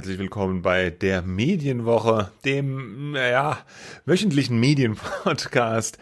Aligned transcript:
herzlich 0.00 0.18
willkommen 0.18 0.62
bei 0.62 0.88
der 0.88 1.20
Medienwoche, 1.20 2.30
dem, 2.46 3.12
naja, 3.12 3.58
wöchentlichen 4.06 4.58
Medienpodcast. 4.58 5.98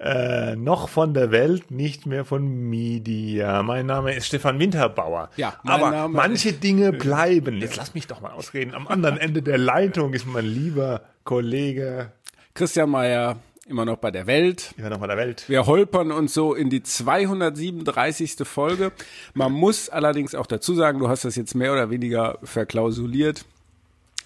Äh, 0.00 0.56
noch 0.56 0.88
von 0.88 1.12
der 1.12 1.30
Welt, 1.32 1.70
nicht 1.70 2.06
mehr 2.06 2.24
von 2.24 2.48
Media. 2.70 3.62
Mein 3.62 3.84
Name 3.84 4.14
ist 4.14 4.28
Stefan 4.28 4.58
Winterbauer. 4.58 5.28
Ja, 5.36 5.52
aber 5.64 5.90
Name 5.90 6.16
manche 6.16 6.54
Dinge 6.54 6.94
bleiben. 6.94 7.60
Jetzt 7.60 7.76
lass 7.76 7.92
mich 7.92 8.06
doch 8.06 8.22
mal 8.22 8.30
ausreden. 8.30 8.74
Am 8.74 8.88
anderen 8.88 9.18
Ende 9.18 9.42
der 9.42 9.58
Leitung 9.58 10.14
ist 10.14 10.26
mein 10.26 10.46
lieber 10.46 11.02
Kollege 11.24 12.10
Christian 12.54 12.88
Mayer, 12.88 13.36
immer 13.66 13.84
noch 13.84 13.98
bei 13.98 14.10
der 14.10 14.26
Welt. 14.26 14.74
Immer 14.76 14.90
noch 14.90 14.98
bei 14.98 15.06
der 15.06 15.16
Welt. 15.16 15.44
Wir 15.48 15.66
holpern 15.66 16.12
uns 16.12 16.34
so 16.34 16.54
in 16.54 16.70
die 16.70 16.82
237. 16.82 18.36
Folge. 18.44 18.92
Man 19.34 19.52
muss 19.52 19.88
allerdings 19.88 20.34
auch 20.34 20.46
dazu 20.46 20.74
sagen, 20.74 20.98
du 20.98 21.08
hast 21.08 21.24
das 21.24 21.36
jetzt 21.36 21.54
mehr 21.54 21.72
oder 21.72 21.90
weniger 21.90 22.38
verklausuliert 22.42 23.44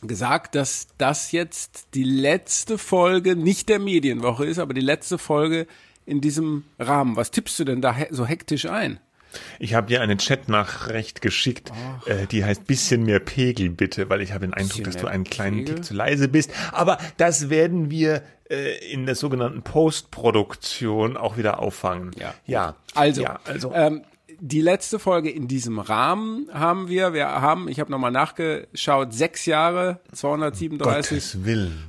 gesagt, 0.03 0.55
dass 0.55 0.89
das 0.99 1.33
jetzt 1.33 1.89
die 1.95 2.05
letzte 2.05 2.79
Folge 2.79 3.35
nicht 3.35 3.69
der 3.69 3.79
Medienwoche 3.79 4.45
ist, 4.45 4.59
aber 4.59 4.75
die 4.75 4.81
letzte 4.81 5.19
Folge 5.19 5.67
in 6.05 6.21
diesem 6.21 6.65
Rahmen. 6.79 7.17
Was 7.17 7.31
tippst 7.31 7.59
du 7.59 7.65
denn 7.65 7.81
da 7.81 7.97
so 8.11 8.27
hektisch 8.27 8.67
ein? 8.67 9.01
Ich 9.59 9.75
habe 9.75 9.87
dir 9.87 10.01
eine 10.01 10.17
Chatnachricht 10.17 11.21
geschickt, 11.21 11.73
äh, 12.07 12.27
die 12.27 12.45
heißt 12.45 12.67
bisschen 12.67 13.05
mehr 13.05 13.21
Pegel 13.21 13.71
bitte, 13.71 14.09
weil 14.09 14.21
ich 14.21 14.33
habe 14.33 14.47
den 14.47 14.55
Eindruck, 14.55 14.85
dass 14.85 14.97
du 14.97 15.07
einen 15.07 15.25
kleinen 15.25 15.59
Pegel? 15.59 15.75
Tick 15.77 15.85
zu 15.85 15.95
leise 15.95 16.29
bist. 16.29 16.51
Aber 16.73 16.99
das 17.17 17.51
werden 17.51 17.91
wir 17.91 18.23
äh, 18.49 18.93
in 18.93 19.07
der 19.07 19.15
sogenannten 19.15 19.63
Postproduktion 19.63 21.17
auch 21.17 21.37
wieder 21.37 21.61
auffangen. 21.61 22.13
Ja. 22.19 22.35
Ja. 22.47 22.77
Also, 22.95 23.23
ja, 23.23 23.41
also 23.45 23.73
ähm, 23.75 24.03
die 24.41 24.61
letzte 24.61 24.99
Folge 24.99 25.31
in 25.31 25.49
diesem 25.49 25.79
Rahmen 25.79 26.49
haben 26.53 26.89
wir. 26.89 27.13
Wir 27.13 27.27
haben, 27.27 27.69
ich 27.69 27.81
habe 27.81 27.91
nochmal 27.91 28.11
nachgeschaut, 28.11 29.13
sechs 29.13 29.47
Jahre, 29.47 30.01
237 30.13 31.39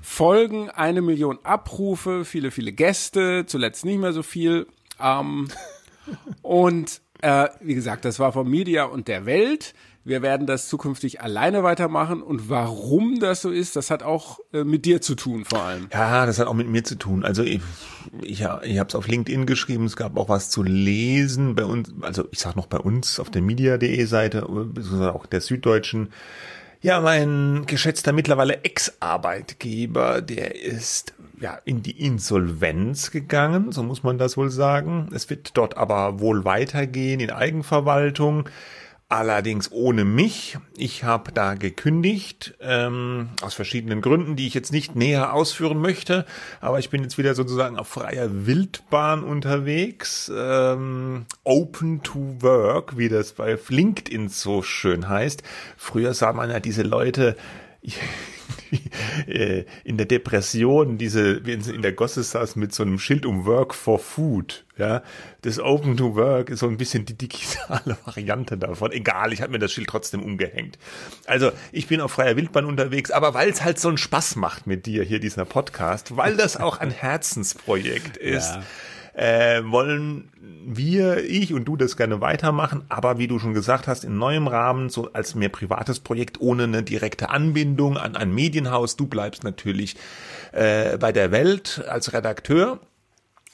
Folgen, 0.01 0.69
eine 0.69 1.01
Million 1.01 1.39
Abrufe, 1.43 2.25
viele, 2.25 2.51
viele 2.51 2.71
Gäste, 2.71 3.45
zuletzt 3.45 3.85
nicht 3.85 3.99
mehr 3.99 4.13
so 4.13 4.23
viel. 4.23 4.67
Ähm, 4.99 5.47
und 6.41 7.01
äh, 7.21 7.47
wie 7.61 7.75
gesagt, 7.75 8.05
das 8.05 8.19
war 8.19 8.31
vom 8.31 8.49
Media 8.49 8.85
und 8.85 9.07
der 9.07 9.25
Welt. 9.25 9.73
Wir 10.07 10.21
werden 10.21 10.47
das 10.47 10.69
zukünftig 10.69 11.19
alleine 11.19 11.63
weitermachen. 11.63 12.21
Und 12.21 12.49
warum 12.49 13.19
das 13.19 13.41
so 13.41 13.51
ist, 13.51 13.75
das 13.75 13.91
hat 13.91 14.03
auch 14.03 14.39
äh, 14.53 14.63
mit 14.63 14.85
dir 14.85 15.01
zu 15.01 15.15
tun 15.15 15.43
vor 15.43 15.63
allem. 15.63 15.89
Ja, 15.91 16.25
das 16.25 16.39
hat 16.39 16.47
auch 16.47 16.53
mit 16.53 16.69
mir 16.69 16.85
zu 16.85 16.95
tun. 16.95 17.25
Also 17.25 17.43
ich, 17.43 17.59
ich, 18.21 18.39
ich 18.39 18.79
habe 18.79 18.87
es 18.87 18.95
auf 18.95 19.07
LinkedIn 19.07 19.45
geschrieben, 19.45 19.83
es 19.83 19.97
gab 19.97 20.15
auch 20.15 20.29
was 20.29 20.49
zu 20.49 20.63
lesen 20.63 21.55
bei 21.55 21.65
uns, 21.65 21.91
also 22.01 22.23
ich 22.31 22.39
sag 22.39 22.55
noch 22.55 22.67
bei 22.67 22.77
uns 22.77 23.19
auf 23.19 23.29
der 23.29 23.41
media.de 23.41 24.05
Seite, 24.05 24.43
beziehungsweise 24.43 25.13
auch 25.13 25.25
der 25.25 25.41
Süddeutschen. 25.41 26.09
Ja, 26.79 27.01
mein 27.01 27.65
geschätzter 27.65 28.13
mittlerweile 28.13 28.63
Ex-Arbeitgeber, 28.63 30.21
der 30.21 30.55
ist 30.55 31.15
ja 31.39 31.57
in 31.65 31.83
die 31.83 32.03
Insolvenz 32.03 33.11
gegangen, 33.11 33.71
so 33.71 33.83
muss 33.83 34.03
man 34.03 34.17
das 34.17 34.37
wohl 34.37 34.49
sagen. 34.49 35.09
Es 35.13 35.29
wird 35.29 35.57
dort 35.57 35.77
aber 35.77 36.19
wohl 36.19 36.45
weitergehen 36.45 37.19
in 37.19 37.31
Eigenverwaltung. 37.31 38.49
Allerdings 39.09 39.71
ohne 39.71 40.03
mich. 40.03 40.57
Ich 40.75 41.05
habe 41.05 41.31
da 41.31 41.53
gekündigt, 41.53 42.55
ähm, 42.59 43.29
aus 43.41 43.53
verschiedenen 43.53 44.01
Gründen, 44.01 44.35
die 44.35 44.47
ich 44.47 44.53
jetzt 44.53 44.73
nicht 44.73 44.97
näher 44.97 45.33
ausführen 45.33 45.79
möchte. 45.79 46.25
Aber 46.59 46.79
ich 46.79 46.89
bin 46.89 47.03
jetzt 47.03 47.17
wieder 47.17 47.33
sozusagen 47.33 47.79
auf 47.79 47.87
freier 47.87 48.45
Wildbahn 48.45 49.23
unterwegs. 49.23 50.29
Ähm, 50.35 51.25
open 51.45 52.03
to 52.03 52.35
work, 52.41 52.97
wie 52.97 53.07
das 53.07 53.31
bei 53.31 53.57
LinkedIn 53.69 54.27
so 54.27 54.61
schön 54.61 55.07
heißt. 55.07 55.41
Früher 55.77 56.13
sah 56.13 56.33
man 56.33 56.49
ja 56.49 56.59
diese 56.59 56.83
Leute 56.83 57.37
in 59.83 59.97
der 59.97 60.05
Depression, 60.05 60.97
diese, 60.97 61.45
wie 61.45 61.53
in 61.53 61.81
der 61.81 61.93
Gosse 61.93 62.23
saß 62.23 62.55
mit 62.55 62.73
so 62.73 62.83
einem 62.83 62.99
Schild 62.99 63.25
um 63.25 63.45
Work 63.45 63.73
for 63.73 63.99
Food, 63.99 64.65
ja. 64.77 65.03
Das 65.41 65.59
Open 65.59 65.97
to 65.97 66.15
Work 66.15 66.49
ist 66.49 66.59
so 66.59 66.67
ein 66.67 66.77
bisschen 66.77 67.05
die 67.05 67.17
digitale 67.17 67.97
Variante 68.05 68.57
davon. 68.57 68.91
Egal, 68.91 69.33
ich 69.33 69.41
habe 69.41 69.51
mir 69.51 69.59
das 69.59 69.71
Schild 69.71 69.87
trotzdem 69.87 70.23
umgehängt. 70.23 70.77
Also, 71.25 71.51
ich 71.71 71.87
bin 71.87 72.01
auf 72.01 72.11
freier 72.11 72.35
Wildbahn 72.35 72.65
unterwegs, 72.65 73.11
aber 73.11 73.33
weil 73.33 73.49
es 73.49 73.63
halt 73.63 73.79
so 73.79 73.87
einen 73.87 73.97
Spaß 73.97 74.35
macht 74.35 74.67
mit 74.67 74.85
dir 74.85 75.03
hier, 75.03 75.19
dieser 75.19 75.45
Podcast, 75.45 76.17
weil 76.17 76.35
das 76.35 76.57
auch 76.57 76.79
ein 76.79 76.91
Herzensprojekt 76.91 78.17
ist. 78.17 78.55
Ja 78.55 78.63
äh, 79.17 79.63
wollen 79.65 80.29
wir, 80.63 81.25
ich 81.25 81.51
und 81.53 81.65
du 81.65 81.75
das 81.75 81.97
gerne 81.97 82.21
weitermachen, 82.21 82.85
aber 82.87 83.17
wie 83.17 83.27
du 83.27 83.39
schon 83.39 83.55
gesagt 83.55 83.87
hast, 83.87 84.03
in 84.03 84.17
neuem 84.17 84.47
Rahmen, 84.47 84.89
so 84.89 85.11
als 85.11 85.33
mehr 85.33 85.49
privates 85.49 85.99
Projekt 85.99 86.39
ohne 86.39 86.63
eine 86.63 86.83
direkte 86.83 87.29
Anbindung 87.29 87.97
an 87.97 88.15
ein 88.15 88.31
Medienhaus. 88.31 88.95
Du 88.95 89.07
bleibst 89.07 89.43
natürlich 89.43 89.95
äh, 90.51 90.97
bei 90.99 91.11
der 91.11 91.31
Welt 91.31 91.83
als 91.89 92.13
Redakteur. 92.13 92.79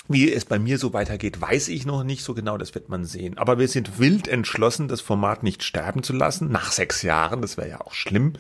Wie 0.10 0.34
es 0.34 0.44
bei 0.44 0.60
mir 0.60 0.78
so 0.78 0.92
weitergeht, 0.92 1.40
weiß 1.40 1.70
ich 1.70 1.86
noch 1.86 2.04
nicht 2.04 2.26
so 2.26 2.34
genau, 2.34 2.58
das 2.58 2.76
wird 2.76 2.90
man 2.90 3.06
sehen. 3.06 3.38
Aber 3.38 3.58
wir 3.58 3.70
sind 3.70 4.00
wild 4.00 4.28
entschlossen, 4.28 4.90
das 4.90 5.00
Format 5.00 5.44
nicht 5.44 5.64
sterben 5.64 6.04
zu 6.04 6.12
lassen, 6.12 6.52
nach 6.52 6.74
sechs 6.74 7.04
Jahren, 7.04 7.42
das 7.42 7.56
wäre 7.56 7.70
ja 7.70 7.80
auch 7.80 7.94
schlimm. 7.94 8.34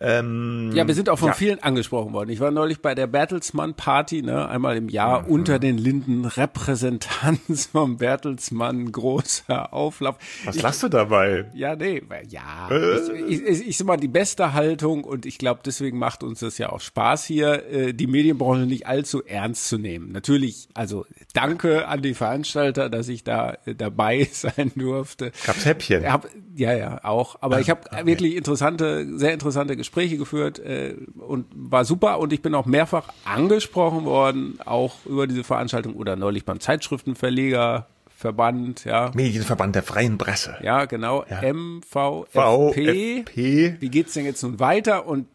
Ähm, 0.00 0.72
ja, 0.74 0.86
wir 0.86 0.94
sind 0.94 1.08
auch 1.08 1.18
von 1.18 1.28
ja. 1.28 1.34
vielen 1.34 1.62
angesprochen 1.62 2.12
worden. 2.12 2.28
Ich 2.30 2.40
war 2.40 2.50
neulich 2.50 2.80
bei 2.80 2.94
der 2.94 3.06
Bertelsmann 3.06 3.74
Party, 3.74 4.22
ne, 4.22 4.46
einmal 4.48 4.76
im 4.76 4.88
Jahr 4.88 5.22
mhm. 5.22 5.28
unter 5.28 5.58
den 5.58 5.78
Linden 5.78 6.26
Repräsentanz 6.26 7.66
vom 7.72 7.96
Bertelsmann 7.96 8.92
großer 8.92 9.72
Auflauf. 9.72 10.16
Was 10.44 10.56
ich, 10.56 10.62
lachst 10.62 10.82
du 10.82 10.88
dabei? 10.88 11.46
Ja, 11.54 11.76
nee, 11.76 12.02
ja. 12.28 12.68
Äh. 12.70 13.22
Ich, 13.26 13.42
ich, 13.42 13.68
ich 13.68 13.78
sag 13.78 13.86
mal 13.86 13.96
die 13.96 14.08
beste 14.08 14.52
Haltung 14.52 15.04
und 15.04 15.24
ich 15.24 15.38
glaube, 15.38 15.60
deswegen 15.64 15.98
macht 15.98 16.22
uns 16.22 16.40
das 16.40 16.58
ja 16.58 16.70
auch 16.70 16.80
Spaß 16.80 17.24
hier, 17.24 17.66
äh, 17.70 17.94
die 17.94 18.06
Medienbranche 18.06 18.66
nicht 18.66 18.86
allzu 18.86 19.24
ernst 19.24 19.68
zu 19.68 19.78
nehmen. 19.78 20.12
Natürlich, 20.12 20.68
also 20.74 21.06
danke 21.32 21.88
an 21.88 22.02
die 22.02 22.14
Veranstalter, 22.14 22.90
dass 22.90 23.08
ich 23.08 23.24
da 23.24 23.56
äh, 23.64 23.74
dabei 23.74 24.28
sein 24.30 24.72
durfte. 24.74 25.32
Gab's 25.46 25.64
Häppchen? 25.64 26.10
Hab, 26.10 26.28
ja, 26.54 26.74
ja, 26.74 27.00
auch. 27.02 27.36
Aber 27.40 27.60
ich 27.60 27.70
habe 27.70 27.80
okay. 27.90 28.04
wirklich 28.04 28.36
interessante, 28.36 29.06
sehr 29.18 29.32
interessante 29.32 29.74
Gespräche 29.76 29.85
geführt 29.92 30.58
äh, 30.58 30.94
und 31.18 31.46
war 31.54 31.84
super 31.84 32.18
und 32.18 32.32
ich 32.32 32.42
bin 32.42 32.54
auch 32.54 32.66
mehrfach 32.66 33.08
angesprochen 33.24 34.04
worden, 34.04 34.58
auch 34.64 35.04
über 35.06 35.26
diese 35.26 35.44
Veranstaltung 35.44 35.94
oder 35.94 36.16
neulich 36.16 36.44
beim 36.44 36.60
Zeitschriftenverleger 36.60 37.86
Verband, 38.16 38.86
ja. 38.86 39.10
Medienverband 39.14 39.74
der 39.74 39.82
freien 39.82 40.16
Presse. 40.16 40.56
Ja, 40.62 40.86
genau. 40.86 41.26
Ja. 41.28 41.52
MVFP. 41.52 42.30
VfP. 42.32 43.76
Wie 43.78 43.88
geht's 43.90 44.14
denn 44.14 44.24
jetzt 44.24 44.42
nun 44.42 44.58
weiter? 44.58 45.06
Und, 45.06 45.26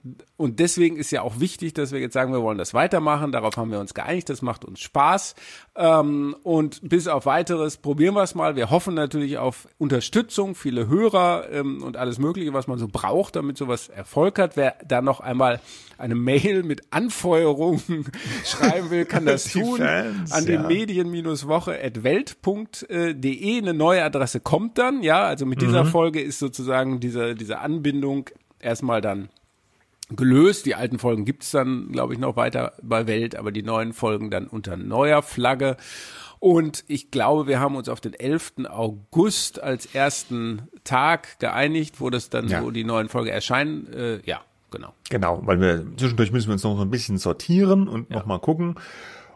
und 0.42 0.60
deswegen 0.60 0.98
ist 0.98 1.12
ja 1.12 1.22
auch 1.22 1.40
wichtig, 1.40 1.76
dass 1.76 1.92
wir 1.92 2.00
jetzt 2.00 2.14
sagen, 2.14 2.34
wir 2.34 2.42
wollen 2.42 2.58
das 2.58 2.74
weitermachen. 2.74 3.32
Darauf 3.32 3.58
haben 3.58 3.70
wir 3.70 3.80
uns 3.80 3.94
geeinigt. 3.94 4.28
Das 4.28 4.42
macht 4.42 4.66
uns 4.66 4.80
Spaß. 4.80 5.36
Ähm, 5.76 6.36
und 6.42 6.80
bis 6.82 7.08
auf 7.08 7.28
weiteres 7.28 7.78
probieren 7.78 8.16
wir 8.16 8.24
es 8.24 8.34
mal. 8.34 8.56
Wir 8.56 8.72
hoffen 8.72 8.96
natürlich 8.96 9.38
auf 9.38 9.68
Unterstützung, 9.78 10.56
viele 10.56 10.88
Hörer 10.88 11.46
ähm, 11.52 11.84
und 11.84 11.96
alles 11.96 12.18
Mögliche, 12.18 12.56
was 12.56 12.66
man 12.66 12.80
so 12.80 12.88
braucht, 12.88 13.36
damit 13.36 13.56
sowas 13.56 13.88
Erfolg 13.88 14.40
hat. 14.40 14.58
Wer 14.58 14.78
da 14.84 15.04
noch 15.04 15.20
einmal 15.20 15.60
eine 16.00 16.16
Mail 16.16 16.64
mit 16.64 16.86
Anfeuerungen 16.90 18.06
schreiben 18.44 18.90
will, 18.90 19.06
kann 19.06 19.28
das 19.28 19.44
tun. 19.54 19.78
Fans, 19.78 20.32
an 20.32 20.48
ja. 20.48 20.58
die 20.58 20.68
medien-woche.welt.de. 20.68 23.58
Eine 23.60 23.74
neue 23.76 24.04
Adresse 24.04 24.40
kommt 24.40 24.80
dann. 24.80 25.04
Ja, 25.04 25.26
also 25.26 25.46
mit 25.46 25.62
dieser 25.62 25.84
mhm. 25.84 25.90
Folge 25.90 26.20
ist 26.20 26.40
sozusagen 26.40 27.00
diese, 27.00 27.36
diese 27.36 27.60
Anbindung 27.60 28.28
erstmal 28.60 29.02
dann 29.02 29.30
gelöst. 30.16 30.66
Die 30.66 30.76
alten 30.76 31.00
Folgen 31.00 31.26
gibt's 31.26 31.52
dann, 31.52 31.92
glaube 31.92 32.14
ich, 32.14 32.20
noch 32.20 32.36
weiter 32.36 32.74
bei 32.82 33.08
Welt, 33.08 33.36
aber 33.36 33.52
die 33.52 33.64
neuen 33.64 33.94
Folgen 33.94 34.30
dann 34.30 34.48
unter 34.48 34.78
neuer 34.78 35.22
Flagge. 35.22 35.78
Und 36.40 36.84
ich 36.88 37.12
glaube, 37.12 37.48
wir 37.48 37.60
haben 37.60 37.76
uns 37.76 37.88
auf 37.88 38.02
den 38.02 38.16
11. 38.16 38.54
August 38.68 39.62
als 39.62 39.86
ersten 39.94 40.64
Tag 40.84 41.40
geeinigt, 41.40 42.02
wo 42.02 42.10
das 42.10 42.32
dann 42.32 42.48
ja. 42.48 42.62
so 42.62 42.72
die 42.72 42.84
neuen 42.84 43.10
Folgen 43.10 43.30
erscheinen. 43.30 43.92
Äh, 43.94 44.22
ja, 44.26 44.42
genau. 44.72 44.94
Genau, 45.12 45.42
weil 45.46 45.62
wir 45.62 45.86
zwischendurch 45.98 46.32
müssen 46.32 46.48
wir 46.48 46.54
uns 46.54 46.64
noch 46.64 46.82
ein 46.82 46.90
bisschen 46.90 47.20
sortieren 47.20 47.88
und 47.88 48.10
ja. 48.10 48.18
noch 48.18 48.26
mal 48.26 48.40
gucken. 48.40 48.76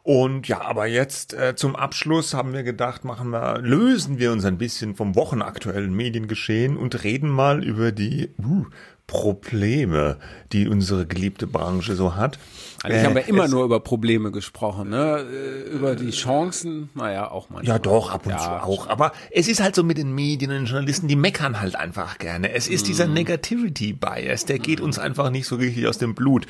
Und 0.05 0.47
ja, 0.47 0.61
aber 0.61 0.85
jetzt 0.85 1.33
äh, 1.33 1.55
zum 1.55 1.75
Abschluss 1.75 2.35
haben 2.35 2.53
wir 2.53 2.61
gedacht, 2.61 3.05
machen 3.05 3.31
wir, 3.31 3.59
lösen 3.59 4.19
wir 4.19 4.31
uns 4.31 4.45
ein 4.45 4.59
bisschen 4.59 4.95
vom 4.95 5.15
wochenaktuellen 5.15 5.95
Mediengeschehen 5.95 6.77
und 6.77 7.03
reden 7.03 7.29
mal 7.29 7.63
über 7.63 7.91
die 7.91 8.29
uh, 8.37 8.65
Probleme, 9.07 10.17
die 10.51 10.67
unsere 10.67 11.05
geliebte 11.05 11.45
Branche 11.45 11.95
so 11.95 12.15
hat. 12.15 12.39
Eigentlich 12.83 13.01
äh, 13.01 13.05
haben 13.05 13.15
wir 13.15 13.27
immer 13.27 13.47
nur 13.47 13.63
über 13.63 13.79
Probleme 13.79 14.31
gesprochen, 14.31 14.89
ne? 14.89 15.19
Äh, 15.19 15.69
über 15.69 15.95
die 15.95 16.11
Chancen, 16.11 16.89
naja, 16.95 17.29
auch 17.29 17.49
manchmal. 17.49 17.75
Ja, 17.75 17.79
doch, 17.79 18.11
ab 18.11 18.25
und 18.25 18.31
ja, 18.31 18.39
zu 18.39 18.49
auch. 18.49 18.87
Aber 18.87 19.11
es 19.31 19.47
ist 19.47 19.61
halt 19.61 19.75
so 19.75 19.83
mit 19.83 19.97
den 19.97 20.13
Medien 20.13 20.51
und 20.51 20.57
den 20.57 20.65
Journalisten, 20.65 21.07
die 21.07 21.15
meckern 21.15 21.59
halt 21.59 21.75
einfach 21.75 22.17
gerne. 22.17 22.51
Es 22.51 22.67
ist 22.67 22.83
mm. 22.83 22.87
dieser 22.87 23.07
Negativity 23.07 23.93
Bias, 23.93 24.45
der 24.45 24.59
geht 24.59 24.79
mm. 24.79 24.83
uns 24.83 24.99
einfach 24.99 25.29
nicht 25.29 25.47
so 25.47 25.55
richtig 25.55 25.87
aus 25.87 25.97
dem 25.97 26.15
Blut. 26.15 26.47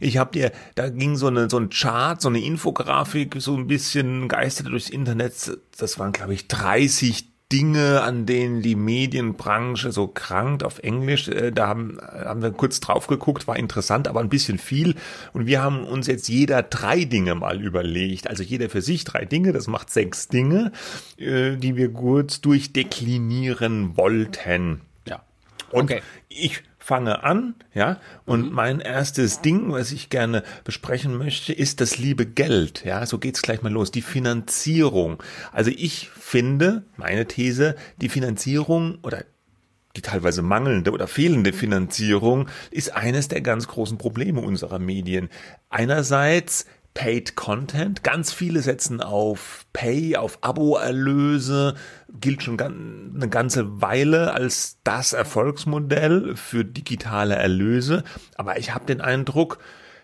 Ich 0.00 0.18
hab 0.18 0.32
dir, 0.32 0.52
da 0.74 0.90
ging 0.90 1.16
so 1.16 1.28
eine 1.28 1.48
so 1.48 1.58
ein 1.58 1.70
Chart, 1.70 2.20
so 2.20 2.28
eine 2.28 2.40
Infografik, 2.40 3.36
so 3.38 3.56
ein 3.56 3.66
bisschen 3.66 4.28
geisterte 4.28 4.70
durchs 4.70 4.90
Internet. 4.90 5.58
Das 5.78 5.98
waren, 5.98 6.12
glaube 6.12 6.34
ich, 6.34 6.48
30 6.48 7.33
Dinge, 7.52 8.02
an 8.02 8.26
denen 8.26 8.62
die 8.62 8.74
Medienbranche 8.74 9.92
so 9.92 10.08
krankt 10.08 10.64
auf 10.64 10.78
Englisch. 10.78 11.28
Äh, 11.28 11.52
da 11.52 11.68
haben, 11.68 11.98
haben 12.00 12.42
wir 12.42 12.50
kurz 12.50 12.80
drauf 12.80 13.06
geguckt, 13.06 13.46
war 13.46 13.56
interessant, 13.56 14.08
aber 14.08 14.20
ein 14.20 14.28
bisschen 14.28 14.58
viel. 14.58 14.94
Und 15.32 15.46
wir 15.46 15.62
haben 15.62 15.84
uns 15.84 16.06
jetzt 16.06 16.28
jeder 16.28 16.62
drei 16.62 17.04
Dinge 17.04 17.34
mal 17.34 17.60
überlegt. 17.62 18.28
Also 18.28 18.42
jeder 18.42 18.70
für 18.70 18.82
sich 18.82 19.04
drei 19.04 19.24
Dinge, 19.24 19.52
das 19.52 19.66
macht 19.66 19.90
sechs 19.90 20.28
Dinge, 20.28 20.72
äh, 21.18 21.56
die 21.56 21.76
wir 21.76 21.92
kurz 21.92 22.40
durchdeklinieren 22.40 23.96
wollten. 23.96 24.80
Ja. 25.06 25.22
Und 25.70 25.84
okay. 25.84 26.02
ich 26.28 26.62
fange 26.84 27.24
an, 27.24 27.54
ja, 27.72 27.98
und 28.26 28.48
mhm. 28.48 28.52
mein 28.52 28.80
erstes 28.80 29.40
Ding, 29.40 29.72
was 29.72 29.90
ich 29.90 30.10
gerne 30.10 30.42
besprechen 30.64 31.16
möchte, 31.16 31.54
ist 31.54 31.80
das 31.80 31.96
liebe 31.96 32.26
Geld, 32.26 32.84
ja, 32.84 33.06
so 33.06 33.18
geht's 33.18 33.40
gleich 33.40 33.62
mal 33.62 33.72
los, 33.72 33.90
die 33.90 34.02
Finanzierung. 34.02 35.22
Also 35.50 35.70
ich 35.74 36.10
finde, 36.10 36.84
meine 36.98 37.26
These, 37.26 37.74
die 38.02 38.10
Finanzierung 38.10 38.98
oder 39.02 39.24
die 39.96 40.02
teilweise 40.02 40.42
mangelnde 40.42 40.90
oder 40.90 41.06
fehlende 41.06 41.54
Finanzierung 41.54 42.48
ist 42.70 42.94
eines 42.94 43.28
der 43.28 43.40
ganz 43.40 43.66
großen 43.66 43.96
Probleme 43.96 44.42
unserer 44.42 44.78
Medien. 44.78 45.30
Einerseits 45.70 46.66
Paid 46.94 47.34
Content. 47.34 48.04
Ganz 48.04 48.32
viele 48.32 48.62
setzen 48.62 49.00
auf 49.00 49.66
Pay, 49.72 50.16
auf 50.16 50.38
Abo-Erlöse, 50.42 51.74
gilt 52.20 52.42
schon 52.42 52.60
eine 52.60 53.28
ganze 53.28 53.82
Weile 53.82 54.32
als 54.32 54.78
das 54.84 55.12
Erfolgsmodell 55.12 56.36
für 56.36 56.64
digitale 56.64 57.34
Erlöse. 57.34 58.04
Aber 58.36 58.58
ich 58.58 58.72
habe 58.72 58.86
den 58.86 59.00
Eindruck, 59.00 59.58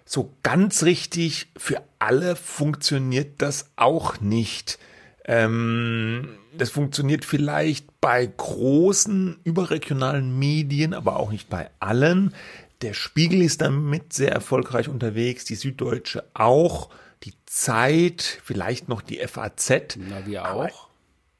so 0.05 0.35
ganz 0.43 0.83
richtig 0.83 1.53
für 1.57 1.81
alle 2.01 2.35
funktioniert 2.35 3.41
das 3.41 3.71
auch 3.77 4.21
nicht. 4.21 4.81
Ähm, 5.25 6.31
das 6.59 6.71
funktioniert 6.71 7.25
vielleicht 7.25 8.01
bei 8.01 8.27
großen 8.27 9.39
überregionalen 9.45 10.37
Medien, 10.37 10.95
aber 10.95 11.21
auch 11.21 11.31
nicht 11.31 11.49
bei 11.49 11.71
allen. 11.79 12.35
Der 12.83 12.95
Spiegel 12.95 13.43
ist 13.43 13.61
damit 13.61 14.13
sehr 14.13 14.33
erfolgreich 14.33 14.89
unterwegs, 14.89 15.45
die 15.45 15.55
Süddeutsche 15.55 16.25
auch, 16.33 16.89
die 17.25 17.35
Zeit, 17.45 18.41
vielleicht 18.43 18.89
noch 18.89 19.03
die 19.03 19.19
FAZ. 19.19 19.99
Na, 19.99 20.25
wir 20.27 20.51
auch. 20.51 20.89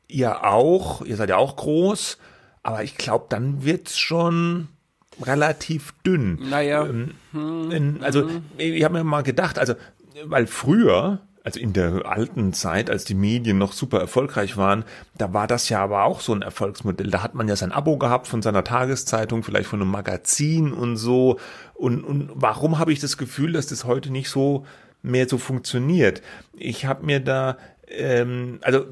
Ihr 0.09 0.45
auch, 0.45 1.03
ihr 1.03 1.17
seid 1.17 1.31
ja 1.31 1.37
auch 1.37 1.57
groß, 1.57 2.19
aber 2.63 2.83
ich 2.83 2.99
glaube, 2.99 3.27
dann 3.31 3.65
wird's 3.65 3.99
schon 3.99 4.69
relativ 5.23 5.95
dünn. 6.05 6.39
Naja. 6.51 6.85
Ähm, 6.87 7.15
hm, 7.33 7.99
also, 8.03 8.29
hm. 8.29 8.43
ich 8.59 8.85
habe 8.85 8.99
mir 8.99 9.05
mal 9.05 9.23
gedacht, 9.23 9.59
also, 9.59 9.75
weil 10.25 10.47
früher, 10.47 11.21
also 11.45 11.59
in 11.59 11.73
der 11.73 12.07
alten 12.07 12.53
Zeit, 12.53 12.91
als 12.91 13.05
die 13.05 13.15
Medien 13.15 13.59
noch 13.59 13.73
super 13.73 13.99
erfolgreich 13.99 14.57
waren, 14.57 14.85
da 15.17 15.33
war 15.33 15.47
das 15.47 15.69
ja 15.69 15.83
aber 15.83 16.05
auch 16.05 16.21
so 16.21 16.35
ein 16.35 16.43
Erfolgsmodell. 16.43 17.11
Da 17.11 17.23
hat 17.23 17.35
man 17.35 17.49
ja 17.49 17.57
sein 17.57 17.73
Abo 17.73 17.97
gehabt 17.97 18.27
von 18.27 18.43
seiner 18.43 18.65
Tageszeitung, 18.65 19.43
vielleicht 19.43 19.69
von 19.69 19.81
einem 19.81 19.91
Magazin 19.91 20.73
und 20.73 20.97
so. 20.97 21.39
Und, 21.75 22.05
und 22.05 22.31
warum 22.35 22.79
habe 22.79 22.93
ich 22.93 23.01
das 23.01 23.17
Gefühl, 23.17 23.53
dass 23.53 23.67
das 23.67 23.85
heute 23.85 24.11
nicht 24.11 24.29
so 24.29 24.67
mehr 25.03 25.29
so 25.29 25.39
funktioniert? 25.39 26.21
Ich 26.57 26.85
habe 26.85 27.07
mir 27.07 27.21
da 27.21 27.57
ähm, 27.91 28.59
also 28.63 28.87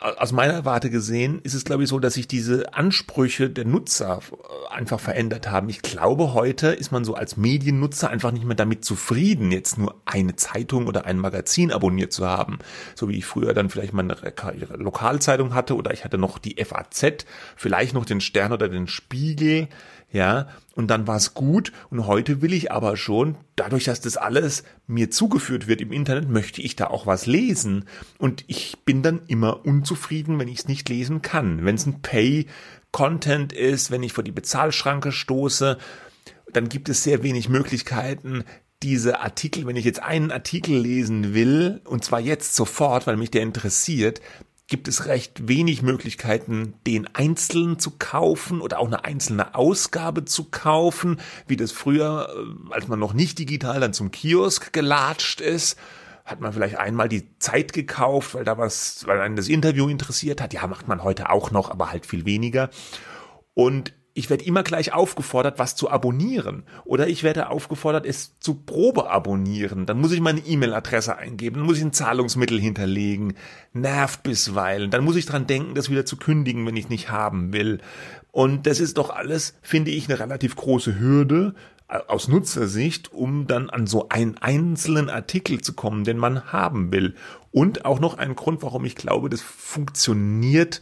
aus 0.00 0.32
meiner 0.32 0.64
Warte 0.64 0.90
gesehen 0.90 1.40
ist 1.42 1.54
es, 1.54 1.64
glaube 1.64 1.84
ich, 1.84 1.88
so, 1.88 1.98
dass 1.98 2.14
sich 2.14 2.26
diese 2.26 2.74
Ansprüche 2.74 3.48
der 3.48 3.64
Nutzer 3.64 4.20
äh, 4.32 4.74
einfach 4.74 5.00
verändert 5.00 5.50
haben. 5.50 5.68
Ich 5.68 5.82
glaube, 5.82 6.34
heute 6.34 6.68
ist 6.68 6.90
man 6.90 7.04
so 7.04 7.14
als 7.14 7.36
Mediennutzer 7.36 8.10
einfach 8.10 8.32
nicht 8.32 8.44
mehr 8.44 8.56
damit 8.56 8.84
zufrieden, 8.84 9.52
jetzt 9.52 9.78
nur 9.78 9.94
eine 10.04 10.36
Zeitung 10.36 10.86
oder 10.86 11.04
ein 11.06 11.18
Magazin 11.18 11.72
abonniert 11.72 12.12
zu 12.12 12.26
haben. 12.26 12.58
So 12.94 13.08
wie 13.08 13.18
ich 13.18 13.26
früher 13.26 13.54
dann 13.54 13.70
vielleicht 13.70 13.92
meine 13.92 14.16
Lokalzeitung 14.76 15.54
hatte 15.54 15.76
oder 15.76 15.92
ich 15.92 16.04
hatte 16.04 16.18
noch 16.18 16.38
die 16.38 16.62
FAZ, 16.62 17.24
vielleicht 17.56 17.94
noch 17.94 18.04
den 18.04 18.20
Stern 18.20 18.52
oder 18.52 18.68
den 18.68 18.88
Spiegel 18.88 19.68
ja, 20.12 20.48
und 20.74 20.88
dann 20.88 21.06
war 21.06 21.16
es 21.16 21.34
gut 21.34 21.72
und 21.90 22.06
heute 22.06 22.42
will 22.42 22.52
ich 22.52 22.72
aber 22.72 22.96
schon, 22.96 23.36
dadurch, 23.54 23.84
dass 23.84 24.00
das 24.00 24.16
alles 24.16 24.64
mir 24.86 25.10
zugeführt 25.10 25.68
wird 25.68 25.80
im 25.80 25.92
Internet, 25.92 26.28
möchte 26.28 26.62
ich 26.62 26.74
da 26.74 26.88
auch 26.88 27.06
was 27.06 27.26
lesen 27.26 27.84
und 28.18 28.44
ich 28.48 28.78
bin 28.84 29.02
dann 29.02 29.22
immer 29.28 29.64
unzufrieden, 29.64 30.38
wenn 30.38 30.48
ich 30.48 30.60
es 30.60 30.68
nicht 30.68 30.88
lesen 30.88 31.22
kann. 31.22 31.64
Wenn 31.64 31.76
es 31.76 31.86
ein 31.86 32.02
Pay-Content 32.02 33.52
ist, 33.52 33.90
wenn 33.90 34.02
ich 34.02 34.12
vor 34.12 34.24
die 34.24 34.32
Bezahlschranke 34.32 35.12
stoße, 35.12 35.78
dann 36.52 36.68
gibt 36.68 36.88
es 36.88 37.04
sehr 37.04 37.22
wenig 37.22 37.48
Möglichkeiten, 37.48 38.44
diese 38.82 39.20
Artikel, 39.20 39.66
wenn 39.66 39.76
ich 39.76 39.84
jetzt 39.84 40.02
einen 40.02 40.32
Artikel 40.32 40.76
lesen 40.76 41.34
will, 41.34 41.82
und 41.84 42.04
zwar 42.04 42.18
jetzt 42.18 42.56
sofort, 42.56 43.06
weil 43.06 43.16
mich 43.16 43.30
der 43.30 43.42
interessiert, 43.42 44.20
gibt 44.70 44.88
es 44.88 45.06
recht 45.06 45.48
wenig 45.48 45.82
Möglichkeiten, 45.82 46.74
den 46.86 47.06
einzeln 47.14 47.78
zu 47.78 47.90
kaufen 47.98 48.62
oder 48.62 48.78
auch 48.78 48.86
eine 48.86 49.04
einzelne 49.04 49.54
Ausgabe 49.54 50.24
zu 50.24 50.44
kaufen, 50.44 51.20
wie 51.46 51.56
das 51.56 51.72
früher, 51.72 52.30
äh, 52.34 52.72
als 52.72 52.88
man 52.88 52.98
noch 52.98 53.12
nicht 53.12 53.38
digital 53.38 53.80
dann 53.80 53.92
zum 53.92 54.10
Kiosk 54.10 54.72
gelatscht 54.72 55.42
ist, 55.42 55.78
hat 56.24 56.40
man 56.40 56.52
vielleicht 56.52 56.78
einmal 56.78 57.08
die 57.08 57.36
Zeit 57.38 57.72
gekauft, 57.72 58.34
weil 58.34 58.44
da 58.44 58.56
was, 58.56 59.06
weil 59.06 59.20
einen 59.20 59.36
das 59.36 59.48
Interview 59.48 59.88
interessiert 59.88 60.40
hat. 60.40 60.54
Ja, 60.54 60.66
macht 60.68 60.86
man 60.86 61.02
heute 61.02 61.30
auch 61.30 61.50
noch, 61.50 61.70
aber 61.70 61.90
halt 61.90 62.06
viel 62.06 62.24
weniger. 62.24 62.70
Und 63.54 63.92
ich 64.12 64.28
werde 64.28 64.44
immer 64.44 64.62
gleich 64.62 64.92
aufgefordert, 64.92 65.58
was 65.58 65.76
zu 65.76 65.88
abonnieren. 65.88 66.64
Oder 66.84 67.08
ich 67.08 67.22
werde 67.22 67.48
aufgefordert, 67.48 68.06
es 68.06 68.38
zu 68.40 68.54
Probe 68.54 69.08
abonnieren. 69.08 69.86
Dann 69.86 70.00
muss 70.00 70.12
ich 70.12 70.20
meine 70.20 70.40
E-Mail-Adresse 70.40 71.16
eingeben, 71.16 71.56
dann 71.56 71.66
muss 71.66 71.78
ich 71.78 71.84
ein 71.84 71.92
Zahlungsmittel 71.92 72.60
hinterlegen. 72.60 73.34
Nervt 73.72 74.22
bisweilen. 74.22 74.90
Dann 74.90 75.04
muss 75.04 75.16
ich 75.16 75.26
dran 75.26 75.46
denken, 75.46 75.74
das 75.74 75.90
wieder 75.90 76.04
zu 76.04 76.16
kündigen, 76.16 76.66
wenn 76.66 76.76
ich 76.76 76.88
nicht 76.88 77.10
haben 77.10 77.52
will. 77.52 77.78
Und 78.32 78.66
das 78.66 78.80
ist 78.80 78.98
doch 78.98 79.10
alles, 79.10 79.54
finde 79.62 79.90
ich, 79.90 80.08
eine 80.08 80.18
relativ 80.18 80.56
große 80.56 80.98
Hürde 80.98 81.54
äh, 81.88 81.98
aus 82.08 82.28
Nutzersicht, 82.28 83.12
um 83.12 83.46
dann 83.46 83.70
an 83.70 83.86
so 83.86 84.08
einen 84.08 84.38
einzelnen 84.38 85.08
Artikel 85.08 85.60
zu 85.60 85.72
kommen, 85.74 86.04
den 86.04 86.18
man 86.18 86.52
haben 86.52 86.92
will. 86.92 87.14
Und 87.52 87.84
auch 87.84 88.00
noch 88.00 88.18
ein 88.18 88.34
Grund, 88.34 88.62
warum 88.62 88.84
ich 88.84 88.96
glaube, 88.96 89.28
das 89.30 89.40
funktioniert 89.40 90.80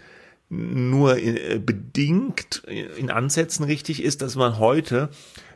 nur 0.48 1.18
äh, 1.18 1.58
bedingt 1.58 2.62
in 2.66 3.10
Ansätzen 3.10 3.64
richtig 3.64 4.02
ist, 4.02 4.22
dass 4.22 4.36
man 4.36 4.58
heute 4.58 5.10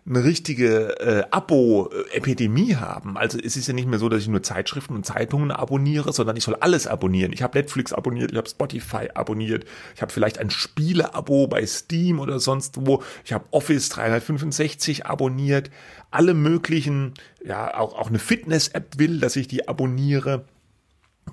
eine 0.05 0.25
richtige 0.25 1.00
äh, 1.00 1.25
Abo-Epidemie 1.31 2.75
haben. 2.75 3.17
Also 3.17 3.39
es 3.39 3.56
ist 3.56 3.69
ja 3.69 3.73
nicht 3.73 3.87
mehr 3.87 4.01
so, 4.01 4.08
dass 4.08 4.22
ich 4.22 4.29
nur 4.29 4.43
Zeitschriften 4.43 4.96
und 4.96 5.06
Zeitungen 5.06 5.53
abonniere, 5.53 6.13
sondern 6.13 6.37
ich 6.37 6.43
soll 6.43 6.56
alles 6.56 6.89
abonnieren. 6.89 7.32
Ich 7.32 7.43
habe 7.43 7.56
Netflix 7.56 7.93
abonniert, 7.93 8.32
ich 8.32 8.37
habe 8.37 8.49
Spotify 8.49 9.11
abonniert, 9.15 9.65
ich 9.94 10.03
habe 10.03 10.13
vielleicht 10.13 10.39
ein 10.39 10.51
Spiele-Abo 10.51 11.46
bei 11.46 11.65
Steam 11.65 12.19
oder 12.19 12.41
sonst 12.41 12.84
wo, 12.84 13.03
ich 13.25 13.32
habe 13.32 13.44
Office 13.53 13.91
365 13.91 15.06
abonniert, 15.06 15.70
alle 16.11 16.34
möglichen, 16.34 17.15
ja, 17.44 17.72
auch, 17.79 17.94
auch 17.96 18.08
eine 18.08 18.19
Fitness-App 18.19 18.99
will, 18.99 19.20
dass 19.20 19.37
ich 19.37 19.46
die 19.46 19.69
abonniere. 19.69 20.44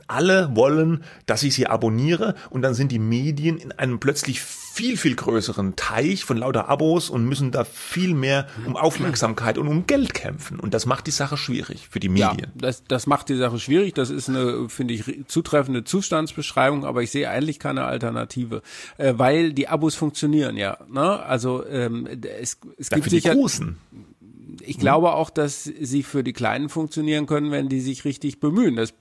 Alle 0.08 0.56
wollen, 0.56 1.04
dass 1.26 1.44
ich 1.44 1.54
sie 1.54 1.68
abonniere 1.68 2.36
und 2.50 2.62
dann 2.64 2.74
sind 2.74 2.92
die 2.92 3.00
Medien 3.00 3.58
in 3.58 3.72
einem 3.72 4.00
plötzlich 4.00 4.42
viel, 4.42 4.98
viel 4.98 5.16
größeren 5.16 5.76
Teich 5.76 6.24
von 6.24 6.38
lauter 6.38 6.70
Abos 6.70 7.10
und 7.10 7.26
müssen 7.26 7.52
da 7.52 7.64
viel 7.64 8.14
mehr 8.14 8.48
um 8.66 8.78
Aufmerksamkeit 8.78 9.58
und 9.58 9.68
um 9.68 9.88
Geld 9.88 10.14
kämpfen. 10.14 10.60
Und 10.60 10.74
das 10.74 10.86
macht 10.86 11.08
die 11.08 11.12
Sache 11.12 11.38
schwierig 11.38 11.90
für 11.90 12.00
die 12.00 12.10
Medien. 12.10 12.40
Ja, 12.40 12.48
das, 12.56 12.84
das 12.88 13.06
macht 13.06 13.30
die 13.30 13.36
Sache 13.36 13.60
schwierig. 13.60 13.94
Das 13.94 14.10
ist 14.10 14.30
eine, 14.30 14.70
finde 14.70 14.94
ich, 14.94 15.04
zutreffende 15.28 15.84
Zustandsbeschreibung, 15.84 16.86
aber 16.86 17.04
ich 17.04 17.12
sehe 17.12 17.30
eigentlich 17.30 17.60
keine 17.60 17.86
Alternative, 17.86 18.62
äh, 18.98 19.14
weil 19.18 19.54
die 19.54 19.68
Abos 19.68 19.96
funktionieren 19.96 20.56
ja. 20.56 20.78
Ne? 20.90 21.22
Also 21.24 21.66
ähm, 21.68 22.08
es, 22.40 22.58
es 22.78 22.90
gibt 22.90 23.10
sicher... 23.10 23.36
Großen 23.36 23.78
ich 24.62 24.78
glaube 24.78 25.14
auch, 25.14 25.30
dass 25.30 25.64
sie 25.64 26.04
für 26.04 26.24
die 26.24 26.34
Kleinen 26.34 26.70
funktionieren 26.70 27.26
können, 27.26 27.50
wenn 27.50 27.70
die 27.70 27.80
sich 27.80 28.06
richtig 28.06 28.40
bemühen. 28.40 28.76
Das 28.76 28.94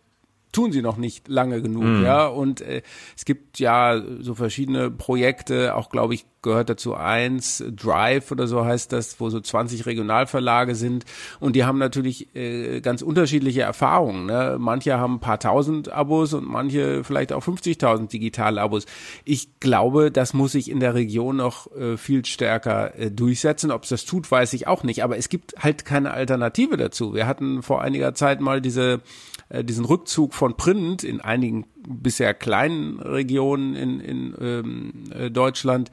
tun 0.53 0.73
sie 0.73 0.83
noch 0.83 0.97
nicht 0.97 1.29
lange 1.29 1.63
genug, 1.63 1.85
mhm. 1.85 2.05
ja. 2.05 2.27
Und 2.27 2.61
äh, 2.61 2.83
es 3.17 3.25
gibt 3.25 3.59
ja 3.59 4.03
so 4.21 4.35
verschiedene 4.35 4.91
Projekte, 4.91 5.75
auch 5.75 5.91
glaube 5.91 6.15
ich 6.15 6.27
gehört 6.43 6.71
dazu 6.71 6.95
eins, 6.95 7.65
Drive 7.75 8.31
oder 8.31 8.47
so 8.47 8.65
heißt 8.65 8.93
das, 8.93 9.21
wo 9.21 9.31
so 9.31 9.41
20 9.41 9.87
Regionalverlage 9.87 10.75
sind 10.75 11.05
und 11.41 11.57
die 11.57 11.65
haben 11.65 11.79
natürlich 11.79 12.35
äh, 12.35 12.81
ganz 12.81 13.03
unterschiedliche 13.03 13.63
Erfahrungen. 13.63 14.27
Ne? 14.27 14.57
Manche 14.59 14.99
haben 14.99 15.15
ein 15.15 15.21
paar 15.21 15.41
tausend 15.41 15.91
Abos 15.91 16.35
und 16.35 16.47
manche 16.47 17.05
vielleicht 17.05 17.33
auch 17.33 17.45
50.000 17.45 18.09
digitale 18.09 18.61
Abos. 18.61 18.87
Ich 19.25 19.61
glaube, 19.61 20.11
das 20.11 20.35
muss 20.35 20.53
sich 20.53 20.71
in 20.71 20.81
der 20.81 20.95
Region 20.95 21.37
noch 21.37 21.71
äh, 21.77 21.97
viel 21.97 22.25
stärker 22.25 22.99
äh, 22.99 23.11
durchsetzen. 23.11 23.71
Ob 23.71 23.85
es 23.85 23.89
das 23.91 24.05
tut, 24.05 24.31
weiß 24.31 24.53
ich 24.53 24.67
auch 24.67 24.85
nicht. 24.85 25.03
Aber 25.05 25.17
es 25.17 25.29
gibt 25.29 25.55
halt 25.59 25.85
keine 25.85 26.13
Alternative 26.13 26.77
dazu. 26.77 27.15
Wir 27.15 27.27
hatten 27.27 27.63
vor 27.63 27.83
einiger 27.83 28.15
Zeit 28.15 28.41
mal 28.41 28.61
diese 28.61 29.01
äh, 29.49 29.65
diesen 29.65 29.85
Rückzug 29.85 30.35
von 30.35 30.57
Print 30.57 31.05
in 31.05 31.21
einigen 31.21 31.67
bisher 31.87 32.35
kleinen 32.35 33.01
Regionen 33.01 33.75
in, 33.75 34.01
in 34.01 34.35
ähm, 34.41 34.93
äh, 35.11 35.31
Deutschland. 35.31 35.91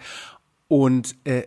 Und 0.67 1.15
äh, 1.25 1.43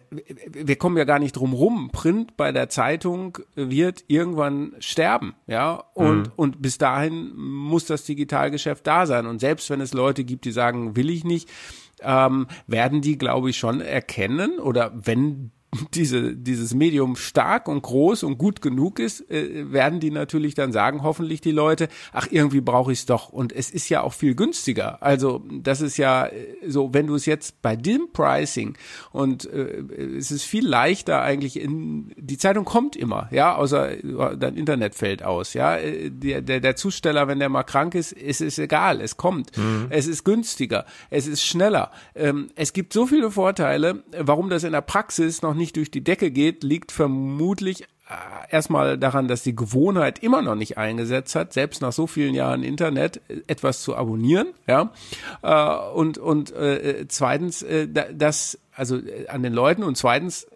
wir 0.52 0.76
kommen 0.76 0.96
ja 0.96 1.04
gar 1.04 1.18
nicht 1.18 1.32
drum 1.32 1.52
rum. 1.52 1.90
Print 1.92 2.36
bei 2.36 2.52
der 2.52 2.68
Zeitung 2.68 3.38
wird 3.56 4.04
irgendwann 4.06 4.76
sterben, 4.78 5.34
ja. 5.48 5.82
Und 5.94 6.28
mhm. 6.28 6.32
und 6.36 6.62
bis 6.62 6.78
dahin 6.78 7.36
muss 7.36 7.86
das 7.86 8.04
Digitalgeschäft 8.04 8.86
da 8.86 9.06
sein. 9.06 9.26
Und 9.26 9.40
selbst 9.40 9.70
wenn 9.70 9.80
es 9.80 9.92
Leute 9.92 10.22
gibt, 10.22 10.44
die 10.44 10.52
sagen, 10.52 10.94
will 10.94 11.10
ich 11.10 11.24
nicht, 11.24 11.48
ähm, 12.00 12.46
werden 12.68 13.00
die, 13.00 13.18
glaube 13.18 13.50
ich, 13.50 13.58
schon 13.58 13.80
erkennen 13.80 14.60
oder 14.60 14.92
wenn 14.94 15.50
diese, 15.94 16.34
dieses 16.34 16.74
Medium 16.74 17.14
stark 17.16 17.68
und 17.68 17.82
groß 17.82 18.22
und 18.22 18.38
gut 18.38 18.62
genug 18.62 18.98
ist, 18.98 19.30
äh, 19.30 19.70
werden 19.70 20.00
die 20.00 20.10
natürlich 20.10 20.54
dann 20.54 20.72
sagen, 20.72 21.02
hoffentlich 21.02 21.42
die 21.42 21.52
Leute, 21.52 21.88
ach, 22.12 22.26
irgendwie 22.30 22.62
brauche 22.62 22.92
ich 22.92 23.00
es 23.00 23.06
doch. 23.06 23.28
Und 23.28 23.52
es 23.52 23.70
ist 23.70 23.88
ja 23.90 24.02
auch 24.02 24.14
viel 24.14 24.34
günstiger. 24.34 25.02
Also 25.02 25.44
das 25.50 25.82
ist 25.82 25.98
ja 25.98 26.26
äh, 26.26 26.56
so, 26.66 26.94
wenn 26.94 27.06
du 27.06 27.14
es 27.14 27.26
jetzt 27.26 27.60
bei 27.60 27.76
dem 27.76 28.08
Pricing 28.12 28.78
und 29.12 29.44
äh, 29.44 29.82
es 30.16 30.30
ist 30.30 30.44
viel 30.44 30.66
leichter 30.66 31.20
eigentlich 31.20 31.60
in, 31.60 32.14
die 32.16 32.38
Zeitung 32.38 32.64
kommt 32.64 32.96
immer, 32.96 33.28
ja, 33.30 33.54
außer 33.54 33.90
dein 34.36 34.56
Internet 34.56 34.94
fällt 34.94 35.22
aus, 35.22 35.52
ja. 35.52 35.76
Äh, 35.76 36.10
der, 36.10 36.40
der, 36.40 36.60
der 36.60 36.76
Zusteller, 36.76 37.28
wenn 37.28 37.40
der 37.40 37.50
mal 37.50 37.64
krank 37.64 37.94
ist, 37.94 38.12
ist 38.12 38.40
es 38.40 38.58
egal, 38.58 39.02
es 39.02 39.18
kommt. 39.18 39.56
Mhm. 39.56 39.86
Es 39.90 40.06
ist 40.06 40.24
günstiger, 40.24 40.86
es 41.10 41.26
ist 41.26 41.44
schneller. 41.44 41.90
Ähm, 42.14 42.48
es 42.54 42.72
gibt 42.72 42.94
so 42.94 43.06
viele 43.06 43.30
Vorteile, 43.30 44.02
warum 44.18 44.48
das 44.48 44.64
in 44.64 44.72
der 44.72 44.80
Praxis 44.80 45.42
noch 45.42 45.58
nicht 45.58 45.67
durch 45.72 45.90
die 45.90 46.04
Decke 46.04 46.30
geht, 46.30 46.62
liegt 46.62 46.92
vermutlich 46.92 47.82
äh, 47.82 47.86
erstmal 48.50 48.98
daran, 48.98 49.28
dass 49.28 49.42
die 49.42 49.54
Gewohnheit 49.54 50.20
immer 50.20 50.42
noch 50.42 50.54
nicht 50.54 50.78
eingesetzt 50.78 51.34
hat, 51.34 51.52
selbst 51.52 51.82
nach 51.82 51.92
so 51.92 52.06
vielen 52.06 52.34
Jahren 52.34 52.62
Internet 52.62 53.20
äh, 53.28 53.42
etwas 53.46 53.82
zu 53.82 53.96
abonnieren, 53.96 54.48
ja. 54.66 54.92
Äh, 55.42 55.92
und 55.92 56.18
und 56.18 56.50
äh, 56.52 57.06
zweitens, 57.08 57.62
äh, 57.62 57.88
dass 57.88 58.58
also 58.74 58.98
an 59.28 59.42
den 59.42 59.52
Leuten 59.52 59.82
und 59.82 59.96
zweitens 59.96 60.46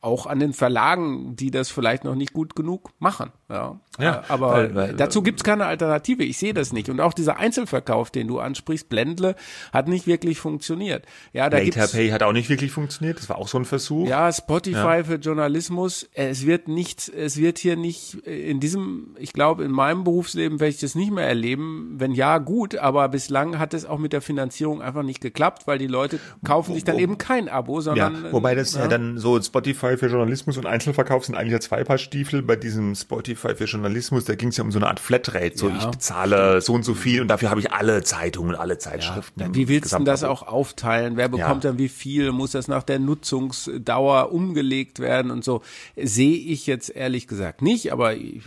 auch 0.00 0.26
an 0.26 0.38
den 0.38 0.52
Verlagen, 0.52 1.34
die 1.34 1.50
das 1.50 1.70
vielleicht 1.70 2.04
noch 2.04 2.14
nicht 2.14 2.32
gut 2.32 2.54
genug 2.54 2.90
machen. 2.98 3.32
Ja, 3.54 3.80
ja 3.98 4.24
aber 4.28 4.52
weil, 4.52 4.74
weil, 4.74 4.94
dazu 4.94 5.22
gibt's 5.22 5.44
keine 5.44 5.66
Alternative. 5.66 6.24
Ich 6.24 6.38
sehe 6.38 6.54
das 6.54 6.72
nicht. 6.72 6.88
Und 6.88 7.00
auch 7.00 7.12
dieser 7.12 7.36
Einzelverkauf, 7.36 8.10
den 8.10 8.26
du 8.26 8.38
ansprichst, 8.40 8.88
Blendle, 8.88 9.36
hat 9.72 9.88
nicht 9.88 10.06
wirklich 10.06 10.38
funktioniert. 10.38 11.06
Ja, 11.32 11.48
da 11.48 11.58
Later 11.58 11.86
Pay 11.86 12.10
hat 12.10 12.22
auch 12.22 12.32
nicht 12.32 12.48
wirklich 12.48 12.72
funktioniert. 12.72 13.18
Das 13.18 13.28
war 13.28 13.38
auch 13.38 13.48
so 13.48 13.58
ein 13.58 13.64
Versuch. 13.64 14.08
Ja, 14.08 14.32
Spotify 14.32 14.76
ja. 14.76 15.04
für 15.04 15.14
Journalismus. 15.16 16.08
Es 16.14 16.46
wird 16.46 16.68
nicht, 16.68 17.08
es 17.08 17.36
wird 17.36 17.58
hier 17.58 17.76
nicht 17.76 18.14
in 18.26 18.60
diesem, 18.60 19.16
ich 19.18 19.32
glaube, 19.32 19.64
in 19.64 19.70
meinem 19.70 20.04
Berufsleben 20.04 20.60
werde 20.60 20.70
ich 20.70 20.80
das 20.80 20.94
nicht 20.94 21.12
mehr 21.12 21.26
erleben. 21.26 21.94
Wenn 21.96 22.12
ja, 22.12 22.38
gut. 22.38 22.76
Aber 22.76 23.08
bislang 23.08 23.58
hat 23.58 23.74
es 23.74 23.84
auch 23.84 23.98
mit 23.98 24.12
der 24.12 24.20
Finanzierung 24.20 24.82
einfach 24.82 25.02
nicht 25.02 25.20
geklappt, 25.20 25.66
weil 25.66 25.78
die 25.78 25.86
Leute 25.86 26.18
kaufen 26.44 26.74
sich 26.74 26.84
dann 26.84 26.98
eben 26.98 27.18
kein 27.18 27.48
Abo, 27.48 27.80
sondern. 27.80 28.24
Ja, 28.24 28.32
wobei 28.32 28.54
das 28.54 28.74
ja, 28.74 28.82
ja 28.82 28.88
dann 28.88 29.18
so 29.18 29.40
Spotify 29.40 29.96
für 29.96 30.06
Journalismus 30.06 30.58
und 30.58 30.66
Einzelverkauf 30.66 31.24
sind 31.24 31.36
eigentlich 31.36 31.52
ja 31.52 31.60
zwei 31.60 31.84
Paar 31.84 31.98
Stiefel. 31.98 32.42
Bei 32.42 32.56
diesem 32.56 32.94
Spotify 32.94 33.43
für 33.54 33.64
Journalismus, 33.64 34.24
da 34.24 34.34
ging 34.34 34.48
es 34.48 34.56
ja 34.56 34.64
um 34.64 34.72
so 34.72 34.78
eine 34.78 34.88
Art 34.88 35.00
Flatrate. 35.00 35.56
So, 35.56 35.68
ja. 35.68 35.78
ich 35.78 35.86
bezahle 35.86 36.60
so 36.60 36.72
und 36.72 36.84
so 36.84 36.94
viel 36.94 37.20
und 37.20 37.28
dafür 37.28 37.50
habe 37.50 37.60
ich 37.60 37.72
alle 37.72 38.02
Zeitungen, 38.02 38.54
alle 38.54 38.78
Zeitschriften. 38.78 39.40
Ja. 39.40 39.54
Wie 39.54 39.68
willst 39.68 39.92
du 39.92 40.04
das 40.04 40.24
auch 40.24 40.46
aufteilen? 40.46 41.16
Wer 41.16 41.28
bekommt 41.28 41.64
ja. 41.64 41.70
dann 41.70 41.78
wie 41.78 41.88
viel? 41.88 42.32
Muss 42.32 42.52
das 42.52 42.68
nach 42.68 42.82
der 42.82 42.98
Nutzungsdauer 42.98 44.32
umgelegt 44.32 44.98
werden 44.98 45.30
und 45.30 45.44
so? 45.44 45.62
Sehe 45.96 46.36
ich 46.36 46.66
jetzt 46.66 46.88
ehrlich 46.88 47.26
gesagt 47.26 47.62
nicht, 47.62 47.92
aber 47.92 48.14
ich, 48.14 48.42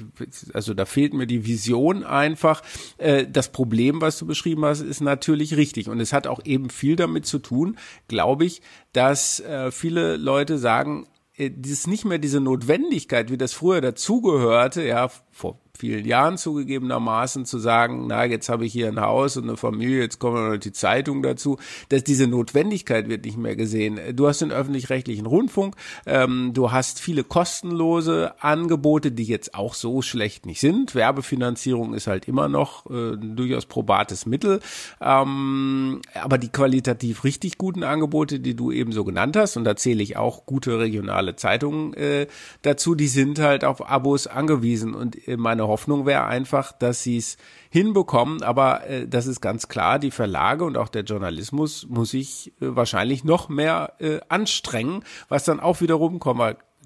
also 0.54 0.74
da 0.74 0.86
fehlt 0.86 1.14
mir 1.14 1.28
die 1.28 1.46
Vision 1.46 2.04
einfach. 2.04 2.62
Äh, 2.98 3.26
das 3.32 3.50
Problem, 3.52 4.02
was 4.02 4.18
du 4.18 4.26
beschrieben 4.26 4.66
hast, 4.66 4.82
ist 4.82 5.02
natürlich 5.02 5.56
richtig 5.56 5.90
und 5.90 6.00
es 6.00 6.14
hat 6.14 6.28
auch 6.28 6.40
eben 6.46 6.70
viel 6.70 6.96
damit 6.96 7.26
zu 7.26 7.40
tun, 7.40 7.78
glaube 8.08 8.46
ich, 8.46 8.62
dass 8.94 9.40
äh, 9.40 9.72
viele 9.72 10.18
Leute 10.18 10.58
sagen, 10.58 11.08
äh, 11.38 11.52
ist 11.66 11.88
nicht 11.88 12.06
mehr 12.06 12.18
diese 12.18 12.40
Notwendigkeit, 12.40 13.32
wie 13.32 13.38
das 13.38 13.54
früher 13.54 13.82
dazugehörte, 13.82 14.84
ja, 14.84 15.10
vor 15.32 15.60
vielen 15.78 16.06
Jahren 16.06 16.38
zugegebenermaßen 16.38 17.46
zu 17.46 17.60
sagen, 17.60 18.08
na, 18.08 18.26
jetzt 18.26 18.50
habe 18.50 18.66
ich 18.66 18.74
hier 18.74 18.88
ein 18.88 19.00
Haus 19.00 19.38
und 19.38 19.44
eine 19.44 19.58
Familie, 19.58 20.02
jetzt 20.02 20.20
kommen 20.20 20.52
noch 20.52 20.58
die 20.58 20.72
Zeitung 20.72 21.24
dazu, 21.24 21.58
dass 21.90 22.04
diese 22.04 22.28
Notwendigkeit 22.28 23.10
wird 23.10 23.26
nicht 23.26 23.38
mehr 23.38 23.56
gesehen. 23.56 24.00
Du 24.16 24.28
hast 24.28 24.42
den 24.42 24.52
öffentlich-rechtlichen 24.52 25.26
Rundfunk, 25.26 25.76
ähm, 26.06 26.52
du 26.54 26.72
hast 26.72 27.00
viele 27.00 27.24
kostenlose 27.24 28.34
Angebote, 28.42 29.12
die 29.12 29.24
jetzt 29.24 29.54
auch 29.54 29.74
so 29.74 30.02
schlecht 30.02 30.46
nicht 30.46 30.60
sind. 30.60 30.96
Werbefinanzierung 30.96 31.94
ist 31.94 32.08
halt 32.08 32.28
immer 32.28 32.50
noch 32.50 32.90
äh, 32.90 33.16
durchaus 33.18 33.66
probates 33.66 34.26
Mittel, 34.26 34.60
ähm, 35.00 36.02
aber 36.14 36.38
die 36.38 36.50
qualitativ 36.50 37.24
richtig 37.24 37.58
guten 37.58 37.84
Angebote, 37.84 38.40
die 38.40 38.56
du 38.56 38.72
eben 38.72 38.92
so 38.92 39.04
genannt 39.04 39.38
hast, 39.38 39.58
und 39.58 39.64
da 39.64 39.76
zähle 39.76 40.02
ich 40.04 40.18
auch 40.18 40.46
gute 40.46 40.80
regionale 40.80 41.36
Zeitungen 41.36 41.94
äh, 41.94 42.28
dazu, 42.62 42.96
die 42.96 43.08
sind 43.08 43.40
halt 43.40 43.64
auf 43.64 43.90
Abos 43.90 44.28
angewiesen 44.28 44.94
und 44.94 45.28
äh, 45.28 45.38
Hoffnung 45.68 46.06
wäre 46.06 46.26
einfach, 46.26 46.72
dass 46.72 47.04
sie 47.04 47.18
es 47.18 47.38
hinbekommen. 47.70 48.44
Aber 48.44 48.88
äh, 48.88 49.08
das 49.08 49.28
ist 49.28 49.42
ganz 49.42 49.68
klar, 49.68 50.00
die 50.00 50.12
Verlage 50.12 50.66
und 50.66 50.78
auch 50.78 50.90
der 50.90 51.04
Journalismus 51.04 51.88
muss 51.90 52.12
sich 52.12 52.54
äh, 52.62 52.76
wahrscheinlich 52.76 53.24
noch 53.24 53.50
mehr 53.50 53.94
äh, 54.00 54.20
anstrengen, 54.30 55.04
was 55.30 55.44
dann 55.44 55.60
auch 55.60 55.82
wiederum, 55.82 56.20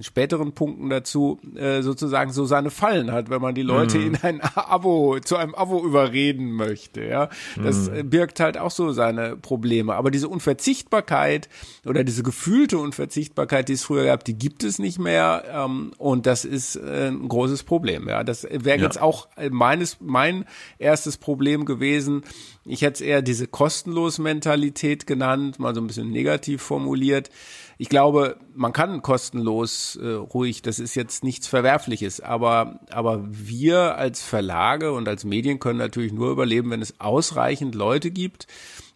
späteren 0.03 0.53
Punkten 0.53 0.89
dazu 0.89 1.39
äh, 1.55 1.81
sozusagen 1.81 2.31
so 2.31 2.45
seine 2.45 2.71
Fallen 2.71 3.11
hat, 3.11 3.29
wenn 3.29 3.41
man 3.41 3.55
die 3.55 3.61
Leute 3.61 3.97
mhm. 3.97 4.07
in 4.07 4.15
ein 4.17 4.41
Abo, 4.41 5.19
zu 5.19 5.35
einem 5.37 5.55
Abo 5.55 5.83
überreden 5.85 6.51
möchte. 6.51 7.03
Ja, 7.03 7.29
das 7.61 7.89
mhm. 7.89 8.09
birgt 8.09 8.39
halt 8.39 8.57
auch 8.57 8.71
so 8.71 8.91
seine 8.91 9.37
Probleme. 9.37 9.95
Aber 9.95 10.11
diese 10.11 10.27
Unverzichtbarkeit 10.27 11.49
oder 11.85 12.03
diese 12.03 12.23
gefühlte 12.23 12.77
Unverzichtbarkeit, 12.77 13.69
die 13.69 13.73
es 13.73 13.83
früher 13.83 14.05
gab, 14.05 14.23
die 14.23 14.37
gibt 14.37 14.63
es 14.63 14.79
nicht 14.79 14.99
mehr. 14.99 15.43
Ähm, 15.51 15.91
und 15.97 16.25
das 16.25 16.45
ist 16.45 16.75
äh, 16.75 17.07
ein 17.07 17.27
großes 17.27 17.63
Problem. 17.63 18.07
Ja, 18.07 18.23
das 18.23 18.43
wäre 18.43 18.77
ja. 18.77 18.83
jetzt 18.83 19.01
auch 19.01 19.27
meines 19.49 19.97
mein 19.99 20.45
erstes 20.77 21.17
Problem 21.17 21.65
gewesen. 21.65 22.23
Ich 22.65 22.81
hätte 22.81 22.95
es 22.95 23.01
eher 23.01 23.21
diese 23.21 23.47
kostenlos 23.47 24.19
Mentalität 24.19 25.07
genannt, 25.07 25.59
mal 25.59 25.73
so 25.73 25.81
ein 25.81 25.87
bisschen 25.87 26.11
negativ 26.11 26.61
formuliert 26.61 27.29
ich 27.81 27.89
glaube, 27.89 28.37
man 28.53 28.73
kann 28.73 29.01
kostenlos 29.01 29.95
äh, 29.95 30.07
ruhig, 30.07 30.61
das 30.61 30.77
ist 30.77 30.93
jetzt 30.93 31.23
nichts 31.23 31.47
Verwerfliches, 31.47 32.21
aber, 32.21 32.79
aber 32.91 33.23
wir 33.27 33.97
als 33.97 34.21
Verlage 34.21 34.91
und 34.91 35.07
als 35.07 35.23
Medien 35.23 35.57
können 35.57 35.79
natürlich 35.79 36.13
nur 36.13 36.29
überleben, 36.29 36.69
wenn 36.69 36.83
es 36.83 36.99
ausreichend 36.99 37.73
Leute 37.73 38.11
gibt, 38.11 38.45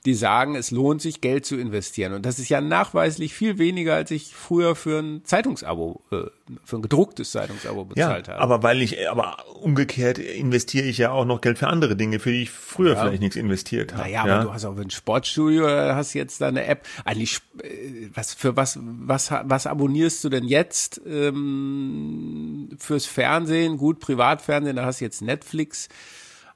die 0.06 0.14
sagen, 0.14 0.56
es 0.56 0.70
lohnt 0.70 1.02
sich, 1.02 1.20
Geld 1.20 1.46
zu 1.46 1.58
investieren. 1.58 2.14
Und 2.14 2.26
das 2.26 2.38
ist 2.38 2.50
ja 2.50 2.62
nachweislich 2.62 3.34
viel 3.34 3.58
weniger, 3.58 3.96
als 3.96 4.12
ich 4.12 4.36
früher 4.36 4.76
für 4.76 5.00
ein 5.00 5.26
Zeitungsabo, 5.26 6.02
äh, 6.12 6.26
für 6.64 6.76
ein 6.76 6.82
gedrucktes 6.84 7.32
Zeitungsabo 7.32 7.86
bezahlt 7.86 8.28
ja, 8.28 8.34
habe. 8.34 8.42
Aber 8.42 8.64
weil 8.64 8.84
ich, 8.84 9.10
aber 9.10 9.38
umgekehrt 9.62 10.20
investiere 10.20 10.86
ich 10.86 11.00
ja 11.00 11.12
auch 11.12 11.26
noch 11.26 11.42
Geld 11.42 11.58
für 11.58 11.68
andere 11.68 11.96
Dinge, 11.96 12.20
für 12.20 12.32
die 12.32 12.44
ich 12.44 12.52
früher 12.52 12.94
ja. 12.94 13.02
vielleicht 13.02 13.22
nichts 13.22 13.36
investiert 13.36 13.94
habe. 13.94 14.04
Naja, 14.04 14.28
ja? 14.28 14.36
aber 14.36 14.44
du 14.46 14.54
hast 14.54 14.66
auch 14.66 14.78
ein 14.78 14.92
Sportstudio, 14.92 15.68
hast 15.68 16.14
jetzt 16.14 16.40
deine 16.42 16.66
App. 16.66 16.86
Eigentlich, 17.04 17.40
äh, 17.64 18.10
was 18.14 18.36
für 18.36 18.56
was, 18.56 18.78
was, 18.82 19.32
was 19.32 19.66
abonnierst 19.66 20.24
du 20.24 20.30
denn 20.30 20.44
jetzt 20.44 21.02
ähm, 21.08 22.70
fürs 22.78 23.08
Fernsehen? 23.08 23.78
Gut, 23.78 24.00
Privatfernsehen, 24.00 24.76
da 24.76 24.86
hast 24.86 25.02
du 25.02 25.06
jetzt 25.06 25.24
Netflix. 25.24 25.90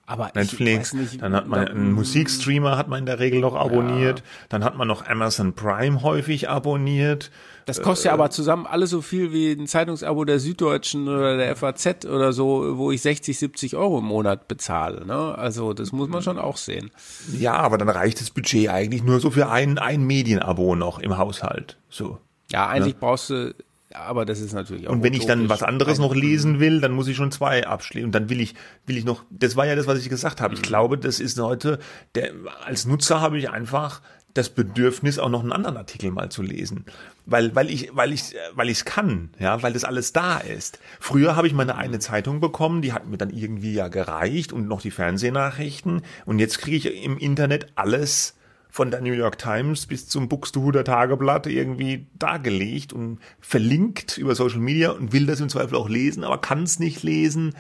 Aber 0.10 0.32
Netflix, 0.34 0.94
nicht, 0.94 1.22
dann 1.22 1.36
hat 1.36 1.48
man 1.48 1.68
einen 1.68 1.92
Musikstreamer 1.92 2.78
hat 2.78 2.88
man 2.88 3.02
in 3.02 3.06
der 3.06 3.20
Regel 3.20 3.42
noch 3.42 3.54
abonniert, 3.54 4.20
ja. 4.20 4.26
dann 4.50 4.64
hat 4.64 4.76
man 4.76 4.88
noch 4.88 5.06
Amazon 5.06 5.54
Prime 5.54 6.02
häufig 6.02 6.50
abonniert. 6.50 7.30
Das 7.68 7.84
kostet 7.84 8.08
ja 8.08 8.14
aber 8.14 8.32
zusammen 8.32 8.66
alles 8.66 8.90
so 8.90 9.04
viel 9.04 9.32
wie 9.32 9.52
ein 9.52 9.68
Zeitungsabo 9.68 10.26
der 10.26 10.40
Süddeutschen 10.40 11.08
oder 11.08 11.38
der 11.38 11.56
FAZ 11.56 12.06
oder 12.06 12.34
so, 12.34 12.80
wo 12.80 12.92
ich 12.92 13.04
60, 13.04 13.38
70 13.38 13.76
Euro 13.76 14.00
im 14.00 14.06
Monat 14.06 14.48
bezahle. 14.48 15.06
Ne? 15.06 15.38
Also 15.38 15.74
das 15.74 15.92
muss 15.92 16.10
man 16.10 16.24
schon 16.24 16.40
auch 16.40 16.58
sehen. 16.58 16.90
Ja, 17.32 17.54
aber 17.58 17.78
dann 17.78 17.90
reicht 17.90 18.20
das 18.20 18.32
Budget 18.32 18.70
eigentlich 18.70 19.04
nur 19.04 19.20
so 19.20 19.30
für 19.30 19.50
ein, 19.52 19.78
ein 19.78 20.02
Medienabo 20.02 20.76
noch 20.76 20.98
im 20.98 21.20
Haushalt. 21.20 21.78
So. 21.88 22.18
Ja, 22.52 22.68
eigentlich 22.68 22.96
ne? 22.96 23.00
brauchst 23.00 23.30
du 23.30 23.54
aber 23.94 24.26
das 24.26 24.40
ist 24.40 24.54
natürlich 24.54 24.88
auch. 24.88 24.92
Und 24.92 25.04
wenn 25.04 25.14
ich 25.14 25.26
dann 25.26 25.50
was 25.50 25.64
anderes 25.64 25.98
noch 25.98 26.14
lesen 26.14 26.60
will, 26.60 26.80
dann 26.80 26.92
muss 26.92 27.08
ich 27.08 27.16
schon 27.16 27.32
zwei 27.32 27.66
abschließen. 27.66 28.06
Und 28.06 28.12
dann 28.14 28.30
will 28.30 28.40
ich, 28.40 28.54
will 28.86 28.98
ich 28.98 29.06
noch, 29.06 29.24
das 29.32 29.56
war 29.56 29.66
ja 29.66 29.76
das, 29.76 29.88
was 29.88 30.00
ich 30.00 30.10
gesagt 30.10 30.42
habe. 30.42 30.54
Ich 30.54 30.62
mhm. 30.62 30.66
glaube, 30.66 30.98
das 30.98 31.20
ist 31.20 31.40
heute, 31.40 31.80
der, 32.14 32.32
als 32.64 32.86
Nutzer 32.86 33.20
habe 33.22 33.40
ich 33.40 33.50
einfach 33.50 34.02
das 34.36 34.50
Bedürfnis, 34.50 35.18
auch 35.18 35.30
noch 35.30 35.42
einen 35.42 35.52
anderen 35.52 35.76
Artikel 35.78 36.12
mal 36.12 36.30
zu 36.30 36.44
lesen. 36.44 36.86
Weil, 37.26 37.56
weil 37.56 37.70
ich, 37.70 37.90
weil 37.94 38.14
ich, 38.14 38.36
weil 38.54 38.70
ich 38.70 38.78
es 38.78 38.86
kann, 38.86 39.32
ja, 39.40 39.64
weil 39.64 39.74
das 39.74 39.84
alles 39.84 40.14
da 40.14 40.38
ist. 40.38 40.80
Früher 41.00 41.36
habe 41.36 41.48
ich 41.48 41.54
meine 41.54 41.76
eine 41.76 42.00
Zeitung 42.00 42.40
bekommen, 42.40 42.84
die 42.84 42.94
hat 42.94 43.08
mir 43.08 43.18
dann 43.18 43.32
irgendwie 43.32 43.74
ja 43.74 43.88
gereicht 43.88 44.54
und 44.54 44.68
noch 44.68 44.82
die 44.82 44.92
Fernsehnachrichten. 44.92 46.04
Und 46.26 46.40
jetzt 46.40 46.60
kriege 46.60 46.90
ich 46.90 47.04
im 47.04 47.18
Internet 47.18 47.72
alles 47.76 48.36
von 48.70 48.92
der 48.92 49.02
New 49.02 49.14
York 49.14 49.38
Times 49.38 49.88
bis 49.88 50.08
zum 50.08 50.30
Buxtehuder 50.30 50.84
Tageblatt 50.84 51.48
irgendwie 51.48 52.06
dargelegt 52.18 52.94
und 52.94 53.20
verlinkt 53.40 54.18
über 54.18 54.36
Social 54.36 54.60
Media 54.60 54.92
und 54.92 55.12
will 55.12 55.26
das 55.26 55.40
im 55.40 55.50
Zweifel 55.50 55.76
auch 55.76 55.90
lesen, 55.90 56.24
aber 56.24 56.40
kann 56.40 56.64
es 56.64 56.80
nicht 56.80 57.02
lesen, 57.02 57.56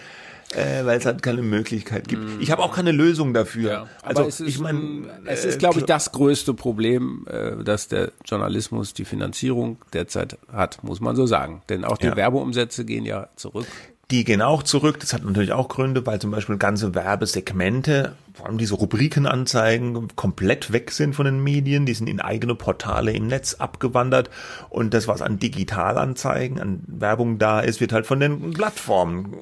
äh, 0.53 0.85
weil 0.85 0.97
es 0.97 1.05
halt 1.05 1.23
keine 1.23 1.41
Möglichkeit 1.41 2.07
gibt. 2.07 2.23
Mm. 2.23 2.41
Ich 2.41 2.51
habe 2.51 2.61
auch 2.61 2.73
keine 2.73 2.91
Lösung 2.91 3.33
dafür. 3.33 3.71
Ja, 3.71 3.87
also 4.03 4.23
es 4.23 4.39
ist, 4.39 4.47
ich 4.47 4.59
meine, 4.59 5.07
es 5.25 5.45
ist, 5.45 5.59
glaube 5.59 5.79
ich, 5.79 5.85
das 5.85 6.11
größte 6.11 6.53
Problem, 6.53 7.25
äh, 7.29 7.63
dass 7.63 7.87
der 7.87 8.11
Journalismus 8.25 8.93
die 8.93 9.05
Finanzierung 9.05 9.77
derzeit 9.93 10.37
hat, 10.51 10.83
muss 10.83 11.01
man 11.01 11.15
so 11.15 11.25
sagen. 11.25 11.61
Denn 11.69 11.85
auch 11.85 11.97
die 11.97 12.07
ja. 12.07 12.15
Werbeumsätze 12.15 12.85
gehen 12.85 13.05
ja 13.05 13.29
zurück. 13.35 13.67
Die 14.11 14.23
gehen 14.23 14.41
auch 14.41 14.63
zurück. 14.63 14.99
Das 14.99 15.13
hat 15.13 15.23
natürlich 15.23 15.51
auch 15.51 15.67
Gründe, 15.67 16.05
weil 16.05 16.19
zum 16.19 16.31
Beispiel 16.31 16.57
ganze 16.57 16.95
Werbesegmente, 16.95 18.15
vor 18.33 18.47
allem 18.47 18.57
diese 18.57 18.73
Rubrikenanzeigen, 18.73 20.07
komplett 20.15 20.73
weg 20.73 20.91
sind 20.91 21.13
von 21.13 21.25
den 21.25 21.43
Medien. 21.43 21.85
Die 21.85 21.93
sind 21.93 22.07
in 22.07 22.19
eigene 22.19 22.55
Portale 22.55 23.11
im 23.11 23.27
Netz 23.27 23.55
abgewandert. 23.55 24.31
Und 24.69 24.95
das, 24.95 25.07
was 25.07 25.21
an 25.21 25.37
Digitalanzeigen, 25.37 26.59
an 26.59 26.81
Werbung 26.87 27.37
da 27.37 27.59
ist, 27.59 27.81
wird 27.81 27.93
halt 27.93 28.07
von 28.07 28.19
den 28.19 28.51
Plattformen 28.51 29.35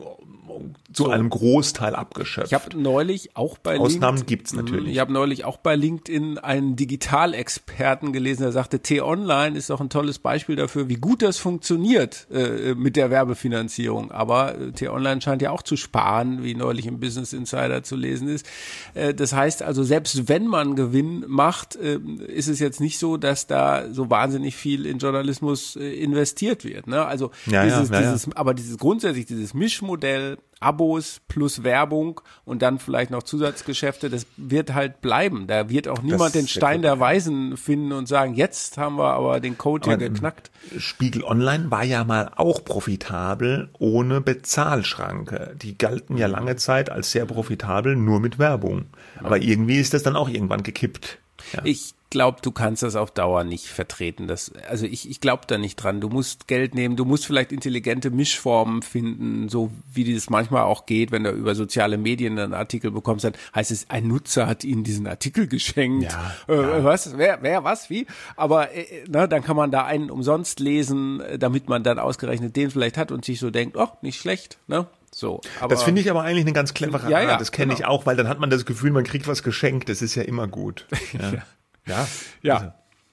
zu 0.93 1.03
so. 1.03 1.09
einem 1.09 1.29
Großteil 1.29 1.95
abgeschöpft. 1.95 2.47
Ich 2.47 2.53
habe 2.53 2.77
neulich 2.77 3.35
auch 3.35 3.57
bei 3.57 3.77
Ausnahmen 3.77 4.17
LinkedIn, 4.17 4.37
gibt's 4.37 4.53
natürlich. 4.53 4.93
Ich 4.93 4.99
habe 4.99 5.11
neulich 5.11 5.43
auch 5.43 5.57
bei 5.57 5.75
LinkedIn 5.75 6.37
einen 6.37 6.75
Digitalexperten 6.77 8.13
gelesen, 8.13 8.43
der 8.43 8.53
sagte, 8.53 8.79
T-Online 8.79 9.57
ist 9.57 9.69
doch 9.69 9.81
ein 9.81 9.89
tolles 9.89 10.19
Beispiel 10.19 10.55
dafür, 10.55 10.87
wie 10.87 10.95
gut 10.95 11.21
das 11.21 11.37
funktioniert 11.37 12.27
äh, 12.31 12.73
mit 12.73 12.95
der 12.95 13.09
Werbefinanzierung. 13.09 14.11
Aber 14.11 14.57
äh, 14.57 14.71
T-Online 14.71 15.21
scheint 15.21 15.41
ja 15.41 15.51
auch 15.51 15.61
zu 15.61 15.75
sparen, 15.75 16.43
wie 16.43 16.55
neulich 16.55 16.85
im 16.85 16.99
Business 16.99 17.33
Insider 17.33 17.83
zu 17.83 17.97
lesen 17.97 18.29
ist. 18.29 18.45
Äh, 18.93 19.13
das 19.13 19.33
heißt 19.33 19.63
also, 19.63 19.83
selbst 19.83 20.29
wenn 20.29 20.47
man 20.47 20.75
Gewinn 20.77 21.25
macht, 21.27 21.75
äh, 21.75 21.99
ist 22.27 22.47
es 22.47 22.59
jetzt 22.59 22.79
nicht 22.79 22.97
so, 22.97 23.17
dass 23.17 23.45
da 23.45 23.91
so 23.91 24.09
wahnsinnig 24.09 24.55
viel 24.55 24.85
in 24.85 24.99
Journalismus 24.99 25.75
äh, 25.75 26.01
investiert 26.01 26.63
wird. 26.63 26.87
Ne? 26.87 27.05
Also 27.05 27.31
ja, 27.45 27.65
dieses, 27.65 27.89
ja, 27.89 28.01
ja, 28.01 28.11
dieses, 28.13 28.35
aber 28.37 28.53
dieses 28.53 28.77
grundsätzlich 28.77 29.25
dieses 29.25 29.53
Mischmodell 29.53 30.37
Abos 30.59 31.21
plus 31.27 31.63
Werbung 31.63 32.21
und 32.45 32.61
dann 32.61 32.79
vielleicht 32.79 33.11
noch 33.11 33.23
Zusatzgeschäfte, 33.23 34.09
das 34.09 34.25
wird 34.37 34.73
halt 34.73 35.01
bleiben. 35.01 35.47
Da 35.47 35.69
wird 35.69 35.87
auch 35.87 36.01
niemand 36.01 36.35
den 36.35 36.47
Stein 36.47 36.81
der 36.81 36.99
Weisen 36.99 37.57
finden 37.57 37.91
und 37.91 38.07
sagen, 38.07 38.33
jetzt 38.33 38.77
haben 38.77 38.97
wir 38.97 39.13
aber 39.13 39.39
den 39.39 39.57
Code 39.57 39.89
hier 39.89 39.97
geknackt. 39.97 40.51
Spiegel 40.77 41.23
Online 41.23 41.69
war 41.69 41.83
ja 41.83 42.03
mal 42.03 42.31
auch 42.35 42.63
profitabel 42.63 43.69
ohne 43.77 44.21
Bezahlschranke. 44.21 45.55
Die 45.61 45.77
galten 45.77 46.17
ja 46.17 46.27
lange 46.27 46.55
Zeit 46.55 46.89
als 46.89 47.11
sehr 47.11 47.25
profitabel 47.25 47.95
nur 47.95 48.19
mit 48.19 48.39
Werbung. 48.39 48.85
Aber 49.21 49.41
irgendwie 49.41 49.77
ist 49.77 49.93
das 49.93 50.03
dann 50.03 50.15
auch 50.15 50.29
irgendwann 50.29 50.63
gekippt. 50.63 51.19
Ja. 51.53 51.61
Ich 51.63 51.93
glaube, 52.09 52.37
du 52.41 52.51
kannst 52.51 52.83
das 52.83 52.95
auf 52.95 53.11
Dauer 53.11 53.43
nicht 53.43 53.67
vertreten. 53.67 54.27
Das, 54.27 54.51
also 54.69 54.85
ich, 54.85 55.09
ich 55.09 55.19
glaube 55.19 55.43
da 55.47 55.57
nicht 55.57 55.75
dran. 55.75 55.99
Du 55.99 56.09
musst 56.09 56.47
Geld 56.47 56.73
nehmen, 56.73 56.95
du 56.95 57.05
musst 57.05 57.25
vielleicht 57.25 57.51
intelligente 57.51 58.11
Mischformen 58.11 58.81
finden, 58.81 59.49
so 59.49 59.71
wie 59.93 60.13
das 60.13 60.29
manchmal 60.29 60.63
auch 60.63 60.85
geht, 60.85 61.11
wenn 61.11 61.25
du 61.25 61.31
über 61.31 61.53
soziale 61.55 61.97
Medien 61.97 62.39
einen 62.39 62.53
Artikel 62.53 62.91
bekommst, 62.91 63.25
dann 63.25 63.33
heißt 63.53 63.71
es, 63.71 63.89
ein 63.89 64.07
Nutzer 64.07 64.47
hat 64.47 64.63
ihnen 64.63 64.83
diesen 64.83 65.07
Artikel 65.07 65.47
geschenkt. 65.47 66.05
Ja, 66.11 66.33
äh, 66.47 66.55
ja. 66.55 66.83
Was? 66.83 67.17
Wer, 67.17 67.39
wer, 67.41 67.63
was, 67.63 67.89
wie? 67.89 68.07
Aber 68.35 68.73
äh, 68.73 69.03
na, 69.07 69.27
dann 69.27 69.43
kann 69.43 69.57
man 69.57 69.71
da 69.71 69.83
einen 69.83 70.09
umsonst 70.09 70.59
lesen, 70.59 71.21
damit 71.37 71.67
man 71.67 71.83
dann 71.83 71.99
ausgerechnet 71.99 72.55
den 72.55 72.71
vielleicht 72.71 72.97
hat 72.97 73.11
und 73.11 73.25
sich 73.25 73.39
so 73.39 73.49
denkt, 73.49 73.75
oh, 73.75 73.89
nicht 74.01 74.19
schlecht, 74.19 74.57
ne? 74.67 74.87
So, 75.17 75.41
das 75.67 75.81
finde 75.81 75.99
ich 75.99 76.11
aber 76.11 76.21
eigentlich 76.21 76.43
eine 76.45 76.53
ganz 76.53 76.75
clevere 76.75 77.09
ja, 77.09 77.19
ja, 77.21 77.37
Das 77.37 77.51
kenne 77.51 77.73
genau. 77.73 77.79
ich 77.79 77.85
auch, 77.87 78.05
weil 78.05 78.15
dann 78.15 78.27
hat 78.27 78.37
man 78.39 78.51
das 78.51 78.67
Gefühl, 78.67 78.91
man 78.91 79.03
kriegt 79.03 79.27
was 79.27 79.41
geschenkt. 79.41 79.89
Das 79.89 80.03
ist 80.03 80.13
ja 80.13 80.21
immer 80.21 80.47
gut. 80.47 80.85
Ja. 81.19 81.41
Ja. 81.87 82.07
Ja. 82.43 82.55
Also, 82.57 82.71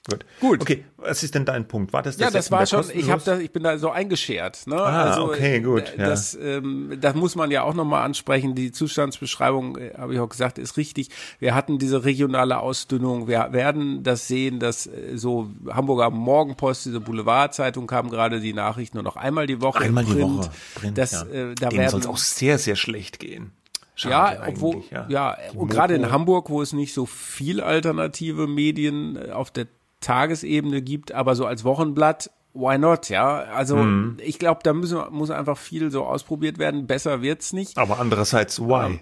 gut. 0.09 0.25
Gut. 0.41 0.61
Okay, 0.61 0.85
was 0.99 1.23
ist 1.23 1.35
denn 1.35 1.45
dein 1.45 1.67
Punkt? 1.67 1.93
War 1.93 2.03
das 2.03 2.17
das 2.17 2.27
Ja, 2.27 2.31
das 2.31 2.51
war 2.51 2.67
schon, 2.67 2.85
ich 2.93 3.11
habe 3.11 3.23
da 3.25 3.39
ich 3.39 3.51
bin 3.51 3.63
da 3.63 3.79
so 3.79 3.91
eingeschert, 3.91 4.67
ne? 4.67 4.77
Ah, 4.77 5.11
also, 5.11 5.25
okay, 5.25 5.61
gut. 5.61 5.95
Ja. 5.97 6.09
Das 6.09 6.35
ähm, 6.35 6.99
das 7.01 7.15
muss 7.15 7.37
man 7.37 7.51
ja 7.51 7.63
auch 7.63 7.75
nochmal 7.75 8.05
ansprechen, 8.05 8.55
die 8.55 8.73
Zustandsbeschreibung, 8.73 9.79
äh, 9.79 9.93
habe 9.97 10.15
ich 10.15 10.21
auch 10.21 10.29
gesagt, 10.29 10.59
ist 10.59 10.77
richtig. 10.77 11.09
Wir 11.39 11.55
hatten 11.55 11.79
diese 11.79 12.05
regionale 12.05 12.59
Ausdünnung, 12.59 13.29
wir 13.29 13.49
werden 13.53 14.03
das 14.03 14.29
sehen, 14.29 14.61
dass 14.61 14.87
äh, 14.87 15.17
so 15.17 15.49
Hamburger 15.71 16.11
Morgenpost, 16.11 16.87
diese 16.87 17.01
Boulevardzeitung 17.01 17.87
kam 17.87 18.11
gerade 18.11 18.41
die 18.41 18.53
Nachricht 18.53 18.95
nur 18.95 19.03
noch 19.03 19.17
einmal 19.17 19.47
die 19.47 19.61
Woche 19.61 19.85
einmal 19.85 20.05
die 20.05 20.21
Woche. 20.21 20.51
Print, 20.75 20.99
das, 20.99 21.13
ja. 21.13 21.23
äh, 21.51 21.55
da 21.55 21.73
werden 21.73 21.89
soll 21.89 22.01
es 22.01 22.07
auch 22.07 22.19
sehr 22.19 22.59
sehr 22.59 22.77
schlecht 22.77 23.19
gehen. 23.19 23.53
Schade 23.97 24.41
ja, 24.41 24.49
obwohl, 24.49 24.83
ja, 24.91 25.07
ja 25.09 25.37
und 25.55 25.69
gerade 25.69 25.95
in 25.95 26.11
Hamburg, 26.11 26.51
wo 26.51 26.61
es 26.61 26.73
nicht 26.73 26.93
so 26.93 27.07
viel 27.07 27.61
alternative 27.61 28.49
Medien 28.49 29.17
äh, 29.17 29.31
auf 29.31 29.53
der 29.53 29.69
Tagesebene 30.05 30.83
gibt, 30.83 31.13
aber 31.13 31.35
so 31.35 31.47
als 31.47 31.65
Wochenblatt, 31.65 32.31
why 32.53 32.79
not, 32.79 33.09
ja? 33.09 33.41
Also 33.55 33.77
mhm. 33.77 34.19
ich 34.21 34.39
glaube, 34.39 34.61
da 34.63 34.73
müssen, 34.73 35.01
muss 35.11 35.31
einfach 35.31 35.59
viel 35.59 35.91
so 35.91 36.05
ausprobiert 36.05 36.59
werden. 36.59 36.87
Besser 36.87 37.23
wird's 37.23 37.53
nicht. 37.53 37.77
Aber 37.77 37.99
andererseits, 37.99 38.61
why? 38.61 39.01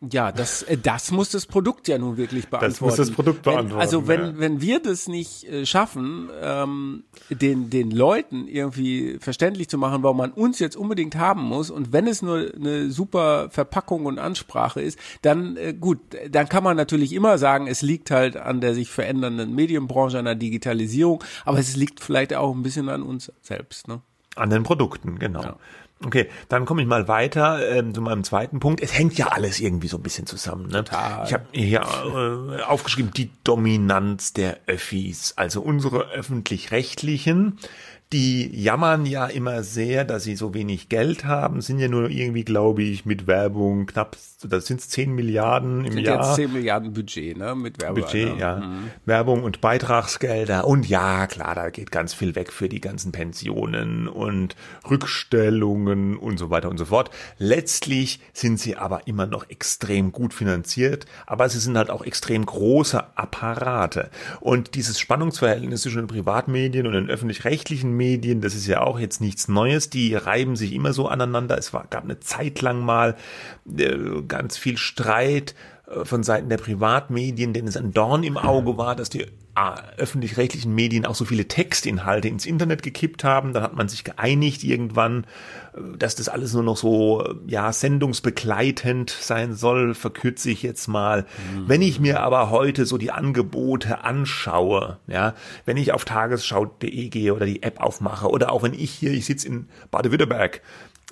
Ja, 0.00 0.32
das, 0.32 0.62
äh, 0.62 0.78
das 0.78 1.10
muss 1.10 1.28
das 1.28 1.44
Produkt 1.44 1.86
ja 1.86 1.98
nun 1.98 2.16
wirklich 2.16 2.48
beantworten. 2.48 2.72
Das 2.72 2.80
muss 2.80 2.96
das 2.96 3.10
Produkt 3.10 3.42
beantworten. 3.42 3.72
Wenn, 3.72 3.80
also 3.80 4.08
wenn, 4.08 4.20
ja. 4.20 4.38
wenn 4.38 4.60
wir 4.62 4.80
das 4.80 5.08
nicht 5.08 5.44
äh, 5.44 5.66
schaffen, 5.66 6.30
ähm, 6.40 7.04
den, 7.28 7.68
den 7.68 7.90
Leuten 7.90 8.48
irgendwie 8.48 9.18
verständlich 9.20 9.68
zu 9.68 9.76
machen, 9.76 10.02
warum 10.02 10.16
man 10.16 10.32
uns 10.32 10.58
jetzt 10.58 10.74
unbedingt 10.74 11.16
haben 11.16 11.42
muss 11.42 11.70
und 11.70 11.92
wenn 11.92 12.06
es 12.06 12.22
nur 12.22 12.50
eine 12.54 12.90
super 12.90 13.50
Verpackung 13.50 14.06
und 14.06 14.18
Ansprache 14.18 14.80
ist, 14.80 14.98
dann 15.20 15.58
äh, 15.58 15.74
gut, 15.74 15.98
dann 16.30 16.48
kann 16.48 16.64
man 16.64 16.78
natürlich 16.78 17.12
immer 17.12 17.36
sagen, 17.36 17.66
es 17.66 17.82
liegt 17.82 18.10
halt 18.10 18.38
an 18.38 18.62
der 18.62 18.74
sich 18.74 18.88
verändernden 18.88 19.54
Medienbranche, 19.54 20.18
an 20.18 20.24
der 20.24 20.34
Digitalisierung, 20.34 21.22
aber 21.44 21.58
es 21.58 21.76
liegt 21.76 22.00
vielleicht 22.00 22.32
auch 22.32 22.54
ein 22.54 22.62
bisschen 22.62 22.88
an 22.88 23.02
uns 23.02 23.30
selbst. 23.42 23.86
Ne? 23.86 24.00
An 24.36 24.48
den 24.48 24.62
Produkten, 24.62 25.18
genau. 25.18 25.42
Ja. 25.42 25.56
Okay, 26.02 26.30
dann 26.48 26.64
komme 26.64 26.80
ich 26.80 26.88
mal 26.88 27.08
weiter 27.08 27.68
ähm, 27.70 27.92
zu 27.92 28.00
meinem 28.00 28.24
zweiten 28.24 28.58
Punkt. 28.58 28.80
Es 28.80 28.96
hängt 28.96 29.18
ja 29.18 29.28
alles 29.28 29.60
irgendwie 29.60 29.88
so 29.88 29.98
ein 29.98 30.02
bisschen 30.02 30.24
zusammen. 30.24 30.68
Ne? 30.68 30.84
Total. 30.84 31.26
Ich 31.26 31.34
habe 31.34 31.44
hier 31.52 31.80
äh, 31.80 32.62
aufgeschrieben, 32.62 33.12
die 33.14 33.30
Dominanz 33.44 34.32
der 34.32 34.60
Öffis, 34.66 35.34
also 35.36 35.60
unsere 35.60 36.10
öffentlich-rechtlichen, 36.10 37.58
die 38.12 38.50
jammern 38.60 39.06
ja 39.06 39.26
immer 39.26 39.62
sehr, 39.62 40.04
dass 40.04 40.24
sie 40.24 40.34
so 40.34 40.52
wenig 40.52 40.88
Geld 40.88 41.24
haben, 41.24 41.60
sind 41.60 41.78
ja 41.78 41.86
nur 41.86 42.10
irgendwie, 42.10 42.44
glaube 42.44 42.82
ich, 42.82 43.06
mit 43.06 43.28
Werbung 43.28 43.86
knapp, 43.86 44.16
das 44.42 44.66
sind 44.66 44.80
10 44.80 45.14
Milliarden 45.14 45.84
im 45.84 45.92
sind 45.92 46.04
Jahr. 46.04 46.26
Jetzt 46.26 46.34
10 46.34 46.52
Milliarden 46.52 46.92
Budget, 46.92 47.36
ne, 47.36 47.54
mit 47.54 47.80
Werbung. 47.80 48.02
Budget, 48.02 48.36
ja. 48.36 48.56
Mhm. 48.56 48.90
Werbung 49.04 49.44
und 49.44 49.60
Beitragsgelder 49.60 50.66
und 50.66 50.88
ja, 50.88 51.28
klar, 51.28 51.54
da 51.54 51.70
geht 51.70 51.92
ganz 51.92 52.12
viel 52.12 52.34
weg 52.34 52.52
für 52.52 52.68
die 52.68 52.80
ganzen 52.80 53.12
Pensionen 53.12 54.08
und 54.08 54.56
Rückstellungen 54.90 56.16
und 56.16 56.38
so 56.38 56.50
weiter 56.50 56.68
und 56.68 56.78
so 56.78 56.86
fort. 56.86 57.10
Letztlich 57.38 58.20
sind 58.32 58.58
sie 58.58 58.76
aber 58.76 59.06
immer 59.06 59.26
noch 59.26 59.48
extrem 59.50 60.10
gut 60.10 60.34
finanziert, 60.34 61.06
aber 61.26 61.48
sie 61.48 61.60
sind 61.60 61.76
halt 61.76 61.90
auch 61.90 62.04
extrem 62.04 62.44
große 62.44 63.16
Apparate. 63.16 64.10
Und 64.40 64.74
dieses 64.74 64.98
Spannungsverhältnis 64.98 65.82
zwischen 65.82 65.98
den 65.98 66.06
Privatmedien 66.08 66.88
und 66.88 66.94
den 66.94 67.08
öffentlich-rechtlichen 67.08 67.99
Medien, 68.00 68.40
das 68.40 68.54
ist 68.54 68.66
ja 68.66 68.80
auch 68.80 68.98
jetzt 68.98 69.20
nichts 69.20 69.46
Neues, 69.46 69.90
die 69.90 70.14
reiben 70.14 70.56
sich 70.56 70.72
immer 70.72 70.94
so 70.94 71.06
aneinander. 71.06 71.58
Es 71.58 71.74
war, 71.74 71.86
gab 71.90 72.04
eine 72.04 72.18
Zeit 72.18 72.62
lang 72.62 72.80
mal 72.80 73.14
äh, 73.76 74.22
ganz 74.26 74.56
viel 74.56 74.78
Streit 74.78 75.54
von 76.04 76.22
Seiten 76.22 76.48
der 76.48 76.58
Privatmedien, 76.58 77.52
denen 77.52 77.68
es 77.68 77.76
ein 77.76 77.92
Dorn 77.92 78.22
im 78.22 78.36
Auge 78.36 78.76
war, 78.76 78.94
dass 78.94 79.10
die 79.10 79.26
öffentlich-rechtlichen 79.96 80.74
Medien 80.74 81.04
auch 81.04 81.14
so 81.14 81.24
viele 81.24 81.46
Textinhalte 81.46 82.28
ins 82.28 82.46
Internet 82.46 82.82
gekippt 82.82 83.24
haben. 83.24 83.52
Dann 83.52 83.62
hat 83.62 83.74
man 83.74 83.88
sich 83.88 84.04
geeinigt 84.04 84.64
irgendwann, 84.64 85.24
äh, 85.74 85.98
dass 85.98 86.14
das 86.14 86.28
alles 86.28 86.54
nur 86.54 86.62
noch 86.62 86.76
so, 86.76 87.22
äh, 87.22 87.34
ja, 87.46 87.72
sendungsbegleitend 87.72 89.10
sein 89.10 89.54
soll, 89.54 89.94
verkürze 89.94 90.50
ich 90.50 90.62
jetzt 90.62 90.88
mal. 90.88 91.26
Mhm. 91.54 91.68
Wenn 91.68 91.82
ich 91.82 92.00
mir 92.00 92.20
aber 92.20 92.50
heute 92.50 92.86
so 92.86 92.96
die 92.96 93.10
Angebote 93.10 94.04
anschaue, 94.04 94.98
ja, 95.06 95.34
wenn 95.66 95.76
ich 95.76 95.92
auf 95.92 96.04
tagesschau.de 96.04 97.08
gehe 97.08 97.34
oder 97.34 97.46
die 97.46 97.62
App 97.62 97.80
aufmache 97.80 98.28
oder 98.30 98.52
auch 98.52 98.62
wenn 98.62 98.74
ich 98.74 98.90
hier, 98.90 99.10
ich 99.10 99.26
sitze 99.26 99.48
in 99.48 99.68
Baden-Württemberg, 99.90 100.62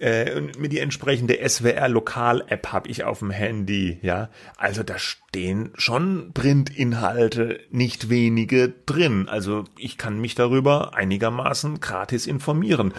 äh, 0.01 0.41
mit 0.59 0.73
die 0.73 0.79
entsprechende 0.79 1.39
SWR-Lokal-App 1.47 2.73
habe 2.73 2.89
ich 2.89 3.05
auf 3.05 3.19
dem 3.19 3.31
Handy, 3.31 3.99
ja. 4.03 4.31
Also 4.57 4.83
da 4.83 4.99
stehen 4.99 5.73
schon 5.75 6.33
Printinhalte, 6.33 7.61
nicht 7.71 8.09
wenige 8.09 8.73
drin. 8.87 9.29
Also 9.29 9.65
ich 9.77 9.99
kann 9.99 10.21
mich 10.21 10.35
darüber 10.35 10.95
einigermaßen 10.95 11.81
gratis 11.81 12.27
informieren. 12.27 12.95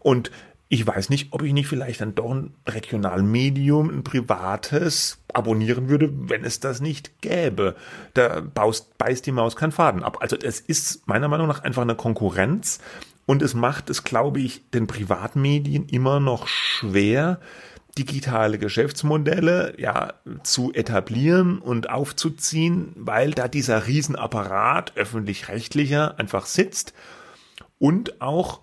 Und 0.00 0.30
ich 0.68 0.86
weiß 0.86 1.10
nicht, 1.10 1.28
ob 1.32 1.42
ich 1.42 1.52
nicht 1.52 1.68
vielleicht 1.68 2.00
dann 2.00 2.14
doch 2.14 2.30
ein 2.30 2.54
Regionalmedium, 2.66 3.90
ein 3.90 4.04
privates 4.04 5.18
abonnieren 5.32 5.88
würde, 5.88 6.10
wenn 6.12 6.44
es 6.44 6.58
das 6.58 6.80
nicht 6.80 7.20
gäbe. 7.20 7.76
Da 8.14 8.40
baust, 8.40 8.96
beißt 8.98 9.26
die 9.26 9.32
Maus 9.32 9.56
keinen 9.56 9.72
Faden 9.72 10.02
ab. 10.02 10.18
Also 10.20 10.36
es 10.36 10.60
ist 10.60 11.06
meiner 11.06 11.28
Meinung 11.28 11.48
nach 11.48 11.62
einfach 11.62 11.82
eine 11.82 11.94
Konkurrenz 11.94 12.80
und 13.26 13.42
es 13.42 13.54
macht 13.54 13.90
es, 13.90 14.04
glaube 14.04 14.40
ich, 14.40 14.70
den 14.70 14.86
Privatmedien 14.86 15.86
immer 15.88 16.20
noch 16.20 16.46
schwer, 16.46 17.40
digitale 17.96 18.58
Geschäftsmodelle 18.58 19.74
ja 19.78 20.14
zu 20.42 20.72
etablieren 20.72 21.58
und 21.58 21.90
aufzuziehen, 21.90 22.92
weil 22.96 23.30
da 23.30 23.48
dieser 23.48 23.86
Riesenapparat 23.86 24.96
öffentlich-rechtlicher 24.96 26.18
einfach 26.18 26.46
sitzt. 26.46 26.92
Und 27.78 28.20
auch 28.20 28.60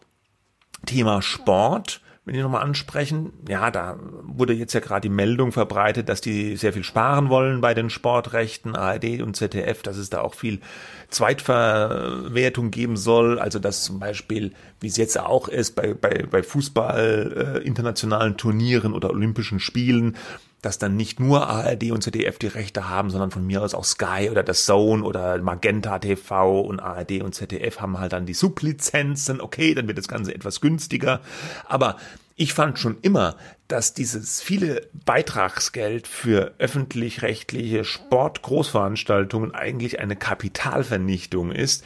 Thema 0.86 1.22
Sport 1.22 2.02
wenn 2.32 2.38
ich 2.38 2.44
nochmal 2.44 2.64
ansprechen, 2.64 3.34
ja, 3.50 3.72
da 3.72 4.00
wurde 4.24 4.54
jetzt 4.54 4.72
ja 4.72 4.80
gerade 4.80 5.02
die 5.02 5.14
Meldung 5.14 5.52
verbreitet, 5.52 6.08
dass 6.08 6.22
die 6.22 6.56
sehr 6.56 6.72
viel 6.72 6.86
sparen 6.86 7.28
wollen 7.28 7.60
bei 7.60 7.74
den 7.74 7.90
Sportrechten, 7.90 8.74
ARD 8.74 9.22
und 9.22 9.36
ZDF, 9.36 9.84
dass 9.84 9.98
es 9.98 10.10
da 10.10 10.22
auch 10.22 10.34
viel 10.34 10.62
Zweitverwertung 11.10 12.72
geben 12.72 12.96
soll. 12.96 13.38
Also 13.38 13.60
dass 13.60 13.84
zum 13.84 14.00
Beispiel, 14.00 14.54
wie 14.80 14.88
es 14.88 14.96
jetzt 14.96 15.20
auch 15.20 15.50
ist, 15.50 15.76
bei, 15.76 15.94
bei, 15.94 16.26
bei 16.32 16.42
Fußball, 16.42 17.58
äh, 17.58 17.68
internationalen 17.68 18.38
Turnieren 18.38 18.94
oder 18.94 19.10
Olympischen 19.10 19.60
Spielen, 19.60 20.16
dass 20.62 20.78
dann 20.78 20.96
nicht 20.96 21.20
nur 21.20 21.48
ARD 21.48 21.92
und 21.92 22.04
ZDF 22.04 22.38
die 22.38 22.48
Rechte 22.48 22.88
haben, 22.88 23.10
sondern 23.10 23.32
von 23.32 23.46
mir 23.46 23.62
aus 23.62 23.74
auch 23.74 23.84
Sky 23.84 24.30
oder 24.30 24.44
das 24.44 24.66
Zone 24.66 25.04
oder 25.04 25.42
Magenta 25.42 25.98
TV 26.00 26.62
und 26.62 26.80
ARD 26.80 27.22
und 27.24 27.34
ZDF 27.34 27.82
haben 27.82 28.00
halt 28.00 28.14
dann 28.14 28.26
die 28.26 28.34
Sublizenzen. 28.34 29.42
Okay, 29.42 29.74
dann 29.74 29.88
wird 29.88 29.98
das 29.98 30.08
Ganze 30.08 30.34
etwas 30.34 30.62
günstiger. 30.62 31.22
Aber 31.68 31.98
ich 32.42 32.54
fand 32.54 32.80
schon 32.80 32.98
immer, 33.04 33.36
dass 33.68 33.94
dieses 33.94 34.42
viele 34.42 34.90
Beitragsgeld 35.06 36.08
für 36.08 36.56
öffentlich-rechtliche 36.58 37.84
Sportgroßveranstaltungen 37.84 39.54
eigentlich 39.54 40.00
eine 40.00 40.16
Kapitalvernichtung 40.16 41.52
ist, 41.52 41.84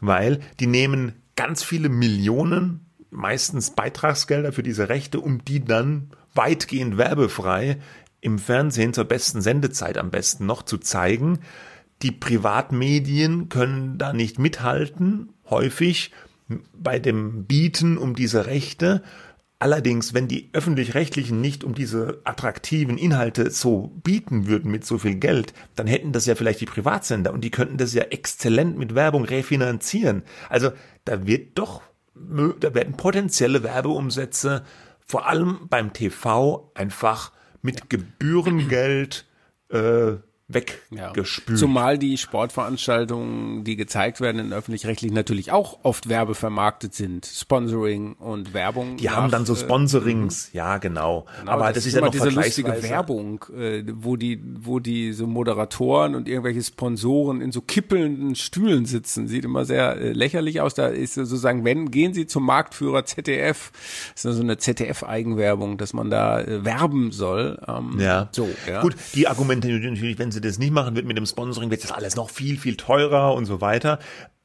weil 0.00 0.40
die 0.60 0.66
nehmen 0.66 1.12
ganz 1.36 1.62
viele 1.62 1.90
Millionen, 1.90 2.86
meistens 3.10 3.72
Beitragsgelder 3.72 4.52
für 4.52 4.62
diese 4.62 4.88
Rechte, 4.88 5.20
um 5.20 5.44
die 5.44 5.62
dann 5.62 6.08
weitgehend 6.32 6.96
werbefrei 6.96 7.76
im 8.22 8.38
Fernsehen 8.38 8.94
zur 8.94 9.04
besten 9.04 9.42
Sendezeit 9.42 9.98
am 9.98 10.10
besten 10.10 10.46
noch 10.46 10.62
zu 10.62 10.78
zeigen. 10.78 11.40
Die 12.00 12.12
Privatmedien 12.12 13.50
können 13.50 13.98
da 13.98 14.14
nicht 14.14 14.38
mithalten, 14.38 15.34
häufig 15.50 16.12
bei 16.72 16.98
dem 16.98 17.44
Bieten 17.44 17.98
um 17.98 18.14
diese 18.14 18.46
Rechte. 18.46 19.02
Allerdings, 19.60 20.14
wenn 20.14 20.28
die 20.28 20.50
öffentlich-rechtlichen 20.52 21.40
nicht 21.40 21.64
um 21.64 21.74
diese 21.74 22.20
attraktiven 22.22 22.96
Inhalte 22.96 23.50
so 23.50 23.88
bieten 24.04 24.46
würden 24.46 24.70
mit 24.70 24.86
so 24.86 24.98
viel 24.98 25.16
Geld, 25.16 25.52
dann 25.74 25.88
hätten 25.88 26.12
das 26.12 26.26
ja 26.26 26.36
vielleicht 26.36 26.60
die 26.60 26.66
Privatsender 26.66 27.32
und 27.32 27.42
die 27.42 27.50
könnten 27.50 27.76
das 27.76 27.92
ja 27.92 28.04
exzellent 28.04 28.78
mit 28.78 28.94
Werbung 28.94 29.24
refinanzieren. 29.24 30.22
Also 30.48 30.70
da 31.04 31.26
wird 31.26 31.58
doch, 31.58 31.82
da 32.14 32.72
werden 32.72 32.96
potenzielle 32.96 33.64
Werbeumsätze 33.64 34.64
vor 35.04 35.26
allem 35.26 35.66
beim 35.68 35.92
TV 35.92 36.70
einfach 36.74 37.32
mit 37.60 37.90
Gebührengeld 37.90 39.26
äh, 39.70 40.12
weggespült. 40.48 41.48
Ja. 41.48 41.54
Zumal 41.56 41.98
die 41.98 42.16
Sportveranstaltungen, 42.16 43.64
die 43.64 43.76
gezeigt 43.76 44.20
werden 44.22 44.40
in 44.40 44.52
öffentlich-rechtlich, 44.52 45.12
natürlich 45.12 45.52
auch 45.52 45.80
oft 45.82 46.08
werbevermarktet 46.08 46.94
sind. 46.94 47.26
Sponsoring 47.26 48.14
und 48.14 48.54
Werbung. 48.54 48.96
Die 48.96 49.04
nach, 49.04 49.16
haben 49.16 49.30
dann 49.30 49.44
so 49.44 49.52
äh, 49.52 49.56
Sponsorings, 49.56 50.48
äh, 50.48 50.58
ja 50.58 50.78
genau. 50.78 51.26
genau. 51.38 51.52
Aber 51.52 51.66
das, 51.66 51.74
das 51.74 51.86
ist, 51.86 51.94
ja 51.94 52.00
noch 52.00 52.10
diese 52.10 52.30
lustige 52.30 52.82
Werbung, 52.82 53.44
äh, 53.54 53.84
wo 53.92 54.16
die, 54.16 54.42
wo 54.60 54.78
die 54.78 55.12
so 55.12 55.26
Moderatoren 55.26 56.14
und 56.14 56.28
irgendwelche 56.28 56.62
Sponsoren 56.62 57.42
in 57.42 57.52
so 57.52 57.60
kippelnden 57.60 58.34
Stühlen 58.34 58.86
sitzen. 58.86 59.28
Sieht 59.28 59.44
immer 59.44 59.66
sehr 59.66 59.96
äh, 59.98 60.12
lächerlich 60.12 60.62
aus. 60.62 60.72
Da 60.72 60.86
ist 60.88 61.14
sozusagen, 61.14 61.66
wenn, 61.66 61.90
gehen 61.90 62.14
sie 62.14 62.26
zum 62.26 62.46
Marktführer 62.46 63.04
ZDF. 63.04 63.70
Das 64.14 64.24
ist 64.24 64.36
so 64.36 64.42
eine 64.42 64.56
ZDF-Eigenwerbung, 64.56 65.76
dass 65.76 65.92
man 65.92 66.08
da 66.08 66.40
äh, 66.40 66.64
werben 66.64 67.12
soll. 67.12 67.60
Ähm, 67.68 67.98
ja. 68.00 68.30
So, 68.32 68.48
ja. 68.66 68.80
Gut, 68.80 68.96
die 69.14 69.28
Argumente 69.28 69.68
natürlich, 69.68 70.18
wenn 70.18 70.32
sie 70.32 70.37
sie 70.38 70.48
das 70.48 70.58
nicht 70.58 70.72
machen, 70.72 70.94
wird 70.96 71.06
mit 71.06 71.16
dem 71.16 71.26
Sponsoring 71.26 71.70
wird 71.70 71.84
das 71.84 71.92
alles 71.92 72.16
noch 72.16 72.30
viel, 72.30 72.58
viel 72.58 72.76
teurer 72.76 73.34
und 73.34 73.46
so 73.46 73.60
weiter. 73.60 73.98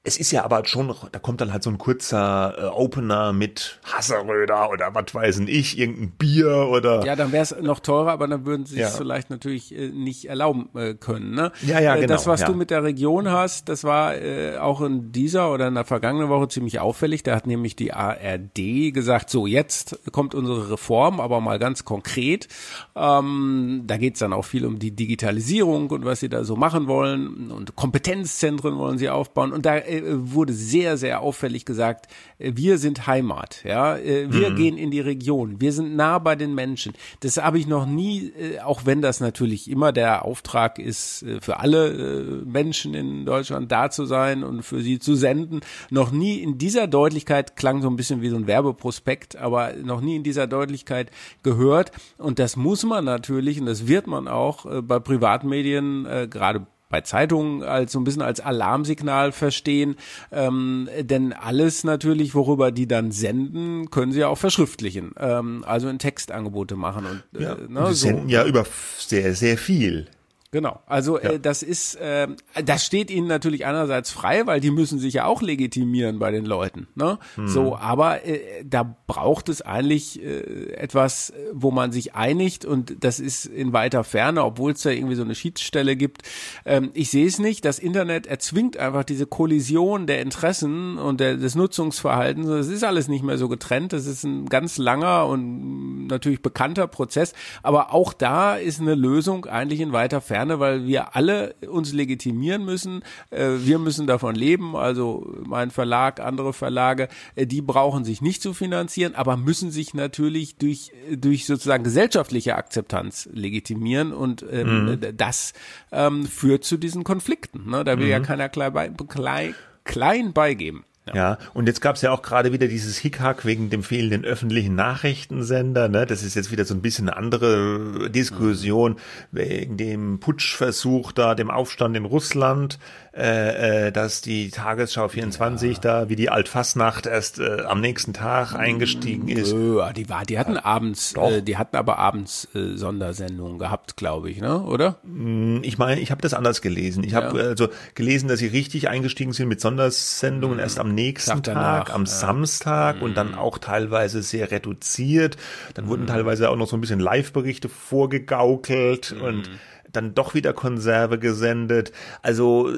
Es 0.05 0.17
ist 0.17 0.31
ja 0.31 0.43
aber 0.43 0.65
schon, 0.65 0.93
da 1.13 1.19
kommt 1.19 1.39
dann 1.39 1.53
halt 1.53 1.63
so 1.63 1.69
ein 1.69 1.77
kurzer 1.77 2.55
äh, 2.57 2.65
Opener 2.65 3.31
mit 3.31 3.79
Hasseröder 3.85 4.69
oder 4.69 4.93
was 4.93 5.15
weiß 5.15 5.39
ich, 5.47 5.79
irgendein 5.79 6.11
Bier 6.11 6.67
oder. 6.69 7.05
Ja, 7.05 7.15
dann 7.15 7.31
wäre 7.31 7.43
es 7.43 7.55
noch 7.61 7.79
teurer, 7.79 8.11
aber 8.11 8.27
dann 8.27 8.45
würden 8.45 8.65
sie 8.65 8.81
es 8.81 8.91
ja. 8.91 8.97
vielleicht 8.97 9.29
natürlich 9.29 9.73
äh, 9.73 9.87
nicht 9.87 10.25
erlauben 10.25 10.67
äh, 10.75 10.95
können. 10.95 11.33
Ne? 11.33 11.53
Ja, 11.61 11.79
ja, 11.79 11.95
genau. 11.95 12.07
Das, 12.07 12.27
was 12.27 12.41
ja. 12.41 12.47
du 12.47 12.53
mit 12.53 12.69
der 12.69 12.83
Region 12.83 13.31
hast, 13.31 13.69
das 13.69 13.85
war 13.85 14.13
äh, 14.15 14.57
auch 14.57 14.81
in 14.81 15.13
dieser 15.13 15.49
oder 15.53 15.69
in 15.69 15.75
der 15.75 15.85
vergangenen 15.85 16.27
Woche 16.27 16.49
ziemlich 16.49 16.81
auffällig. 16.81 17.23
Da 17.23 17.37
hat 17.37 17.47
nämlich 17.47 17.77
die 17.77 17.93
ARD 17.93 18.93
gesagt, 18.93 19.29
so 19.29 19.47
jetzt 19.47 19.99
kommt 20.11 20.35
unsere 20.35 20.69
Reform, 20.71 21.21
aber 21.21 21.39
mal 21.39 21.59
ganz 21.59 21.85
konkret. 21.85 22.49
Ähm, 22.97 23.83
da 23.87 23.95
geht's 23.95 24.19
dann 24.19 24.33
auch 24.33 24.43
viel 24.43 24.65
um 24.65 24.79
die 24.79 24.91
Digitalisierung 24.91 25.91
und 25.91 26.03
was 26.03 26.19
sie 26.19 26.27
da 26.27 26.43
so 26.43 26.57
machen 26.57 26.87
wollen 26.87 27.51
und 27.51 27.77
Kompetenzzentren 27.77 28.77
wollen 28.77 28.97
sie 28.97 29.09
aufbauen 29.09 29.53
und 29.53 29.65
da 29.65 29.77
äh, 29.77 29.92
wurde 30.01 30.53
sehr, 30.53 30.97
sehr 30.97 31.21
auffällig 31.21 31.65
gesagt, 31.65 32.07
äh, 32.39 32.53
wir 32.55 32.77
sind 32.77 33.07
Heimat, 33.07 33.61
ja, 33.63 33.97
äh, 33.97 34.31
wir 34.31 34.51
mhm. 34.51 34.55
gehen 34.55 34.77
in 34.77 34.91
die 34.91 34.99
Region, 34.99 35.59
wir 35.59 35.71
sind 35.71 35.95
nah 35.95 36.19
bei 36.19 36.35
den 36.35 36.55
Menschen. 36.55 36.93
Das 37.21 37.37
habe 37.37 37.59
ich 37.59 37.67
noch 37.67 37.85
nie, 37.85 38.33
auch 38.63 38.85
wenn 38.85 39.01
das 39.01 39.19
natürlich 39.19 39.69
immer 39.69 39.91
der 39.91 40.25
Auftrag 40.25 40.79
ist, 40.79 41.25
für 41.41 41.59
alle 41.59 42.43
Menschen 42.45 42.93
in 42.93 43.25
Deutschland 43.25 43.71
da 43.71 43.89
zu 43.89 44.05
sein 44.05 44.43
und 44.43 44.63
für 44.63 44.81
sie 44.81 44.99
zu 44.99 45.15
senden, 45.15 45.61
noch 45.89 46.11
nie 46.11 46.37
in 46.37 46.57
dieser 46.57 46.87
Deutlichkeit 46.87 47.55
klang 47.55 47.81
so 47.81 47.89
ein 47.89 47.95
bisschen 47.95 48.21
wie 48.21 48.29
so 48.29 48.35
ein 48.35 48.47
Werbeprospekt, 48.47 49.35
aber 49.35 49.73
noch 49.73 50.01
nie 50.01 50.15
in 50.15 50.23
dieser 50.23 50.47
Deutlichkeit 50.47 51.11
gehört. 51.43 51.91
Und 52.17 52.39
das 52.39 52.55
muss 52.55 52.83
man 52.83 53.05
natürlich 53.05 53.59
und 53.59 53.65
das 53.65 53.87
wird 53.87 54.07
man 54.07 54.27
auch 54.27 54.65
bei 54.81 54.99
Privatmedien, 54.99 56.07
gerade 56.29 56.67
bei 56.93 57.01
Zeitungen 57.01 57.63
als 57.63 57.91
so 57.91 57.99
ein 57.99 58.03
bisschen 58.03 58.21
als 58.21 58.39
Alarmsignal 58.39 59.31
verstehen. 59.31 59.95
Ähm, 60.31 60.87
denn 60.99 61.33
alles 61.33 61.83
natürlich, 61.83 62.35
worüber 62.35 62.71
die 62.71 62.87
dann 62.87 63.11
senden, 63.11 63.89
können 63.89 64.11
sie 64.11 64.19
ja 64.19 64.27
auch 64.27 64.37
verschriftlichen, 64.37 65.15
ähm, 65.17 65.63
also 65.65 65.89
in 65.89 65.97
Textangebote 65.97 66.75
machen. 66.75 67.07
Und, 67.07 67.41
äh, 67.41 67.45
ne, 67.45 67.55
und 67.55 67.89
die 67.89 67.95
so. 67.95 68.07
senden 68.07 68.29
ja 68.29 68.45
über 68.45 68.67
sehr, 68.99 69.33
sehr 69.33 69.57
viel. 69.57 70.05
Genau. 70.53 70.79
Also 70.85 71.19
ja. 71.19 71.31
äh, 71.31 71.39
das 71.39 71.63
ist, 71.63 71.95
äh, 71.95 72.27
das 72.63 72.85
steht 72.85 73.09
ihnen 73.09 73.25
natürlich 73.25 73.65
einerseits 73.65 74.11
frei, 74.11 74.45
weil 74.45 74.59
die 74.59 74.69
müssen 74.69 74.99
sich 74.99 75.15
ja 75.15 75.25
auch 75.25 75.41
legitimieren 75.41 76.19
bei 76.19 76.29
den 76.29 76.45
Leuten. 76.45 76.87
Ne? 76.93 77.17
Hm. 77.33 77.47
So, 77.47 77.75
aber 77.75 78.23
äh, 78.23 78.63
da 78.63 78.95
braucht 79.07 79.49
es 79.49 79.63
eigentlich 79.63 80.21
äh, 80.21 80.73
etwas, 80.73 81.33
wo 81.51 81.71
man 81.71 81.91
sich 81.91 82.13
einigt 82.13 82.65
und 82.65 83.03
das 83.03 83.19
ist 83.19 83.47
in 83.47 83.73
weiter 83.73 84.03
Ferne, 84.03 84.43
obwohl 84.43 84.73
es 84.73 84.83
da 84.83 84.91
irgendwie 84.91 85.15
so 85.15 85.23
eine 85.23 85.33
Schiedsstelle 85.33 85.95
gibt. 85.95 86.21
Ähm, 86.65 86.91
ich 86.93 87.09
sehe 87.09 87.25
es 87.25 87.39
nicht. 87.39 87.65
Das 87.65 87.79
Internet 87.79 88.27
erzwingt 88.27 88.77
einfach 88.77 89.03
diese 89.03 89.25
Kollision 89.25 90.05
der 90.05 90.21
Interessen 90.21 90.99
und 90.99 91.19
der, 91.19 91.37
des 91.37 91.55
Nutzungsverhaltens. 91.55 92.45
Das 92.45 92.67
ist 92.67 92.83
alles 92.83 93.07
nicht 93.07 93.23
mehr 93.23 93.39
so 93.39 93.49
getrennt. 93.49 93.91
Das 93.91 94.05
ist 94.05 94.23
ein 94.23 94.45
ganz 94.49 94.77
langer 94.77 95.25
und 95.25 96.02
natürlich 96.07 96.41
bekannter 96.41 96.87
Prozess. 96.87 97.33
Aber 97.61 97.93
auch 97.93 98.13
da 98.13 98.55
ist 98.55 98.79
eine 98.79 98.95
Lösung 98.95 99.45
eigentlich 99.45 99.79
in 99.79 99.93
weiter 99.93 100.21
Ferne 100.21 100.53
weil 100.63 100.85
wir 100.85 101.15
alle 101.15 101.55
uns 101.67 101.93
legitimieren 101.93 102.63
müssen. 102.63 103.03
Äh, 103.29 103.49
wir 103.59 103.79
müssen 103.79 104.07
davon 104.07 104.33
leben. 104.35 104.75
Also 104.75 105.35
mein 105.45 105.71
Verlag, 105.71 106.19
andere 106.19 106.53
Verlage, 106.53 107.09
äh, 107.35 107.45
die 107.45 107.61
brauchen 107.61 108.05
sich 108.05 108.21
nicht 108.21 108.41
zu 108.41 108.53
finanzieren, 108.53 109.15
aber 109.15 109.37
müssen 109.37 109.71
sich 109.71 109.93
natürlich 109.93 110.55
durch, 110.55 110.91
durch 111.15 111.45
sozusagen 111.45 111.83
gesellschaftliche 111.83 112.55
Akzeptanz 112.55 113.27
legitimieren. 113.33 114.13
Und 114.13 114.45
ähm, 114.49 114.85
mhm. 114.85 115.17
das 115.17 115.53
ähm, 115.91 116.25
führt 116.25 116.63
zu 116.63 116.77
diesen 116.77 117.03
Konflikten. 117.03 117.69
Ne? 117.69 117.83
Da 117.83 117.97
will 117.97 118.05
mhm. 118.05 118.11
ja 118.11 118.19
keiner 118.19 118.49
klein, 118.49 118.95
klein, 119.09 119.55
klein 119.83 120.33
beigeben. 120.33 120.85
Ja. 121.07 121.15
ja, 121.15 121.37
und 121.53 121.67
jetzt 121.67 121.81
gab 121.81 121.97
es 121.97 122.01
ja 122.01 122.11
auch 122.11 122.21
gerade 122.21 122.53
wieder 122.53 122.67
dieses 122.67 122.97
Hickhack 122.97 123.43
wegen 123.43 123.69
dem 123.69 123.83
fehlenden 123.83 124.23
öffentlichen 124.23 124.75
Nachrichtensender. 124.75 125.89
Ne? 125.89 126.05
Das 126.05 126.23
ist 126.23 126.35
jetzt 126.35 126.49
wieder 126.49 126.63
so 126.63 126.73
ein 126.73 126.81
bisschen 126.81 127.09
eine 127.09 127.17
andere 127.17 128.09
Diskussion 128.09 128.93
mhm. 128.93 128.97
wegen 129.31 129.77
dem 129.77 130.19
Putschversuch 130.21 131.11
da, 131.11 131.35
dem 131.35 131.51
Aufstand 131.51 131.97
in 131.97 132.05
Russland 132.05 132.79
äh, 133.15 133.87
äh, 133.87 133.91
dass 133.91 134.21
die 134.21 134.49
Tagesschau 134.49 135.07
24 135.07 135.75
ja. 135.75 135.81
da 135.81 136.09
wie 136.09 136.15
die 136.15 136.31
Altfassnacht 136.31 137.05
erst 137.05 137.37
äh, 137.39 137.61
am 137.61 137.79
nächsten 137.79 138.11
Tag 138.11 138.55
eingestiegen 138.55 139.27
ist. 139.27 139.53
Äh, 139.53 139.93
die 139.93 140.09
war, 140.09 140.25
die 140.25 140.39
hatten 140.39 140.57
abends, 140.57 141.13
äh, 141.15 141.43
die 141.43 141.57
hatten 141.57 141.75
aber 141.75 141.99
abends 141.99 142.47
äh, 142.55 142.75
Sondersendungen 142.75 143.59
gehabt, 143.59 143.97
glaube 143.97 144.31
ich, 144.31 144.41
ne? 144.41 144.63
Oder? 144.63 144.97
Mm, 145.03 145.59
ich 145.61 145.77
meine, 145.77 146.01
ich 146.01 146.09
habe 146.09 146.23
das 146.23 146.33
anders 146.33 146.63
gelesen. 146.63 147.03
Ich 147.03 147.13
habe 147.13 147.37
ja. 147.37 147.49
also 147.49 147.67
gelesen, 147.93 148.29
dass 148.29 148.39
sie 148.39 148.47
richtig 148.47 148.89
eingestiegen 148.89 149.31
sind 149.31 149.47
mit 149.47 149.61
Sondersendungen 149.61 150.57
mhm. 150.57 150.63
erst 150.63 150.79
am 150.79 150.95
nächsten 150.95 151.43
Tag, 151.43 151.93
am 151.93 152.05
ja. 152.05 152.07
Samstag 152.07 152.95
mhm. 152.95 153.03
und 153.03 153.15
dann 153.15 153.33
mm. 153.33 153.37
auch 153.37 153.59
teilweise 153.59 154.23
sehr 154.23 154.49
reduziert. 154.49 155.37
Dann 155.75 155.87
wurden 155.87 156.03
mhm. 156.03 156.07
teilweise 156.07 156.49
auch 156.49 156.55
noch 156.55 156.67
so 156.67 156.75
ein 156.75 156.81
bisschen 156.81 156.99
Live-Berichte 156.99 157.69
vorgegaukelt 157.69 159.11
und 159.11 159.51
dann 159.95 160.13
doch 160.13 160.33
wieder 160.33 160.53
Konserve 160.53 161.19
gesendet. 161.19 161.91
Also 162.21 162.69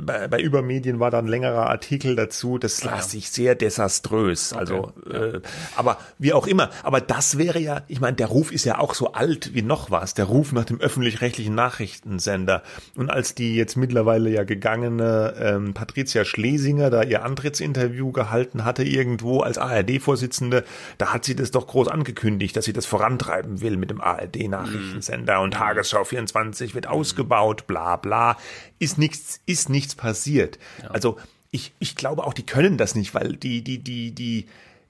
bei, 0.00 0.28
bei 0.28 0.40
Übermedien 0.40 1.00
war 1.00 1.10
da 1.10 1.18
ein 1.18 1.26
längerer 1.26 1.68
Artikel 1.68 2.16
dazu. 2.16 2.58
Das 2.58 2.82
las 2.84 3.06
ja. 3.06 3.10
sich 3.10 3.30
sehr 3.30 3.54
desaströs. 3.54 4.52
Okay. 4.52 4.60
Also, 4.60 4.92
äh, 5.10 5.40
aber 5.76 5.98
wie 6.18 6.32
auch 6.32 6.46
immer. 6.46 6.70
Aber 6.82 7.00
das 7.00 7.38
wäre 7.38 7.58
ja, 7.58 7.82
ich 7.88 8.00
meine, 8.00 8.16
der 8.16 8.28
Ruf 8.28 8.52
ist 8.52 8.64
ja 8.64 8.78
auch 8.78 8.94
so 8.94 9.12
alt 9.12 9.54
wie 9.54 9.62
noch 9.62 9.90
was. 9.90 10.14
Der 10.14 10.26
Ruf 10.26 10.52
nach 10.52 10.64
dem 10.64 10.80
öffentlich-rechtlichen 10.80 11.54
Nachrichtensender. 11.54 12.62
Und 12.96 13.10
als 13.10 13.34
die 13.34 13.56
jetzt 13.56 13.76
mittlerweile 13.76 14.30
ja 14.30 14.44
gegangene 14.44 15.34
ähm, 15.38 15.74
Patricia 15.74 16.24
Schlesinger 16.24 16.90
da 16.90 17.02
ihr 17.02 17.24
Antrittsinterview 17.24 18.12
gehalten 18.12 18.64
hatte 18.64 18.84
irgendwo 18.84 19.40
als 19.40 19.58
ARD-Vorsitzende, 19.58 20.64
da 20.98 21.12
hat 21.12 21.24
sie 21.24 21.34
das 21.34 21.50
doch 21.50 21.66
groß 21.66 21.88
angekündigt, 21.88 22.56
dass 22.56 22.64
sie 22.64 22.72
das 22.72 22.86
vorantreiben 22.86 23.60
will 23.60 23.76
mit 23.76 23.90
dem 23.90 24.00
ARD-Nachrichtensender 24.00 25.38
mhm. 25.38 25.44
und 25.44 25.54
Tagesschau 25.54 26.04
24 26.04 26.43
wird 26.52 26.86
mhm. 26.86 26.90
ausgebaut, 26.90 27.66
bla 27.66 27.96
bla. 27.96 28.36
Ist 28.78 28.98
nichts, 28.98 29.40
ist 29.46 29.68
nichts 29.68 29.94
passiert. 29.94 30.58
Ja. 30.82 30.90
Also 30.90 31.16
ich, 31.50 31.72
ich 31.78 31.94
glaube 31.94 32.24
auch, 32.24 32.34
die 32.34 32.44
können 32.44 32.76
das 32.76 32.94
nicht, 32.94 33.14
weil 33.14 33.36
die, 33.36 33.62
die, 33.62 33.78
die, 33.78 34.12
die, 34.12 34.46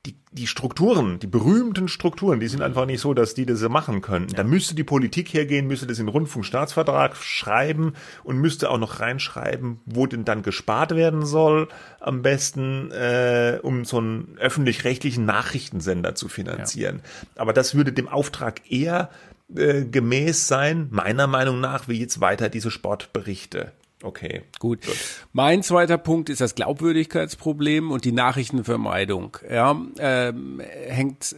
die, 0.07 0.17
die 0.33 0.47
Strukturen, 0.47 1.19
die 1.19 1.27
berühmten 1.27 1.89
Strukturen, 1.89 2.41
die 2.41 2.49
sind 2.49 2.63
einfach 2.63 2.85
nicht 2.85 3.01
so, 3.01 3.15
dass 3.15 3.35
die 3.35 3.47
das 3.47 3.61
machen 3.69 4.03
können. 4.03 4.29
Ja. 4.29 4.39
Da 4.39 4.45
müsste 4.45 4.75
die 4.75 4.85
Politik 4.85 5.33
hergehen, 5.33 5.67
müsste 5.67 5.87
das 5.87 5.99
in 5.99 6.07
den 6.07 6.13
Rundfunkstaatsvertrag 6.13 7.17
schreiben 7.17 7.95
und 8.23 8.39
müsste 8.39 8.71
auch 8.71 8.79
noch 8.79 9.01
reinschreiben, 9.01 9.81
wo 9.87 10.07
denn 10.07 10.25
dann 10.25 10.43
gespart 10.43 10.95
werden 10.95 11.25
soll, 11.25 11.69
am 12.01 12.23
besten, 12.23 12.91
äh, 12.91 13.59
um 13.63 13.85
so 13.85 13.99
einen 13.99 14.37
öffentlich-rechtlichen 14.39 15.25
Nachrichtensender 15.25 16.15
zu 16.15 16.29
finanzieren. 16.29 17.01
Ja. 17.03 17.43
Aber 17.43 17.53
das 17.53 17.75
würde 17.75 17.93
dem 17.93 18.09
Auftrag 18.09 18.71
eher 18.71 19.11
äh, 19.55 19.85
gemäß 19.85 20.49
sein, 20.49 20.89
meiner 20.91 21.27
Meinung 21.27 21.61
nach, 21.61 21.89
wie 21.89 21.99
jetzt 22.01 22.21
weiter 22.21 22.49
diese 22.49 22.71
Sportberichte 22.71 23.73
Okay. 24.05 24.43
Gut. 24.59 24.85
Gut. 24.85 24.97
Mein 25.33 25.63
zweiter 25.63 25.97
Punkt 25.97 26.29
ist 26.29 26.43
das 26.43 26.55
Glaubwürdigkeitsproblem 26.55 27.91
und 27.91 28.05
die 28.05 28.13
Nachrichtenvermeidung. 28.13 29.39
Ja, 29.51 29.81
ähm, 29.99 30.61
hängt, 30.61 31.35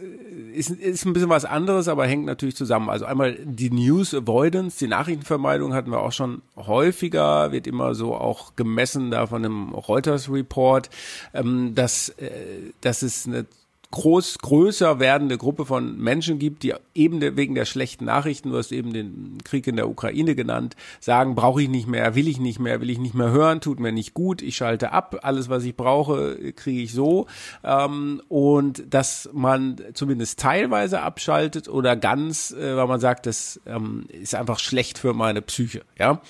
ist, 0.53 0.71
ist 0.71 1.05
ein 1.05 1.13
bisschen 1.13 1.29
was 1.29 1.45
anderes, 1.45 1.87
aber 1.87 2.05
hängt 2.05 2.25
natürlich 2.25 2.57
zusammen. 2.57 2.89
Also 2.89 3.05
einmal 3.05 3.37
die 3.45 3.69
News 3.69 4.13
Avoidance, 4.13 4.79
die 4.79 4.89
Nachrichtenvermeidung 4.89 5.73
hatten 5.73 5.91
wir 5.91 6.01
auch 6.01 6.11
schon 6.11 6.41
häufiger, 6.57 7.53
wird 7.53 7.67
immer 7.67 7.95
so 7.95 8.15
auch 8.15 8.57
gemessen 8.57 9.11
da 9.11 9.27
von 9.27 9.45
einem 9.45 9.69
Reuters 9.69 10.29
Report, 10.29 10.89
ähm, 11.33 11.73
dass, 11.73 12.09
äh, 12.09 12.73
dass 12.81 13.01
es 13.01 13.25
eine 13.25 13.45
groß, 13.91 14.39
größer 14.39 14.99
werdende 14.99 15.37
Gruppe 15.37 15.65
von 15.65 15.97
Menschen 15.97 16.39
gibt, 16.39 16.63
die 16.63 16.73
eben 16.93 17.21
wegen 17.37 17.55
der 17.55 17.65
schlechten 17.65 18.05
Nachrichten, 18.05 18.51
du 18.51 18.57
hast 18.57 18.71
eben 18.71 18.91
den 18.91 19.37
Krieg 19.43 19.65
in 19.67 19.77
der 19.77 19.89
Ukraine 19.89 20.35
genannt, 20.35 20.75
sagen, 20.99 21.35
brauche 21.35 21.61
ich 21.61 21.69
nicht 21.69 21.87
mehr, 21.87 22.15
will 22.15 22.27
ich 22.27 22.39
nicht 22.39 22.59
mehr, 22.59 22.81
will 22.81 22.89
ich 22.89 22.99
nicht 22.99 23.13
mehr 23.13 23.31
hören, 23.31 23.61
tut 23.61 23.79
mir 23.79 23.91
nicht 23.91 24.13
gut, 24.13 24.41
ich 24.41 24.57
schalte 24.57 24.91
ab, 24.91 25.19
alles, 25.23 25.49
was 25.49 25.63
ich 25.63 25.75
brauche, 25.75 26.53
kriege 26.53 26.81
ich 26.81 26.93
so. 26.93 27.27
Ähm, 27.63 28.21
und 28.27 28.83
dass 28.93 29.29
man 29.33 29.77
zumindest 29.93 30.39
teilweise 30.39 31.01
abschaltet 31.01 31.69
oder 31.69 31.95
ganz, 31.95 32.51
äh, 32.51 32.75
weil 32.75 32.87
man 32.87 32.99
sagt, 32.99 33.25
das 33.25 33.61
ähm, 33.65 34.05
ist 34.09 34.35
einfach 34.35 34.59
schlecht 34.59 34.97
für 34.97 35.13
meine 35.13 35.41
Psyche. 35.41 35.83
Ja. 35.97 36.21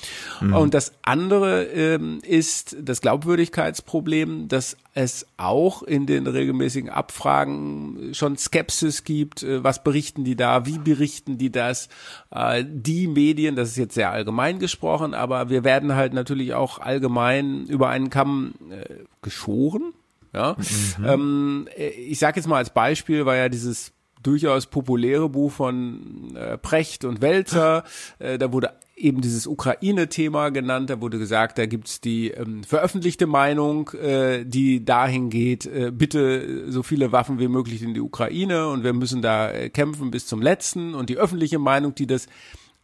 Mhm. 0.42 0.54
Und 0.54 0.74
das 0.74 0.94
andere 1.02 1.64
ähm, 1.64 2.20
ist 2.24 2.78
das 2.80 3.02
Glaubwürdigkeitsproblem, 3.02 4.48
dass 4.48 4.78
es 4.98 5.28
auch 5.38 5.84
in 5.84 6.08
den 6.08 6.26
regelmäßigen 6.26 6.90
Abfragen 6.90 8.16
schon 8.16 8.36
Skepsis 8.36 9.04
gibt. 9.04 9.44
Äh, 9.44 9.64
was 9.64 9.84
berichten 9.84 10.24
die 10.24 10.36
da? 10.36 10.66
Wie 10.66 10.80
berichten 10.80 11.38
die 11.38 11.52
das? 11.52 11.88
Äh, 12.32 12.66
die 12.68 13.08
Medien, 13.08 13.56
das 13.56 13.70
ist 13.70 13.78
jetzt 13.78 13.94
sehr 13.94 14.12
allgemein 14.12 14.58
gesprochen, 14.58 15.14
aber 15.14 15.52
wir 15.52 15.64
werden 15.64 15.94
halt 15.94 16.14
natürlich 16.14 16.56
auch 16.56 16.80
allgemein 16.80 17.68
über 17.68 17.90
einen 17.90 18.10
Kamm 18.10 18.56
äh, 18.72 19.04
geschoren. 19.22 19.94
Ja, 20.34 20.56
mhm. 20.98 21.06
ähm, 21.06 21.68
ich 21.78 22.18
sage 22.18 22.40
jetzt 22.40 22.48
mal 22.48 22.58
als 22.58 22.72
Beispiel, 22.72 23.28
war 23.28 23.36
ja 23.36 23.50
dieses 23.50 23.94
durchaus 24.24 24.66
populäre 24.66 25.30
Buch 25.30 25.52
von 25.52 26.36
äh, 26.36 26.58
Precht 26.58 27.06
und 27.06 27.22
Welzer. 27.22 27.84
Äh, 28.18 28.40
da 28.40 28.52
wurde 28.52 28.72
eben 28.98 29.22
dieses 29.22 29.48
Ukraine-Thema 29.48 30.50
genannt. 30.50 30.90
Da 30.90 31.00
wurde 31.00 31.20
gesagt, 31.20 31.58
da 31.58 31.66
gibt's 31.66 32.02
die 32.02 32.32
ähm, 32.32 32.64
veröffentlichte 32.64 33.28
Meinung, 33.28 33.90
äh, 33.92 34.44
die 34.44 34.84
dahin 34.84 35.30
geht, 35.30 35.66
äh, 35.66 35.92
bitte 35.94 36.72
so 36.72 36.84
viele 36.84 37.12
Waffen 37.12 37.40
wie 37.40 37.48
möglich 37.48 37.84
in 37.84 37.94
die 37.94 38.02
Ukraine 38.02 38.68
und 38.70 38.84
wir 38.84 38.94
müssen 38.94 39.22
da 39.22 39.52
äh, 39.52 39.70
kämpfen 39.70 40.12
bis 40.12 40.26
zum 40.26 40.42
letzten. 40.42 40.96
Und 40.96 41.10
die 41.10 41.18
öffentliche 41.18 41.60
Meinung, 41.60 41.94
die 41.96 42.08
das 42.08 42.28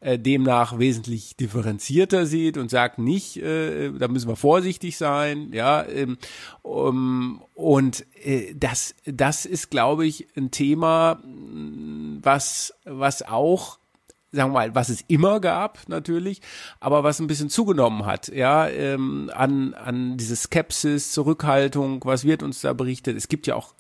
äh, 0.04 0.20
demnach 0.20 0.78
wesentlich 0.80 1.36
differenzierter 1.38 2.26
sieht 2.26 2.58
und 2.58 2.70
sagt 2.70 3.00
nicht, 3.00 3.38
äh, 3.38 3.92
da 3.92 4.08
müssen 4.08 4.28
wir 4.28 4.36
vorsichtig 4.36 4.98
sein, 4.98 5.52
ja, 5.54 5.86
ähm, 5.88 6.18
um, 6.62 7.42
und 7.54 8.06
äh, 8.24 8.54
das, 8.54 8.96
das 9.06 9.46
ist, 9.46 9.72
glaube 9.72 10.06
ich, 10.06 10.28
ein 10.36 10.52
Thema, 10.52 11.24
was, 12.22 12.74
was 12.84 13.22
auch 13.24 13.80
sagen 14.34 14.52
wir 14.52 14.60
mal, 14.60 14.76
was 14.76 14.90
es 14.90 15.02
immer 15.08 15.40
gab 15.40 15.88
natürlich, 15.88 16.42
aber 16.80 17.04
was 17.04 17.20
ein 17.20 17.28
bisschen 17.28 17.50
zugenommen 17.50 18.06
hat, 18.06 18.28
ja, 18.30 18.68
ähm, 18.68 19.32
an, 19.34 19.74
an 19.76 20.18
diese 20.18 20.36
Skepsis, 20.36 21.12
Zurückhaltung, 21.12 22.02
was 22.04 22.26
wird 22.26 22.44
uns 22.44 22.62
da 22.62 22.74
berichtet. 22.74 23.16
Es 23.16 23.28
gibt 23.28 23.48
ja 23.48 23.56
auch 23.56 23.74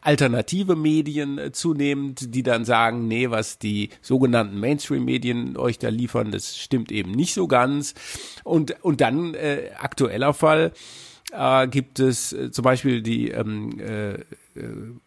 alternative 0.00 0.76
Medien 0.76 1.38
äh, 1.38 1.52
zunehmend, 1.52 2.34
die 2.34 2.42
dann 2.42 2.64
sagen, 2.64 3.08
nee, 3.08 3.30
was 3.30 3.58
die 3.58 3.90
sogenannten 4.02 4.58
Mainstream-Medien 4.58 5.56
euch 5.56 5.78
da 5.78 5.88
liefern, 5.88 6.30
das 6.32 6.56
stimmt 6.56 6.92
eben 6.92 7.12
nicht 7.12 7.34
so 7.34 7.46
ganz. 7.46 7.94
Und, 8.42 8.82
und 8.82 9.00
dann 9.00 9.34
äh, 9.34 9.70
aktueller 9.78 10.34
Fall 10.34 10.72
äh, 11.32 11.66
gibt 11.68 11.98
es 11.98 12.32
äh, 12.32 12.50
zum 12.50 12.62
Beispiel 12.62 13.02
die 13.02 13.30
ähm, 13.30 13.78
äh, 13.80 14.12
äh 14.12 14.22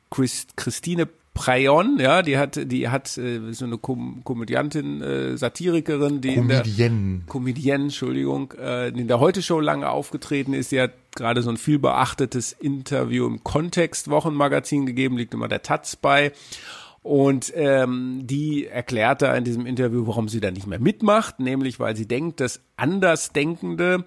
Christ, 0.09 0.55
Christine 0.55 1.09
Preyon, 1.37 1.99
ja, 1.99 2.23
die 2.23 2.37
hat, 2.37 2.71
die 2.71 2.89
hat 2.89 3.15
äh, 3.17 3.53
so 3.53 3.65
eine 3.65 3.77
Kom 3.77 4.21
Komödiantin, 4.23 5.01
äh, 5.03 5.37
Satirikerin, 5.37 6.19
die 6.19 6.33
Comedienne. 6.33 6.95
in 6.95 7.19
der 7.19 7.27
Comedienne, 7.27 7.83
Entschuldigung, 7.85 8.53
äh, 8.59 8.89
in 8.89 9.07
der 9.07 9.19
Heute 9.19 9.43
Show 9.43 9.59
lange 9.59 9.87
aufgetreten 9.87 10.53
ist. 10.53 10.71
Die 10.71 10.81
hat 10.81 10.93
gerade 11.15 11.43
so 11.43 11.51
ein 11.51 11.57
viel 11.57 11.77
beachtetes 11.77 12.53
Interview 12.53 13.27
im 13.27 13.43
Kontext 13.43 14.09
Wochenmagazin 14.09 14.87
gegeben, 14.87 15.15
liegt 15.15 15.35
immer 15.35 15.47
der 15.47 15.61
Taz 15.61 15.95
bei. 15.95 16.31
Und 17.03 17.53
ähm, 17.55 18.21
die 18.23 18.65
erklärt 18.65 19.21
da 19.21 19.35
in 19.35 19.43
diesem 19.43 19.67
Interview, 19.67 20.07
warum 20.07 20.27
sie 20.29 20.39
da 20.39 20.49
nicht 20.49 20.65
mehr 20.65 20.79
mitmacht, 20.79 21.39
nämlich 21.39 21.79
weil 21.79 21.95
sie 21.95 22.07
denkt, 22.07 22.39
dass 22.39 22.61
Andersdenkende 22.77 24.05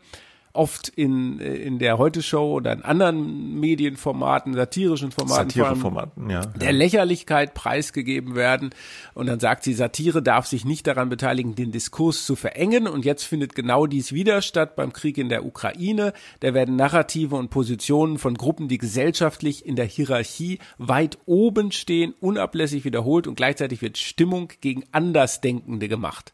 oft 0.52 0.88
in, 0.88 1.38
in 1.38 1.78
der 1.78 1.98
Heute-Show 1.98 2.54
oder 2.54 2.72
in 2.72 2.82
anderen 2.82 3.60
Medienformaten, 3.60 4.54
satirischen 4.54 5.12
Formaten, 5.12 5.50
Satireformaten, 5.50 6.28
ja, 6.30 6.40
der 6.40 6.72
Lächerlichkeit 6.72 7.54
preisgegeben 7.54 8.34
werden. 8.34 8.70
Und 9.14 9.26
dann 9.26 9.38
sagt 9.38 9.62
sie, 9.62 9.74
Satire 9.74 10.22
darf 10.22 10.46
sich 10.46 10.64
nicht 10.64 10.86
daran 10.86 11.08
beteiligen, 11.08 11.54
den 11.54 11.70
Diskurs 11.70 12.26
zu 12.26 12.34
verengen. 12.34 12.88
Und 12.88 13.04
jetzt 13.04 13.24
findet 13.24 13.54
genau 13.54 13.86
dies 13.86 14.12
wieder 14.12 14.42
statt 14.42 14.74
beim 14.76 14.92
Krieg 14.92 15.18
in 15.18 15.28
der 15.28 15.44
Ukraine. 15.44 16.12
Da 16.40 16.52
werden 16.52 16.76
Narrative 16.76 17.36
und 17.36 17.50
Positionen 17.50 18.18
von 18.18 18.34
Gruppen, 18.34 18.68
die 18.68 18.78
gesellschaftlich 18.78 19.64
in 19.64 19.76
der 19.76 19.86
Hierarchie 19.86 20.58
weit 20.78 21.18
oben 21.26 21.70
stehen, 21.70 22.14
unablässig 22.20 22.84
wiederholt 22.84 23.26
und 23.26 23.36
gleichzeitig 23.36 23.82
wird 23.82 23.98
Stimmung 23.98 24.48
gegen 24.60 24.84
Andersdenkende 24.92 25.88
gemacht. 25.88 26.32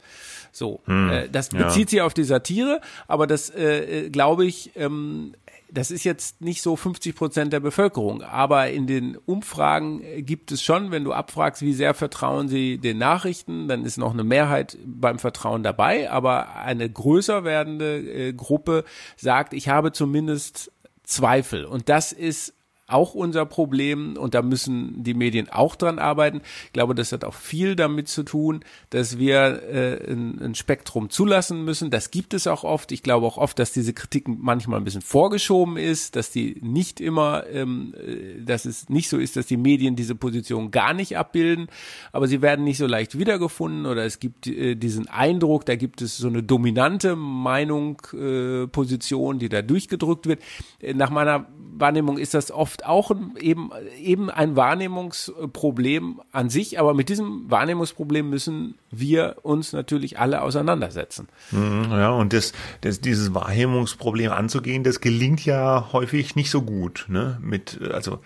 So, 0.56 0.80
hm, 0.86 1.10
äh, 1.10 1.28
das 1.28 1.50
bezieht 1.50 1.88
ja. 1.92 1.98
sich 1.98 2.00
auf 2.00 2.14
die 2.14 2.24
Satire, 2.24 2.80
aber 3.08 3.26
das 3.26 3.50
äh, 3.50 4.05
äh, 4.05 4.05
glaube 4.10 4.44
ich, 4.44 4.72
ähm, 4.76 5.34
das 5.70 5.90
ist 5.90 6.04
jetzt 6.04 6.40
nicht 6.40 6.62
so 6.62 6.76
50 6.76 7.14
Prozent 7.14 7.52
der 7.52 7.60
Bevölkerung, 7.60 8.22
aber 8.22 8.70
in 8.70 8.86
den 8.86 9.16
Umfragen 9.16 10.02
gibt 10.24 10.52
es 10.52 10.62
schon, 10.62 10.90
wenn 10.90 11.04
du 11.04 11.12
abfragst, 11.12 11.62
wie 11.62 11.74
sehr 11.74 11.92
vertrauen 11.94 12.48
sie 12.48 12.78
den 12.78 12.98
Nachrichten, 12.98 13.68
dann 13.68 13.84
ist 13.84 13.96
noch 13.96 14.12
eine 14.12 14.24
Mehrheit 14.24 14.78
beim 14.84 15.18
Vertrauen 15.18 15.62
dabei, 15.62 16.10
aber 16.10 16.54
eine 16.56 16.88
größer 16.88 17.44
werdende 17.44 17.98
äh, 17.98 18.32
Gruppe 18.32 18.84
sagt, 19.16 19.52
ich 19.54 19.68
habe 19.68 19.92
zumindest 19.92 20.70
Zweifel. 21.02 21.64
Und 21.64 21.88
das 21.88 22.12
ist 22.12 22.55
auch 22.88 23.14
unser 23.14 23.46
Problem 23.46 24.16
und 24.16 24.34
da 24.34 24.42
müssen 24.42 25.02
die 25.02 25.14
Medien 25.14 25.48
auch 25.48 25.74
dran 25.74 25.98
arbeiten. 25.98 26.40
Ich 26.66 26.72
glaube, 26.72 26.94
das 26.94 27.10
hat 27.10 27.24
auch 27.24 27.34
viel 27.34 27.74
damit 27.74 28.08
zu 28.08 28.22
tun, 28.22 28.60
dass 28.90 29.18
wir 29.18 29.62
äh, 29.68 30.12
ein, 30.12 30.40
ein 30.40 30.54
Spektrum 30.54 31.10
zulassen 31.10 31.64
müssen. 31.64 31.90
Das 31.90 32.12
gibt 32.12 32.32
es 32.32 32.46
auch 32.46 32.62
oft. 32.62 32.92
Ich 32.92 33.02
glaube 33.02 33.26
auch 33.26 33.38
oft, 33.38 33.58
dass 33.58 33.72
diese 33.72 33.92
Kritik 33.92 34.28
manchmal 34.28 34.80
ein 34.80 34.84
bisschen 34.84 35.02
vorgeschoben 35.02 35.76
ist, 35.76 36.14
dass 36.14 36.30
die 36.30 36.58
nicht 36.62 37.00
immer, 37.00 37.44
ähm, 37.48 37.92
äh, 37.96 38.42
dass 38.42 38.64
es 38.64 38.88
nicht 38.88 39.08
so 39.08 39.18
ist, 39.18 39.36
dass 39.36 39.46
die 39.46 39.56
Medien 39.56 39.96
diese 39.96 40.14
Position 40.14 40.70
gar 40.70 40.94
nicht 40.94 41.16
abbilden, 41.16 41.66
aber 42.12 42.28
sie 42.28 42.40
werden 42.40 42.64
nicht 42.64 42.78
so 42.78 42.86
leicht 42.86 43.18
wiedergefunden 43.18 43.86
oder 43.86 44.04
es 44.04 44.20
gibt 44.20 44.46
äh, 44.46 44.76
diesen 44.76 45.08
Eindruck, 45.08 45.66
da 45.66 45.74
gibt 45.74 46.02
es 46.02 46.16
so 46.16 46.28
eine 46.28 46.44
dominante 46.44 47.16
Meinung, 47.16 48.00
äh, 48.12 48.68
Position, 48.68 49.40
die 49.40 49.48
da 49.48 49.62
durchgedrückt 49.62 50.26
wird. 50.26 50.42
Nach 50.94 51.10
meiner 51.10 51.46
Wahrnehmung 51.78 52.18
ist 52.18 52.34
das 52.34 52.50
oft 52.50 52.75
auch 52.84 53.10
eben, 53.40 53.70
eben 53.98 54.28
ein 54.30 54.56
Wahrnehmungsproblem 54.56 56.20
an 56.32 56.50
sich, 56.50 56.78
aber 56.78 56.92
mit 56.94 57.08
diesem 57.08 57.50
Wahrnehmungsproblem 57.50 58.28
müssen 58.28 58.74
wir 58.90 59.36
uns 59.42 59.72
natürlich 59.72 60.18
alle 60.18 60.42
auseinandersetzen. 60.42 61.28
Mhm, 61.52 61.86
ja, 61.90 62.10
und 62.10 62.32
das, 62.32 62.52
das, 62.80 63.00
dieses 63.00 63.32
Wahrnehmungsproblem 63.34 64.32
anzugehen, 64.32 64.84
das 64.84 65.00
gelingt 65.00 65.44
ja 65.44 65.88
häufig 65.92 66.36
nicht 66.36 66.50
so 66.50 66.62
gut, 66.62 67.06
ne? 67.08 67.38
Mit, 67.40 67.80
also 67.92 68.18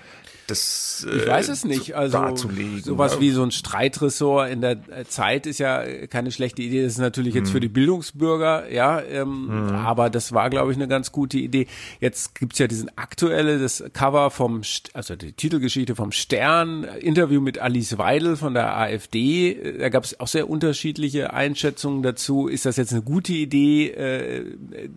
das 0.51 1.07
ich 1.11 1.27
weiß 1.27 1.49
es 1.49 1.65
nicht. 1.65 1.95
Also 1.95 2.19
darzulegen. 2.19 2.83
sowas 2.83 3.21
wie 3.21 3.31
so 3.31 3.43
ein 3.43 3.51
Streitressort 3.51 4.51
in 4.51 4.61
der 4.61 4.73
äh, 4.73 5.05
Zeit 5.07 5.47
ist 5.47 5.59
ja 5.59 5.85
keine 6.07 6.33
schlechte 6.33 6.63
Idee. 6.63 6.83
Das 6.83 6.93
ist 6.93 6.99
natürlich 6.99 7.35
jetzt 7.35 7.49
hm. 7.49 7.53
für 7.53 7.61
die 7.61 7.69
Bildungsbürger, 7.69 8.71
ja, 8.71 9.01
ähm, 9.01 9.49
hm. 9.49 9.75
aber 9.77 10.11
das 10.11 10.33
war, 10.33 10.51
glaube 10.51 10.73
ich, 10.73 10.77
eine 10.77 10.89
ganz 10.89 11.13
gute 11.13 11.39
Idee. 11.39 11.67
Jetzt 12.01 12.35
gibt's 12.35 12.59
ja 12.59 12.67
diesen 12.67 12.91
aktuelle, 12.97 13.59
das 13.59 13.85
Cover 13.93 14.31
vom, 14.31 14.63
also 14.93 15.17
die 15.17 15.33
Titelgeschichte 15.33 15.95
vom 15.95 16.13
Stern, 16.13 16.85
Interview 16.85 17.41
mit 17.41 17.59
Alice 17.59 17.99
Weidel 17.99 18.37
von 18.37 18.55
der 18.55 18.77
AfD. 18.77 19.79
Da 19.79 19.89
gab 19.89 20.05
es 20.05 20.19
auch 20.19 20.29
sehr 20.29 20.51
unterschiedliche 20.51 21.33
Einschätzungen 21.33 22.03
dazu. 22.03 22.49
Ist 22.49 22.67
das 22.67 22.77
jetzt 22.77 22.93
eine 22.93 23.03
gute 23.03 23.33
Idee? 23.33 23.89
Äh, 23.89 24.45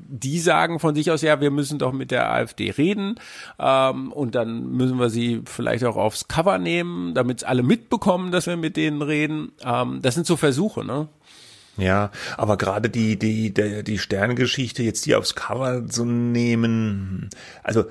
die 0.08 0.40
sagen 0.40 0.80
von 0.80 0.96
sich 0.96 1.12
aus, 1.12 1.22
ja, 1.22 1.42
wir 1.42 1.52
müssen 1.52 1.80
doch 1.80 1.94
mit 1.94 2.12
der 2.12 2.32
AfD 2.32 2.72
reden 2.72 3.16
ähm, 3.60 4.12
und 4.12 4.36
dann 4.36 4.68
müssen 4.72 5.00
wir 5.00 5.10
sie 5.10 5.43
vielleicht 5.46 5.84
auch 5.84 5.96
aufs 5.96 6.28
Cover 6.28 6.58
nehmen, 6.58 7.14
damit 7.14 7.44
alle 7.44 7.64
mitbekommen, 7.64 8.32
dass 8.32 8.48
wir 8.48 8.58
mit 8.58 8.78
denen 8.78 9.02
reden. 9.02 9.52
Ähm, 9.64 10.00
das 10.02 10.16
sind 10.16 10.26
so 10.26 10.38
Versuche, 10.38 10.84
ne? 10.84 11.08
Ja, 11.78 12.12
aber 12.38 12.58
gerade 12.58 12.90
die, 12.90 13.18
die, 13.18 13.54
die, 13.54 13.84
die 13.84 13.98
Sterngeschichte, 13.98 14.84
jetzt 14.84 15.06
die 15.06 15.16
aufs 15.16 15.34
Cover 15.34 15.88
zu 15.88 16.06
nehmen, 16.06 17.30
also 17.64 17.86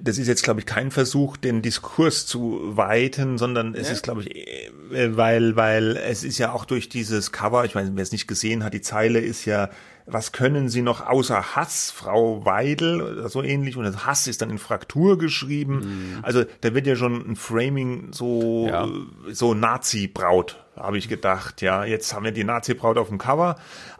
das 0.00 0.18
ist 0.18 0.28
jetzt, 0.28 0.42
glaube 0.42 0.60
ich, 0.60 0.66
kein 0.66 0.90
Versuch, 0.90 1.36
den 1.36 1.62
Diskurs 1.62 2.26
zu 2.26 2.60
weiten, 2.76 3.38
sondern 3.38 3.74
es 3.74 3.88
ja. 3.88 3.94
ist, 3.94 4.02
glaube 4.02 4.22
ich, 4.22 4.36
äh, 4.36 5.16
weil, 5.16 5.56
weil 5.56 5.96
es 5.96 6.24
ist 6.24 6.38
ja 6.38 6.52
auch 6.52 6.64
durch 6.64 6.88
dieses 6.88 7.32
Cover, 7.32 7.64
ich 7.64 7.74
weiß, 7.74 7.90
wer 7.92 8.02
es 8.02 8.12
nicht 8.12 8.26
gesehen 8.26 8.64
hat, 8.64 8.74
die 8.74 8.80
Zeile 8.80 9.20
ist 9.20 9.44
ja, 9.44 9.70
was 10.06 10.32
können 10.32 10.68
Sie 10.68 10.82
noch 10.82 11.06
außer 11.06 11.56
Hass, 11.56 11.90
Frau 11.90 12.44
Weidel 12.44 13.02
oder 13.02 13.28
so 13.28 13.42
ähnlich 13.42 13.76
und 13.76 13.84
das 13.84 14.06
Hass 14.06 14.26
ist 14.28 14.40
dann 14.40 14.50
in 14.50 14.58
Fraktur 14.58 15.18
geschrieben. 15.18 15.78
Mhm. 16.14 16.18
Also 16.22 16.44
da 16.60 16.74
wird 16.74 16.86
ja 16.86 16.94
schon 16.96 17.30
ein 17.30 17.36
Framing 17.36 18.12
so, 18.12 18.68
ja. 18.68 18.88
so 19.32 19.54
Nazi-Braut 19.54 20.62
habe 20.76 20.98
ich 20.98 21.08
gedacht, 21.08 21.62
ja, 21.62 21.84
jetzt 21.84 22.14
haben 22.14 22.24
wir 22.24 22.32
die 22.32 22.44
Nazi-Braut 22.44 22.98
auf 22.98 23.08
dem 23.08 23.18
Cover, 23.18 23.56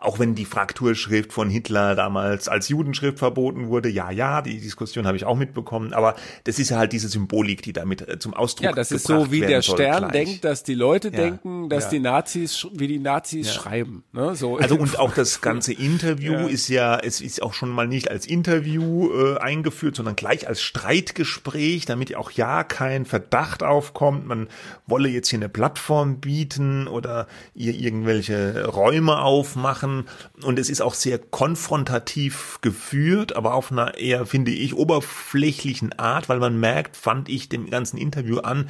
auch 0.07 0.19
wenn 0.19 0.35
die 0.35 0.45
Frakturschrift 0.45 1.33
von 1.33 1.51
Hitler 1.51 1.95
damals 1.95 2.49
als 2.49 2.69
Judenschrift 2.69 3.19
verboten 3.19 3.69
wurde, 3.69 3.89
ja, 3.89 4.11
ja, 4.11 4.43
die 4.43 4.61
Diskussion 4.61 5.07
habe 5.07 5.17
ich 5.17 5.25
auch 5.25 5.37
mitbekommen, 5.37 5.93
aber 5.93 6.15
das 6.45 6.59
ist 6.59 6.71
ja 6.71 6.79
halt 6.79 6.93
diese 6.93 7.09
Symbolik, 7.09 7.63
die 7.63 7.73
damit 7.73 8.09
äh, 8.09 8.19
zum 8.19 8.35
Ausdruck 8.35 8.65
Ja, 8.65 8.73
das 8.73 8.93
ist 8.93 9.07
so, 9.07 9.31
wie 9.31 9.41
der 9.41 9.63
Stern 9.63 10.09
gleich. 10.09 10.13
denkt, 10.13 10.45
dass 10.45 10.63
die 10.63 10.75
Leute 10.75 11.09
ja, 11.09 11.17
denken, 11.17 11.69
dass 11.69 11.85
ja. 11.85 11.91
die 11.91 11.99
Nazis, 12.01 12.67
wie 12.73 12.87
die 12.87 12.99
Nazis 12.99 13.49
ja. 13.49 13.53
schreiben, 13.55 14.05
ne? 14.13 14.35
so. 14.37 14.57
Also 14.59 14.77
und 14.77 14.99
auch 14.99 15.13
das 15.13 15.41
ganze 15.41 15.73
Interview 15.73 16.47
ist 16.47 16.69
ja, 16.69 16.99
es 16.99 17.21
ist 17.21 17.43
auch 17.43 17.55
schon 17.55 17.71
mal 17.71 17.89
nicht 17.89 18.11
als 18.11 18.27
Interview 18.27 19.11
äh, 19.11 19.39
eingeführt, 19.39 19.97
sondern 19.97 20.15
gleich 20.15 20.47
als 20.47 20.63
Streitgespräch, 20.63 21.85
damit 21.85 22.15
auch 22.15 22.31
ja 22.31 22.63
kein 22.65 23.07
Verdacht 23.07 23.63
aufkommt, 23.63 24.27
man 24.27 24.49
wolle 24.87 25.09
jetzt 25.09 25.29
hier 25.29 25.39
eine 25.39 25.49
Plattform 25.49 26.21
bieten, 26.21 26.87
oder 26.87 27.27
ihr 27.55 27.75
irgendwelche 27.75 28.67
Räume 28.67 29.21
aufmachen. 29.21 29.96
Und 30.43 30.59
es 30.59 30.69
ist 30.69 30.81
auch 30.81 30.95
sehr 30.95 31.19
konfrontativ 31.19 32.59
geführt, 32.61 33.35
aber 33.35 33.55
auf 33.55 33.73
einer 33.73 33.97
eher, 33.97 34.27
finde 34.27 34.51
ich, 34.51 34.75
oberflächlichen 34.75 35.99
Art, 35.99 36.29
weil 36.29 36.39
man 36.39 36.59
merkt, 36.59 36.97
fand 36.97 37.29
ich 37.29 37.49
dem 37.49 37.71
ganzen 37.71 37.97
Interview 37.97 38.39
an, 38.39 38.69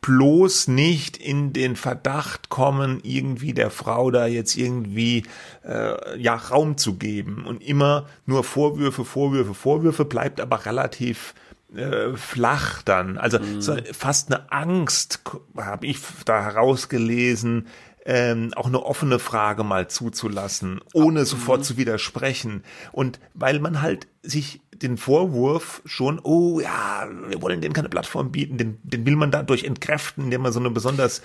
bloß 0.00 0.68
nicht 0.68 1.16
in 1.16 1.52
den 1.52 1.76
Verdacht 1.76 2.48
kommen, 2.48 3.00
irgendwie 3.02 3.54
der 3.54 3.70
Frau 3.70 4.10
da 4.10 4.26
jetzt 4.26 4.56
irgendwie 4.56 5.24
äh, 5.64 6.18
ja 6.20 6.34
Raum 6.34 6.76
zu 6.76 6.94
geben 6.94 7.44
und 7.46 7.62
immer 7.62 8.06
nur 8.26 8.44
Vorwürfe, 8.44 9.04
Vorwürfe, 9.04 9.54
Vorwürfe 9.54 10.04
bleibt 10.04 10.40
aber 10.40 10.66
relativ 10.66 11.34
äh, 11.74 12.16
flach 12.16 12.82
dann. 12.82 13.16
Also 13.16 13.38
mhm. 13.38 13.60
so 13.60 13.76
fast 13.92 14.32
eine 14.32 14.50
Angst 14.50 15.20
habe 15.56 15.86
ich 15.86 15.98
da 16.24 16.42
herausgelesen, 16.42 17.68
ähm, 18.06 18.52
auch 18.56 18.66
eine 18.66 18.82
offene 18.82 19.18
Frage 19.18 19.64
mal 19.64 19.88
zuzulassen, 19.88 20.80
ohne 20.94 21.24
sofort 21.24 21.60
mhm. 21.60 21.64
zu 21.64 21.76
widersprechen. 21.76 22.64
Und 22.92 23.20
weil 23.34 23.60
man 23.60 23.82
halt 23.82 24.06
sich 24.22 24.60
den 24.72 24.96
Vorwurf 24.96 25.82
schon, 25.84 26.20
oh 26.22 26.60
ja, 26.60 27.08
wir 27.28 27.42
wollen 27.42 27.60
denen 27.60 27.74
keine 27.74 27.90
Plattform 27.90 28.32
bieten, 28.32 28.56
den, 28.56 28.78
den 28.82 29.04
will 29.04 29.16
man 29.16 29.30
dadurch 29.30 29.64
entkräften, 29.64 30.24
indem 30.24 30.42
man 30.42 30.52
so 30.52 30.60
eine 30.60 30.70
besonders 30.70 31.22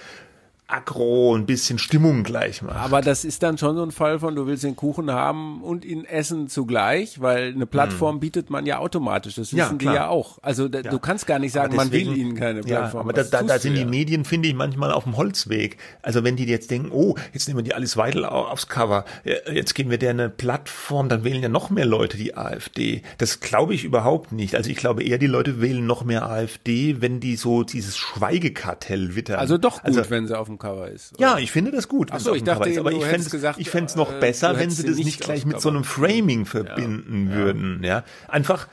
aggro, 0.67 1.35
ein 1.35 1.45
bisschen 1.45 1.77
Stimmung 1.77 2.23
gleich 2.23 2.63
macht. 2.63 2.77
Aber 2.77 3.01
das 3.01 3.23
ist 3.23 3.43
dann 3.43 3.57
schon 3.57 3.75
so 3.75 3.83
ein 3.83 3.91
Fall 3.91 4.19
von, 4.19 4.35
du 4.35 4.47
willst 4.47 4.63
den 4.63 4.75
Kuchen 4.75 5.11
haben 5.11 5.61
und 5.61 5.85
ihn 5.85 6.05
essen 6.05 6.47
zugleich, 6.47 7.21
weil 7.21 7.53
eine 7.53 7.67
Plattform 7.67 8.15
hm. 8.15 8.19
bietet 8.19 8.49
man 8.49 8.65
ja 8.65 8.79
automatisch. 8.79 9.35
Das 9.35 9.53
wissen 9.53 9.57
ja, 9.57 9.73
die 9.73 9.85
ja 9.85 10.07
auch. 10.07 10.39
Also 10.41 10.67
da, 10.67 10.79
ja. 10.79 10.89
du 10.89 10.97
kannst 10.97 11.27
gar 11.27 11.37
nicht 11.37 11.51
sagen, 11.51 11.75
deswegen, 11.77 12.07
man 12.07 12.15
will 12.15 12.21
ihnen 12.21 12.35
keine 12.35 12.61
Plattform. 12.61 12.93
Ja, 12.93 12.99
aber 13.01 13.13
da, 13.13 13.23
da, 13.23 13.43
da 13.43 13.59
sind 13.59 13.75
die 13.75 13.85
Medien, 13.85 14.25
finde 14.25 14.49
ich, 14.49 14.55
manchmal 14.55 14.91
auf 14.91 15.03
dem 15.03 15.17
Holzweg. 15.17 15.77
Also 16.01 16.23
wenn 16.23 16.35
die 16.35 16.45
jetzt 16.45 16.71
denken, 16.71 16.89
oh, 16.91 17.15
jetzt 17.31 17.47
nehmen 17.47 17.59
wir 17.59 17.63
die 17.63 17.75
Alice 17.75 17.95
Weidel 17.95 18.25
aufs 18.25 18.67
Cover, 18.67 19.05
jetzt 19.23 19.75
geben 19.75 19.91
wir 19.91 19.99
der 19.99 20.11
eine 20.11 20.29
Plattform, 20.29 21.09
dann 21.09 21.23
wählen 21.23 21.43
ja 21.43 21.49
noch 21.49 21.69
mehr 21.69 21.85
Leute 21.85 22.17
die 22.17 22.35
AfD. 22.35 23.03
Das 23.19 23.39
glaube 23.39 23.75
ich 23.75 23.83
überhaupt 23.83 24.31
nicht. 24.31 24.55
Also 24.55 24.71
ich 24.71 24.77
glaube 24.77 25.03
eher, 25.03 25.19
die 25.19 25.27
Leute 25.27 25.61
wählen 25.61 25.85
noch 25.85 26.03
mehr 26.03 26.27
AfD, 26.27 27.01
wenn 27.01 27.19
die 27.19 27.35
so 27.35 27.63
dieses 27.63 27.97
Schweigekartell 27.97 29.15
wittern. 29.15 29.37
Also 29.37 29.59
doch 29.59 29.83
gut, 29.83 29.97
also, 29.97 30.09
wenn 30.09 30.25
sie 30.25 30.37
auf 30.37 30.47
dem 30.47 30.54
dem 30.55 30.59
Cover 30.59 30.89
ist. 30.89 31.13
Oder? 31.13 31.21
Ja, 31.21 31.37
ich 31.37 31.51
finde 31.51 31.71
das 31.71 31.87
gut. 31.87 32.09
Ach 32.11 32.19
so, 32.19 32.33
ich 32.33 32.43
dachte, 32.43 32.69
ist, 32.69 32.77
aber 32.77 32.91
ich 32.91 33.03
fände 33.03 33.29
gesagt, 33.29 33.59
ich 33.59 33.69
fände 33.69 33.89
es 33.89 33.95
noch 33.95 34.13
äh, 34.13 34.19
besser, 34.19 34.57
wenn 34.57 34.69
sie 34.69 34.85
das 34.85 34.97
nicht 34.97 35.21
gleich 35.21 35.45
mit 35.45 35.61
so 35.61 35.69
einem 35.69 35.83
Framing 35.83 36.45
verbinden 36.45 37.29
ja, 37.29 37.35
würden. 37.35 37.83
Ja, 37.83 38.03
einfach. 38.27 38.67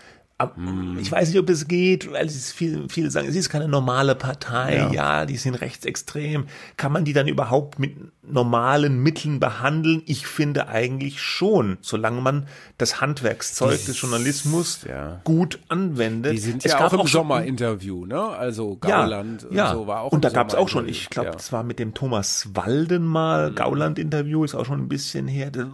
Ich 1.00 1.10
weiß 1.10 1.28
nicht, 1.28 1.38
ob 1.38 1.48
es 1.50 1.68
geht, 1.68 2.12
weil 2.12 2.26
es 2.26 2.52
viel, 2.52 2.86
viele 2.88 3.10
sagen, 3.10 3.28
es 3.28 3.36
ist 3.36 3.48
keine 3.48 3.68
normale 3.68 4.14
Partei, 4.14 4.76
ja. 4.76 4.92
ja. 4.92 5.26
die 5.26 5.36
sind 5.36 5.54
rechtsextrem. 5.54 6.46
Kann 6.76 6.92
man 6.92 7.04
die 7.04 7.12
dann 7.12 7.28
überhaupt 7.28 7.78
mit 7.78 7.96
normalen 8.22 9.02
Mitteln 9.02 9.40
behandeln? 9.40 10.02
Ich 10.06 10.26
finde 10.26 10.68
eigentlich 10.68 11.20
schon, 11.20 11.78
solange 11.80 12.20
man 12.20 12.46
das 12.78 13.00
Handwerkszeug 13.00 13.80
die, 13.80 13.86
des 13.86 14.00
Journalismus 14.00 14.84
ja. 14.88 15.20
gut 15.24 15.58
anwendet. 15.68 16.32
Die 16.32 16.38
sind 16.38 16.64
es 16.64 16.72
ja 16.72 16.86
auch 16.86 16.92
im 16.92 17.06
Sommerinterview, 17.06 18.06
ne? 18.06 18.20
Also 18.20 18.76
Gauland 18.76 19.46
ja, 19.50 19.56
ja. 19.56 19.72
so 19.72 19.86
war 19.86 20.02
auch. 20.02 20.12
Und 20.12 20.24
da 20.24 20.30
gab 20.30 20.48
es 20.48 20.54
auch 20.54 20.68
schon, 20.68 20.88
ich 20.88 21.10
glaube, 21.10 21.30
das 21.30 21.52
war 21.52 21.62
mit 21.62 21.78
dem 21.78 21.94
Thomas 21.94 22.48
Walden 22.54 23.04
mal, 23.04 23.50
mhm. 23.50 23.54
Gauland-Interview, 23.54 24.44
ist 24.44 24.54
auch 24.54 24.66
schon 24.66 24.80
ein 24.80 24.88
bisschen 24.88 25.28
her. 25.28 25.50
Das, 25.50 25.66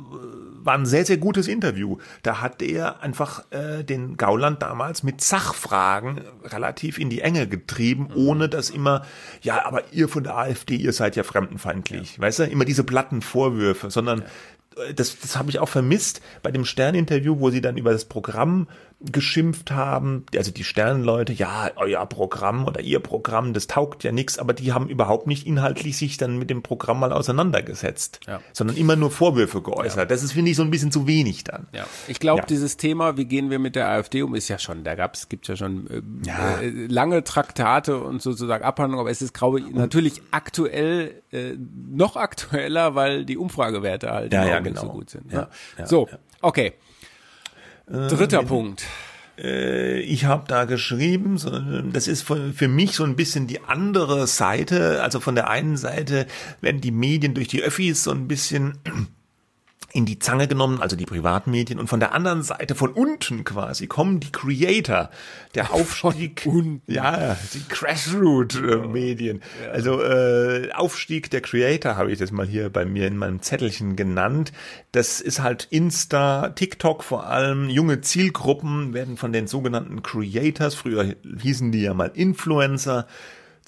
war 0.65 0.75
ein 0.75 0.87
sehr, 0.87 1.05
sehr 1.05 1.19
gutes 1.19 1.49
Interview. 1.49 1.99
Da 2.23 2.41
hat 2.41 2.63
er 2.63 3.03
einfach 3.03 3.45
äh, 3.51 3.85
den 3.85 4.17
Gauland 4.17 4.63
damals 4.63 5.03
mit 5.03 5.21
Sachfragen 5.21 6.21
relativ 6.45 6.99
in 6.99 7.11
die 7.11 7.21
Enge 7.21 7.47
getrieben, 7.49 8.09
mhm. 8.11 8.17
ohne 8.17 8.49
dass 8.49 8.71
immer, 8.71 9.05
ja, 9.43 9.65
aber 9.65 9.93
ihr 9.93 10.09
von 10.09 10.25
der 10.25 10.37
AfD, 10.37 10.77
ihr 10.77 10.93
seid 10.93 11.17
ja 11.17 11.23
fremdenfeindlich. 11.23 12.17
Ja. 12.17 12.23
Weißt 12.23 12.41
du, 12.41 12.45
immer 12.45 12.65
diese 12.65 12.85
platten 12.85 13.23
Vorwürfe, 13.23 13.91
sondern 13.91 14.21
ja. 14.21 14.27
Äh, 14.79 14.95
das, 14.95 15.19
das 15.19 15.37
habe 15.37 15.51
ich 15.51 15.59
auch 15.59 15.69
vermisst 15.69 16.21
bei 16.43 16.51
dem 16.51 16.65
Stern-Interview, 16.65 17.41
wo 17.41 17.51
sie 17.51 17.61
dann 17.61 17.77
über 17.77 17.93
das 17.93 18.05
Programm 18.05 18.69
geschimpft 19.01 19.71
haben, 19.71 20.27
also 20.35 20.51
die 20.51 20.65
Sternleute, 20.65 21.33
ja, 21.33 21.71
euer 21.77 22.05
Programm 22.07 22.67
oder 22.67 22.81
ihr 22.81 22.99
Programm, 22.99 23.53
das 23.53 23.69
taugt 23.69 24.03
ja 24.03 24.11
nichts, 24.11 24.41
aber 24.41 24.55
die 24.55 24.73
haben 24.73 24.89
überhaupt 24.89 25.29
nicht 25.29 25.47
inhaltlich 25.47 25.97
sich 25.97 26.17
dann 26.17 26.37
mit 26.37 26.51
dem 26.51 26.63
Programm 26.63 26.99
mal 26.99 27.13
auseinandergesetzt, 27.13 28.21
ja. 28.27 28.41
sondern 28.53 28.77
immer 28.77 28.97
nur 28.97 29.13
Vorwürfe 29.13 29.63
geäußert. 29.63 29.99
Ja. 29.99 30.05
Das 30.05 30.25
ist, 30.25 30.33
finde 30.33 30.51
ich, 30.51 30.57
so 30.57 30.65
ein 30.65 30.73
bisschen 30.73 30.91
zu 30.91 31.07
wenig 31.07 31.45
dann. 31.45 31.69
Ja. 31.73 31.87
Ich 32.09 32.19
glaube, 32.19 32.43
dieses 32.49 32.77
Thema, 32.77 33.17
wie 33.17 33.27
gehen 33.27 33.51
wir 33.51 33.61
mit 33.61 33.77
der 33.77 33.89
AfD 33.89 34.23
um, 34.23 34.35
ist 34.35 34.49
ja 34.49 34.59
schon, 34.59 34.83
da 34.83 34.97
gab's, 34.97 35.29
gibt 35.29 35.47
ja 35.47 35.55
schon 35.55 35.89
äh, 36.27 36.65
äh, 36.65 36.87
lange 36.89 37.23
Traktate 37.23 37.99
und 37.99 38.21
sozusagen 38.21 38.65
Abhandlungen, 38.65 39.01
aber 39.01 39.11
es 39.11 39.23
ist, 39.23 39.33
glaube 39.33 39.61
ich, 39.61 39.71
natürlich 39.71 40.23
aktuell, 40.33 41.23
äh, 41.31 41.53
noch 41.89 42.17
aktueller, 42.17 42.97
weil 42.97 43.25
die 43.25 43.37
Umfragewerte 43.37 44.11
halt 44.11 44.33
ja, 44.33 44.45
ja, 44.45 44.59
genau. 44.59 44.81
so 44.81 44.89
gut 44.89 45.11
sind. 45.11 45.33
Ne? 45.33 45.47
so, 45.85 46.09
okay. 46.41 46.73
Dritter 47.91 48.41
äh, 48.41 48.45
Punkt. 48.45 48.85
Äh, 49.39 50.01
ich 50.01 50.25
habe 50.25 50.45
da 50.49 50.65
geschrieben, 50.65 51.39
das 51.93 52.09
ist 52.09 52.23
für 52.23 52.69
mich 52.69 52.93
so 52.93 53.05
ein 53.05 53.17
bisschen 53.17 53.47
die 53.47 53.63
andere 53.63 54.27
Seite. 54.27 55.03
Also 55.03 55.21
von 55.21 55.35
der 55.35 55.49
einen 55.49 55.77
Seite 55.77 56.27
werden 56.61 56.81
die 56.81 56.91
Medien 56.91 57.35
durch 57.35 57.49
die 57.49 57.63
Öffis 57.63 58.05
so 58.05 58.11
ein 58.11 58.29
bisschen 58.29 58.79
in 59.91 60.05
die 60.05 60.19
Zange 60.19 60.49
genommen, 60.49 60.83
also 60.83 60.97
die 60.97 61.07
Privatmedien, 61.07 61.79
und 61.79 61.89
von 61.89 61.99
der 61.99 62.13
anderen 62.13 62.43
Seite, 62.43 62.75
von 62.75 62.93
unten 62.93 63.45
quasi, 63.45 63.87
kommen 63.87 64.21
die 64.21 64.31
Creator, 64.31 65.09
der 65.55 65.73
Aufstieg, 65.73 66.47
ja, 66.87 67.37
die 67.55 67.67
Grassroot-Medien. 67.69 69.41
Ja. 69.63 69.71
Also 69.71 70.03
äh, 70.03 70.71
Aufstieg 70.73 71.31
der 71.31 71.41
Creator 71.41 71.97
habe 71.97 72.13
ich 72.13 72.19
das 72.19 72.33
mal 72.33 72.47
hier 72.47 72.69
bei 72.69 72.85
mir 72.85 73.07
in 73.07 73.17
meinem 73.17 73.41
Zettelchen 73.41 73.97
genannt. 73.97 74.53
Das 74.93 75.23
ist 75.23 75.43
halt 75.43 75.67
Insta, 75.71 76.51
TikTok 76.51 77.03
vor 77.03 77.27
allem, 77.27 77.71
junge 77.71 78.03
Zielgruppen 78.03 78.93
werden 78.93 79.17
von 79.17 79.33
den 79.33 79.47
sogenannten 79.47 80.03
Creators, 80.03 80.75
früher 80.75 81.15
hießen 81.41 81.73
die 81.73 81.83
ja 81.83 81.95
mal 81.95 82.11
Influencer, 82.13 83.07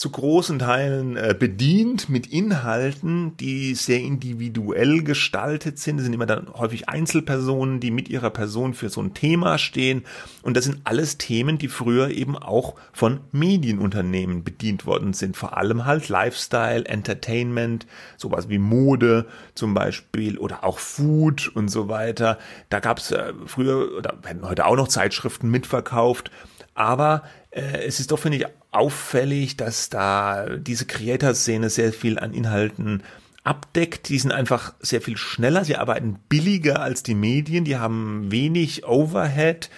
zu 0.01 0.09
großen 0.09 0.59
Teilen 0.59 1.18
äh, 1.18 1.36
bedient 1.38 2.09
mit 2.09 2.26
Inhalten, 2.26 3.36
die 3.36 3.74
sehr 3.74 4.01
individuell 4.01 5.03
gestaltet 5.03 5.78
sind. 5.78 5.98
Das 5.98 6.05
sind 6.05 6.14
immer 6.14 6.24
dann 6.24 6.48
häufig 6.55 6.88
Einzelpersonen, 6.88 7.80
die 7.80 7.90
mit 7.90 8.09
ihrer 8.09 8.30
Person 8.30 8.72
für 8.72 8.88
so 8.88 9.03
ein 9.03 9.12
Thema 9.12 9.59
stehen. 9.59 10.05
Und 10.40 10.57
das 10.57 10.64
sind 10.64 10.80
alles 10.84 11.18
Themen, 11.18 11.59
die 11.59 11.68
früher 11.68 12.09
eben 12.09 12.38
auch 12.38 12.76
von 12.94 13.20
Medienunternehmen 13.32 14.42
bedient 14.42 14.86
worden 14.86 15.12
sind. 15.12 15.36
Vor 15.36 15.59
allem 15.59 15.84
halt 15.84 16.09
Lifestyle, 16.09 16.86
Entertainment, 16.86 17.86
sowas 18.16 18.48
wie 18.48 18.57
Mode 18.57 19.26
zum 19.55 19.74
Beispiel 19.74 20.38
oder 20.38 20.64
auch 20.64 20.78
Food 20.78 21.55
und 21.55 21.68
so 21.68 21.90
weiter. 21.90 22.38
Da 22.70 22.80
gab 22.80 23.01
es 23.01 23.11
äh, 23.11 23.34
früher 23.44 23.98
oder 23.98 24.14
werden 24.22 24.48
heute 24.48 24.64
auch 24.64 24.76
noch 24.76 24.88
Zeitschriften 24.88 25.51
mitverkauft. 25.51 26.30
Aber 26.81 27.24
äh, 27.51 27.85
es 27.87 28.01
ist 28.01 28.11
doch, 28.11 28.18
finde 28.18 28.39
ich, 28.39 28.47
auffällig, 28.70 29.59
dass 29.59 29.91
da 29.91 30.47
diese 30.57 30.87
Creator-Szene 30.87 31.68
sehr 31.68 31.93
viel 31.93 32.18
an 32.18 32.33
Inhalten 32.33 33.03
abdeckt. 33.45 34.09
Die 34.09 34.18
sind 34.18 34.33
einfach 34.33 34.72
sehr 34.81 35.03
viel 35.03 35.18
schneller, 35.18 35.62
sie 35.62 35.76
arbeiten 35.76 36.18
billiger 36.31 36.81
als 36.81 37.03
die 37.03 37.14
Medien, 37.14 37.66
die 37.66 37.76
haben 37.76 38.33
wenig 38.33 38.87
Overhead 38.87 39.68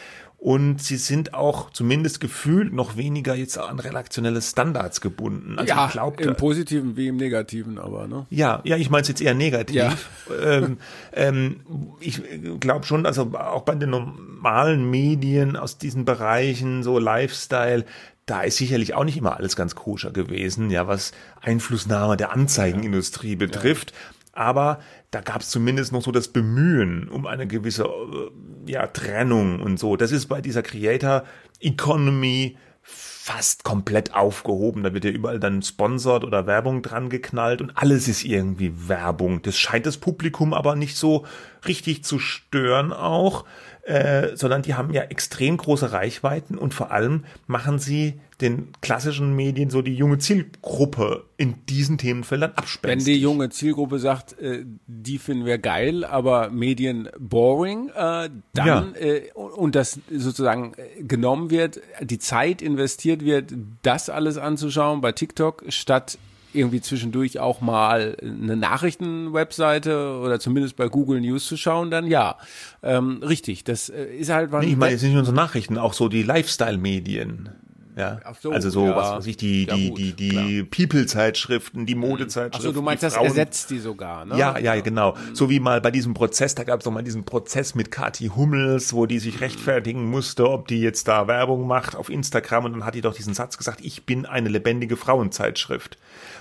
und 0.43 0.83
sie 0.83 0.97
sind 0.97 1.35
auch 1.35 1.71
zumindest 1.71 2.19
gefühlt 2.19 2.73
noch 2.73 2.97
weniger 2.97 3.37
jetzt 3.37 3.57
an 3.59 3.79
redaktionelle 3.79 4.43
Standards 4.43 5.01
gebunden. 5.01 5.57
Also 5.57 5.73
ja, 5.73 5.87
ich 5.87 5.93
glaub, 5.93 6.19
im 6.21 6.35
Positiven 6.35 6.97
wie 6.97 7.07
im 7.07 7.17
Negativen, 7.17 7.79
aber 7.79 8.09
ne? 8.09 8.27
Ja, 8.29 8.61
ja, 8.65 8.77
ich 8.77 8.91
meine 8.91 9.03
es 9.03 9.09
jetzt 9.09 9.23
eher 9.23 9.35
negativ. 9.35 9.77
Ja. 9.77 9.95
Ähm, 10.43 10.79
ähm, 11.13 11.61
ich 12.01 12.21
glaube 12.59 12.87
schon, 12.87 13.07
also 13.07 13.31
auch 13.39 13.63
bei 13.63 13.77
den 13.77 13.91
normalen 13.91 14.91
Medien 14.91 15.55
aus 15.57 15.79
diesen 15.79 16.05
Bereichen, 16.05 16.83
so 16.83 16.99
Lifestyle, 16.99 17.85
da 18.27 18.43
ist 18.43 18.57
sicherlich 18.57 18.95
auch 18.95 19.05
nicht 19.05 19.17
immer 19.17 19.37
alles 19.37 19.55
ganz 19.55 19.77
koscher 19.77 20.11
gewesen, 20.11 20.71
ja, 20.71 20.89
was 20.89 21.13
Einflussnahme 21.41 22.17
der 22.17 22.33
Anzeigenindustrie 22.33 23.37
betrifft. 23.37 23.93
Ja. 23.93 23.97
Aber 24.33 24.81
da 25.11 25.21
gab 25.21 25.43
es 25.43 25.51
zumindest 25.51 25.93
noch 25.93 26.03
so 26.03 26.11
das 26.11 26.29
Bemühen 26.29 27.09
um 27.09 27.27
eine 27.27 27.47
gewisse 27.47 27.85
äh, 27.85 28.71
ja, 28.71 28.87
Trennung 28.87 29.61
und 29.61 29.79
so. 29.79 29.97
Das 29.97 30.11
ist 30.11 30.27
bei 30.27 30.41
dieser 30.41 30.63
Creator 30.63 31.25
Economy 31.61 32.57
fast 32.83 33.63
komplett 33.63 34.15
aufgehoben. 34.15 34.83
Da 34.83 34.95
wird 34.95 35.05
ja 35.05 35.11
überall 35.11 35.39
dann 35.39 35.63
sponsored 35.63 36.25
oder 36.25 36.47
Werbung 36.47 36.83
dran 36.83 37.09
geknallt 37.09 37.61
und 37.61 37.71
alles 37.77 38.09
ist 38.09 38.25
irgendwie 38.25 38.89
Werbung. 38.89 39.43
Das 39.43 39.57
scheint 39.57 39.87
das 39.87 39.99
Publikum 39.99 40.53
aber 40.53 40.75
nicht 40.75 40.97
so 40.97 41.25
richtig 41.67 42.05
zu 42.05 42.19
stören 42.19 42.93
auch, 42.93 43.45
äh, 43.83 44.37
sondern 44.37 44.63
die 44.63 44.75
haben 44.75 44.93
ja 44.93 45.03
extrem 45.03 45.57
große 45.57 45.91
Reichweiten 45.93 46.57
und 46.57 46.73
vor 46.73 46.93
allem 46.93 47.25
machen 47.47 47.79
sie 47.79 48.21
den 48.41 48.69
klassischen 48.81 49.35
Medien 49.35 49.71
so 49.71 49.83
die 49.83 49.95
junge 49.95 50.19
Zielgruppe 50.19 51.25
in 51.37 51.55
diesen 51.69 51.99
Themenfeldern 51.99 52.53
abspenstig. 52.55 52.91
Wenn 52.91 53.05
die 53.05 53.21
junge 53.21 53.51
Zielgruppe 53.51 53.99
sagt, 53.99 54.39
äh, 54.41 54.65
die 54.87 55.19
finden 55.19 55.47
wir 55.47 55.59
geil, 55.59 56.05
aber 56.05 56.51
Medien 56.51 57.09
boring, 57.19 57.89
äh, 57.89 58.31
dann 58.53 58.95
ja. 58.95 59.01
äh, 59.01 59.33
und 59.33 59.75
das 59.75 59.99
sozusagen 60.11 60.75
äh, 60.77 61.03
genommen 61.03 61.51
wird, 61.51 61.81
die 62.01 62.19
Zeit 62.19 62.63
investiert 62.63 63.25
wird, 63.25 63.53
das 63.83 64.11
alles 64.11 64.39
anzuschauen 64.39 65.01
bei 65.01 65.11
TikTok 65.11 65.65
statt 65.69 66.19
irgendwie 66.55 66.81
zwischendurch 66.81 67.39
auch 67.39 67.61
mal 67.61 68.17
eine 68.21 68.57
Nachrichtenwebseite 68.57 70.19
oder 70.23 70.41
zumindest 70.41 70.77
bei 70.77 70.89
Google 70.89 71.21
News 71.21 71.47
zu 71.47 71.57
schauen, 71.57 71.91
dann 71.91 72.07
ja. 72.07 72.39
Ähm, 72.83 73.23
richtig, 73.23 73.65
das 73.65 73.89
äh, 73.89 74.05
ist 74.05 74.31
halt... 74.31 74.53
Nee, 74.53 74.67
ich 74.67 74.77
meine 74.77 74.93
jetzt 74.93 75.03
nicht 75.03 75.15
nur 75.15 75.25
so 75.25 75.33
Nachrichten, 75.33 75.79
auch 75.79 75.93
so 75.95 76.09
die 76.09 76.23
Lifestyle-Medien. 76.23 77.51
Ja, 77.95 78.21
so, 78.41 78.51
also 78.51 78.71
so 78.71 78.87
ja. 78.87 78.97
was 78.97 79.11
weiß 79.11 79.27
ich, 79.27 79.37
die 79.37 79.67
ja, 79.67 79.75
die 79.75 79.89
gut, 79.91 79.99
die 79.99 80.13
die 80.15 80.63
People-Zeitschriften, 80.63 81.85
die 81.85 81.95
mhm. 81.95 82.01
Modezeitschriften. 82.01 82.67
Also 82.67 82.73
du 82.73 82.81
meinst, 82.81 83.03
das 83.03 83.17
ersetzt 83.17 83.69
die 83.71 83.79
sogar, 83.81 84.25
ne? 84.25 84.39
Ja, 84.39 84.59
ja, 84.59 84.81
genau. 84.81 85.13
Mhm. 85.13 85.35
So 85.35 85.51
wie 85.51 85.61
mal 85.61 85.83
bei 85.83 85.91
diesem 85.91 86.15
Prozess, 86.15 86.55
da 86.55 86.65
gab 86.65 86.81
es 86.81 86.85
doch 86.85 86.91
mal 86.91 87.03
diesen 87.03 87.25
Prozess 87.25 87.75
mit 87.75 87.91
Kathi 87.91 88.31
Hummels, 88.35 88.95
wo 88.95 89.05
die 89.05 89.19
sich 89.19 89.43
rechtfertigen 89.43 90.09
musste, 90.09 90.49
ob 90.49 90.69
die 90.69 90.81
jetzt 90.81 91.07
da 91.07 91.27
Werbung 91.29 91.67
macht 91.67 91.95
auf 91.95 92.09
Instagram 92.09 92.65
und 92.65 92.73
dann 92.73 92.85
hat 92.87 92.95
die 92.95 93.03
doch 93.03 93.15
diesen 93.15 93.35
Satz 93.35 93.59
gesagt: 93.59 93.81
Ich 93.83 94.07
bin 94.07 94.25
eine 94.25 94.49
lebendige 94.49 94.97
Frauenzeitschrift. 94.97 95.99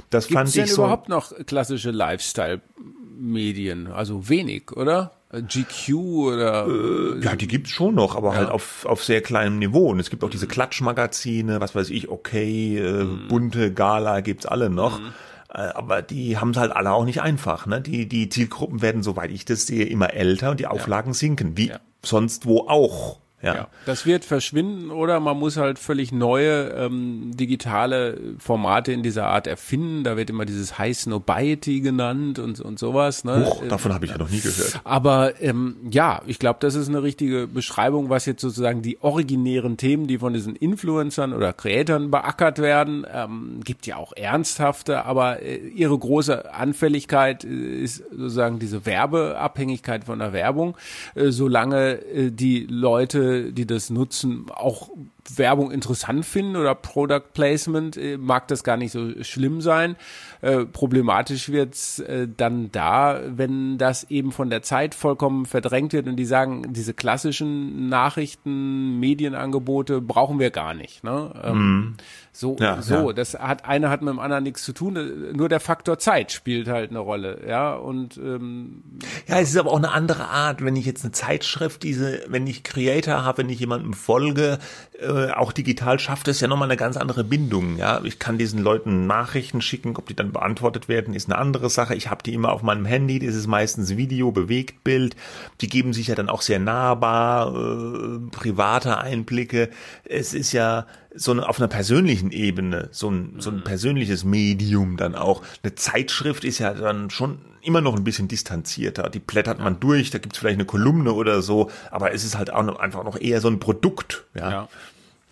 Das 0.09 0.27
Gibt's 0.27 0.37
fand 0.37 0.49
ich 0.49 0.55
denn 0.55 0.67
so. 0.67 0.83
überhaupt 0.83 1.09
noch 1.09 1.33
klassische 1.45 1.91
Lifestyle-Medien? 1.91 3.87
Also 3.87 4.29
wenig, 4.29 4.71
oder? 4.71 5.11
GQ 5.33 5.95
oder 5.95 6.67
äh, 6.67 7.23
ja, 7.23 7.35
die 7.37 7.47
gibt's 7.47 7.69
schon 7.69 7.95
noch, 7.95 8.17
aber 8.17 8.31
halt 8.31 8.41
ja. 8.41 8.45
halt 8.47 8.53
auf 8.53 8.85
auf 8.85 9.03
sehr 9.03 9.21
kleinem 9.21 9.59
Niveau. 9.59 9.89
Und 9.89 9.99
es 9.99 10.09
gibt 10.09 10.23
auch 10.25 10.29
diese 10.29 10.45
mhm. 10.45 10.51
Klatschmagazine, 10.51 11.61
was 11.61 11.73
weiß 11.73 11.89
ich, 11.89 12.09
okay, 12.09 12.77
äh, 12.77 13.03
mhm. 13.03 13.27
bunte 13.29 13.73
Gala 13.73 14.19
gibt's 14.19 14.45
alle 14.45 14.69
noch. 14.69 14.99
Mhm. 14.99 15.13
Äh, 15.53 15.57
aber 15.57 16.01
die 16.01 16.37
haben 16.37 16.51
es 16.51 16.57
halt 16.57 16.71
alle 16.71 16.91
auch 16.91 17.05
nicht 17.05 17.21
einfach. 17.21 17.65
Ne? 17.65 17.81
Die, 17.81 18.07
die 18.07 18.29
Zielgruppen 18.29 18.81
werden, 18.81 19.03
soweit 19.03 19.31
ich 19.31 19.45
das 19.45 19.67
sehe, 19.67 19.85
immer 19.85 20.13
älter 20.13 20.51
und 20.51 20.59
die 20.59 20.67
Auflagen 20.67 21.11
ja. 21.11 21.13
sinken, 21.13 21.57
wie 21.57 21.69
ja. 21.69 21.79
sonst 22.03 22.45
wo 22.45 22.67
auch. 22.67 23.19
Ja. 23.41 23.55
ja. 23.55 23.67
Das 23.85 24.05
wird 24.05 24.25
verschwinden 24.25 24.91
oder 24.91 25.19
man 25.19 25.37
muss 25.37 25.57
halt 25.57 25.79
völlig 25.79 26.11
neue 26.11 26.69
ähm, 26.69 27.35
digitale 27.35 28.17
Formate 28.37 28.91
in 28.91 29.03
dieser 29.03 29.27
Art 29.27 29.47
erfinden. 29.47 30.03
Da 30.03 30.17
wird 30.17 30.29
immer 30.29 30.45
dieses 30.45 30.77
High 30.77 30.95
Snobiety 30.95 31.81
genannt 31.81 32.39
und, 32.39 32.59
und 32.59 32.77
sowas. 32.77 33.23
Ne? 33.23 33.45
Huch, 33.45 33.63
davon 33.67 33.93
habe 33.93 34.05
ich 34.05 34.11
ja 34.11 34.17
noch 34.17 34.29
nie 34.29 34.39
gehört. 34.39 34.81
Aber 34.83 35.41
ähm, 35.41 35.77
ja, 35.89 36.21
ich 36.27 36.39
glaube, 36.39 36.59
das 36.61 36.75
ist 36.75 36.89
eine 36.89 37.01
richtige 37.01 37.47
Beschreibung, 37.47 38.09
was 38.09 38.25
jetzt 38.25 38.41
sozusagen 38.41 38.81
die 38.81 39.01
originären 39.01 39.77
Themen, 39.77 40.07
die 40.07 40.19
von 40.19 40.33
diesen 40.33 40.55
Influencern 40.55 41.33
oder 41.33 41.53
Creatoren 41.53 42.11
beackert 42.11 42.59
werden, 42.59 43.05
ähm, 43.11 43.61
gibt 43.63 43.87
ja 43.87 43.97
auch 43.97 44.13
ernsthafte, 44.15 45.05
aber 45.05 45.41
äh, 45.41 45.57
ihre 45.57 45.97
große 45.97 46.53
Anfälligkeit 46.53 47.43
äh, 47.43 47.81
ist 47.81 48.03
sozusagen 48.11 48.59
diese 48.59 48.85
Werbeabhängigkeit 48.85 50.03
von 50.03 50.19
der 50.19 50.33
Werbung. 50.33 50.77
Äh, 51.15 51.31
solange 51.31 51.93
äh, 52.05 52.31
die 52.31 52.67
Leute 52.69 53.30
die 53.51 53.65
das 53.65 53.89
nutzen, 53.89 54.49
auch 54.49 54.89
Werbung 55.35 55.71
interessant 55.71 56.25
finden 56.25 56.55
oder 56.55 56.75
Product 56.75 57.33
Placement, 57.33 57.97
äh, 57.97 58.17
mag 58.17 58.47
das 58.47 58.63
gar 58.63 58.77
nicht 58.77 58.91
so 58.91 59.23
schlimm 59.23 59.61
sein. 59.61 59.95
Äh, 60.41 60.65
problematisch 60.65 61.49
wird's 61.49 61.99
äh, 61.99 62.27
dann 62.35 62.71
da, 62.71 63.21
wenn 63.27 63.77
das 63.77 64.09
eben 64.09 64.31
von 64.31 64.49
der 64.49 64.63
Zeit 64.63 64.95
vollkommen 64.95 65.45
verdrängt 65.45 65.93
wird 65.93 66.07
und 66.07 66.15
die 66.15 66.25
sagen, 66.25 66.73
diese 66.73 66.93
klassischen 66.93 67.89
Nachrichten, 67.89 68.99
Medienangebote 68.99 70.01
brauchen 70.01 70.39
wir 70.39 70.49
gar 70.49 70.73
nicht. 70.73 71.03
Ne? 71.03 71.31
Ähm, 71.43 71.57
mm. 71.57 71.97
So, 72.33 72.55
ja, 72.59 72.81
so, 72.81 73.09
ja. 73.09 73.13
das 73.13 73.33
hat 73.33 73.65
eine 73.65 73.89
hat 73.89 74.01
mit 74.01 74.09
dem 74.09 74.19
anderen 74.19 74.43
nichts 74.43 74.63
zu 74.63 74.71
tun. 74.71 75.33
Nur 75.35 75.49
der 75.49 75.59
Faktor 75.59 75.99
Zeit 75.99 76.31
spielt 76.31 76.69
halt 76.69 76.89
eine 76.89 76.99
Rolle, 76.99 77.41
ja. 77.45 77.73
Und 77.73 78.15
ähm, 78.17 78.83
ja, 79.27 79.39
es 79.39 79.49
ist 79.49 79.57
aber 79.57 79.71
auch 79.71 79.77
eine 79.77 79.91
andere 79.91 80.29
Art, 80.29 80.63
wenn 80.63 80.77
ich 80.77 80.85
jetzt 80.85 81.03
eine 81.03 81.11
Zeitschrift, 81.11 81.83
diese, 81.83 82.23
wenn 82.27 82.47
ich 82.47 82.63
Creator 82.63 83.25
habe, 83.25 83.39
wenn 83.39 83.49
ich 83.49 83.59
jemandem 83.59 83.91
folge, 83.93 84.59
äh, 84.97 85.10
auch 85.35 85.51
digital 85.51 85.99
schafft 85.99 86.27
es 86.27 86.39
ja 86.39 86.47
nochmal 86.47 86.67
eine 86.67 86.77
ganz 86.77 86.97
andere 86.97 87.23
Bindung. 87.23 87.77
Ja, 87.77 88.01
ich 88.03 88.19
kann 88.19 88.37
diesen 88.37 88.61
Leuten 88.61 89.07
Nachrichten 89.07 89.61
schicken, 89.61 89.95
ob 89.95 90.07
die 90.07 90.15
dann 90.15 90.31
beantwortet 90.31 90.87
werden, 90.87 91.13
ist 91.13 91.29
eine 91.29 91.37
andere 91.37 91.69
Sache. 91.69 91.95
Ich 91.95 92.09
habe 92.09 92.23
die 92.23 92.33
immer 92.33 92.51
auf 92.51 92.61
meinem 92.61 92.85
Handy, 92.85 93.19
das 93.19 93.35
ist 93.35 93.47
meistens 93.47 93.97
Video, 93.97 94.31
Bewegtbild. 94.31 95.15
Die 95.61 95.67
geben 95.67 95.93
sich 95.93 96.07
ja 96.07 96.15
dann 96.15 96.29
auch 96.29 96.41
sehr 96.41 96.59
nahbar, 96.59 97.55
äh, 97.55 98.19
private 98.31 98.97
Einblicke. 98.97 99.69
Es 100.03 100.33
ist 100.33 100.51
ja 100.51 100.85
so 101.13 101.31
eine, 101.31 101.47
auf 101.47 101.59
einer 101.59 101.67
persönlichen 101.67 102.31
Ebene, 102.31 102.89
so 102.91 103.09
ein, 103.09 103.35
so 103.39 103.49
ein 103.49 103.57
mhm. 103.57 103.63
persönliches 103.63 104.23
Medium 104.23 104.97
dann 104.97 105.15
auch. 105.15 105.41
Eine 105.63 105.75
Zeitschrift 105.75 106.43
ist 106.43 106.59
ja 106.59 106.73
dann 106.73 107.09
schon 107.09 107.39
immer 107.63 107.81
noch 107.81 107.95
ein 107.95 108.03
bisschen 108.03 108.27
distanzierter. 108.27 109.09
Die 109.09 109.19
blättert 109.19 109.59
man 109.59 109.79
durch, 109.79 110.09
da 110.09 110.17
gibt's 110.17 110.37
vielleicht 110.37 110.55
eine 110.55 110.65
Kolumne 110.65 111.13
oder 111.13 111.41
so, 111.41 111.69
aber 111.91 112.13
es 112.13 112.23
ist 112.23 112.37
halt 112.37 112.51
auch 112.51 112.63
noch, 112.63 112.79
einfach 112.79 113.03
noch 113.03 113.19
eher 113.19 113.41
so 113.41 113.49
ein 113.49 113.59
Produkt. 113.59 114.25
Ja. 114.33 114.51
ja. 114.51 114.69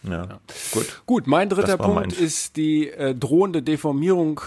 Ja, 0.03 0.23
ja, 0.23 0.39
gut. 0.71 1.01
Gut, 1.05 1.27
mein 1.27 1.49
dritter 1.49 1.77
Punkt 1.77 2.13
ist 2.13 2.55
die 2.55 2.89
äh, 2.89 3.13
drohende 3.13 3.61
Deformierung, 3.61 4.39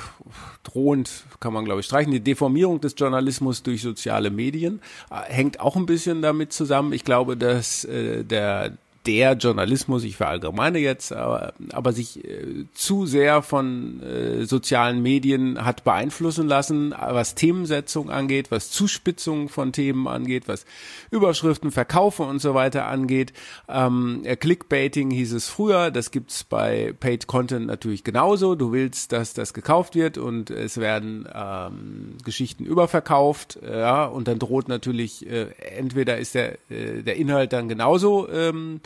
drohend 0.63 1.25
kann 1.41 1.53
man 1.53 1.65
glaube 1.65 1.81
ich 1.81 1.87
streichen, 1.87 2.11
die 2.11 2.21
Deformierung 2.21 2.81
des 2.81 2.95
Journalismus 2.97 3.63
durch 3.63 3.83
soziale 3.83 4.31
Medien 4.31 4.81
äh, 5.11 5.31
hängt 5.31 5.61
auch 5.61 5.77
ein 5.77 5.87
bisschen 5.87 6.23
damit 6.23 6.53
zusammen. 6.53 6.93
Ich 6.93 7.05
glaube, 7.05 7.37
dass 7.37 7.85
äh, 7.85 8.25
der 8.25 8.73
der 9.07 9.33
Journalismus, 9.33 10.05
ich 10.05 10.17
verallgemeine 10.17 10.79
jetzt, 10.79 11.13
aber, 11.13 11.55
aber 11.73 11.93
sich 11.93 12.25
äh, 12.25 12.67
zu 12.73 13.07
sehr 13.07 13.43
von 13.43 14.01
äh, 14.03 14.45
sozialen 14.45 15.03
Medien 15.03 15.65
hat 15.65 15.83
beeinflussen 15.83 16.47
lassen, 16.47 16.95
was 16.97 17.35
Themensetzung 17.35 18.11
angeht, 18.11 18.51
was 18.51 18.71
Zuspitzung 18.71 19.49
von 19.49 19.73
Themen 19.73 20.07
angeht, 20.07 20.47
was 20.47 20.65
Überschriften, 21.11 21.73
Verkaufe 21.73 22.23
und 22.23 22.41
so 22.41 22.55
weiter 22.55 22.87
angeht. 22.87 23.33
Ähm, 23.69 24.23
Clickbaiting 24.39 25.11
hieß 25.11 25.33
es 25.33 25.49
früher, 25.49 25.91
das 25.91 26.11
gibt's 26.13 26.45
bei 26.45 26.95
Paid 27.01 27.27
Content 27.27 27.67
natürlich 27.67 28.05
genauso. 28.05 28.55
Du 28.55 28.73
willst, 28.73 29.13
dass 29.13 29.35
das 29.35 29.53
gekauft 29.53 29.97
wird 29.97 30.17
und 30.17 30.51
es 30.51 30.79
werden 30.79 31.29
ähm, 31.35 32.17
Geschichten 32.25 32.65
überverkauft, 32.65 33.59
ja, 33.67 34.05
und 34.05 34.29
dann 34.29 34.39
droht 34.39 34.69
natürlich, 34.69 35.27
äh, 35.29 35.49
entweder 35.77 36.19
ist 36.19 36.35
der, 36.35 36.59
äh, 36.71 37.03
der 37.03 37.17
Inhalt 37.17 37.53
dann 37.53 37.69
genauso 37.69 38.29
ähm, 38.29 38.81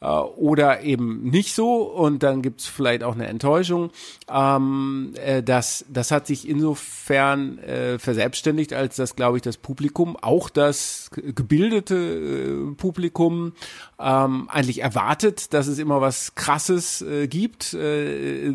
äh, 0.00 0.06
oder 0.06 0.82
eben 0.82 1.22
nicht 1.24 1.54
so 1.54 1.82
und 1.82 2.22
dann 2.22 2.42
gibt's 2.42 2.66
vielleicht 2.66 3.02
auch 3.02 3.14
eine 3.14 3.26
Enttäuschung. 3.26 3.90
Ähm, 4.32 5.12
äh, 5.24 5.42
das, 5.42 5.84
das 5.88 6.10
hat 6.10 6.26
sich 6.26 6.48
insofern 6.48 7.58
äh, 7.58 7.98
verselbstständigt, 7.98 8.72
als 8.72 8.96
dass, 8.96 9.16
glaube 9.16 9.36
ich, 9.36 9.42
das 9.42 9.56
Publikum, 9.56 10.16
auch 10.16 10.48
das 10.50 11.10
gebildete 11.12 11.94
äh, 11.96 12.74
Publikum, 12.74 13.52
ähm, 13.98 14.48
eigentlich 14.48 14.82
erwartet, 14.82 15.52
dass 15.52 15.66
es 15.66 15.78
immer 15.78 16.00
was 16.00 16.34
Krasses 16.34 17.02
äh, 17.02 17.28
gibt. 17.28 17.74
Äh, 17.74 18.54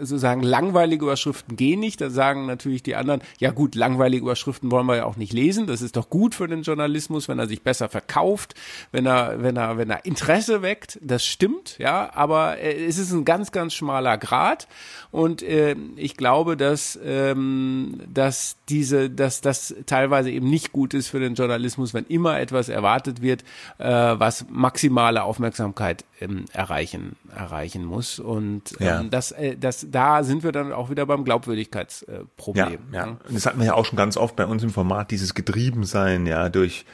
sozusagen 0.00 0.42
langweilige 0.42 1.04
Überschriften 1.04 1.56
gehen 1.56 1.80
nicht. 1.80 2.00
Da 2.00 2.10
sagen 2.10 2.46
natürlich 2.46 2.82
die 2.82 2.96
anderen, 2.96 3.22
ja 3.38 3.50
gut, 3.52 3.74
langweilige 3.74 4.24
Überschriften 4.24 4.70
wollen 4.70 4.86
wir 4.86 4.96
ja 4.96 5.04
auch 5.04 5.16
nicht 5.16 5.32
lesen. 5.32 5.66
Das 5.66 5.82
ist 5.82 5.96
doch 5.96 6.10
gut 6.10 6.34
für 6.34 6.48
den 6.48 6.62
Journalismus, 6.62 7.28
wenn 7.28 7.38
er 7.38 7.46
sich 7.46 7.62
besser 7.62 7.88
verkauft, 7.88 8.54
wenn 8.90 9.06
er, 9.06 9.42
wenn 9.42 9.56
er, 9.56 9.76
wenn 9.76 9.90
er 9.90 10.04
Interesse 10.04 10.62
weckt. 10.62 10.71
Das 11.00 11.24
stimmt, 11.24 11.78
ja, 11.78 12.10
aber 12.14 12.58
äh, 12.58 12.84
es 12.84 12.98
ist 12.98 13.12
ein 13.12 13.24
ganz, 13.24 13.52
ganz 13.52 13.74
schmaler 13.74 14.18
Grad. 14.18 14.68
Und 15.10 15.42
äh, 15.42 15.76
ich 15.96 16.16
glaube, 16.16 16.56
dass, 16.56 16.98
ähm, 17.04 18.00
dass 18.12 18.56
diese, 18.68 19.10
dass 19.10 19.40
das 19.40 19.74
teilweise 19.86 20.30
eben 20.30 20.48
nicht 20.48 20.72
gut 20.72 20.94
ist 20.94 21.08
für 21.08 21.20
den 21.20 21.34
Journalismus, 21.34 21.92
wenn 21.92 22.06
immer 22.06 22.40
etwas 22.40 22.68
erwartet 22.68 23.20
wird, 23.22 23.42
äh, 23.78 23.84
was 23.86 24.46
maximale 24.48 25.22
Aufmerksamkeit 25.22 26.04
ähm, 26.20 26.46
erreichen, 26.52 27.16
erreichen 27.34 27.84
muss. 27.84 28.18
Und 28.18 28.72
ähm, 28.80 28.86
ja. 28.86 29.02
das, 29.02 29.32
äh, 29.32 29.56
das, 29.56 29.86
da 29.90 30.22
sind 30.24 30.44
wir 30.44 30.52
dann 30.52 30.72
auch 30.72 30.88
wieder 30.88 31.04
beim 31.04 31.24
Glaubwürdigkeitsproblem. 31.24 32.66
Äh, 32.66 32.94
ja, 32.94 33.06
ja. 33.06 33.06
Und 33.06 33.34
das 33.34 33.46
hatten 33.46 33.58
wir 33.58 33.66
ja 33.66 33.74
auch 33.74 33.84
schon 33.84 33.96
ganz 33.98 34.16
oft 34.16 34.36
bei 34.36 34.46
uns 34.46 34.62
im 34.62 34.70
Format, 34.70 35.10
dieses 35.10 35.34
Getriebensein, 35.34 36.26
ja, 36.26 36.48
durch, 36.48 36.86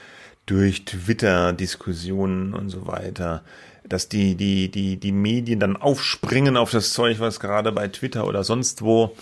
durch 0.46 0.84
Twitter-Diskussionen 0.84 2.54
und 2.54 2.70
so 2.70 2.86
weiter 2.86 3.42
dass 3.88 4.08
die, 4.08 4.34
die, 4.34 4.70
die, 4.70 4.96
die 4.96 5.12
Medien 5.12 5.60
dann 5.60 5.76
aufspringen 5.76 6.56
auf 6.56 6.70
das 6.70 6.92
Zeug, 6.92 7.20
was 7.20 7.40
gerade 7.40 7.72
bei 7.72 7.88
Twitter 7.88 8.26
oder 8.26 8.44
sonst 8.44 8.82
wo 8.82 9.14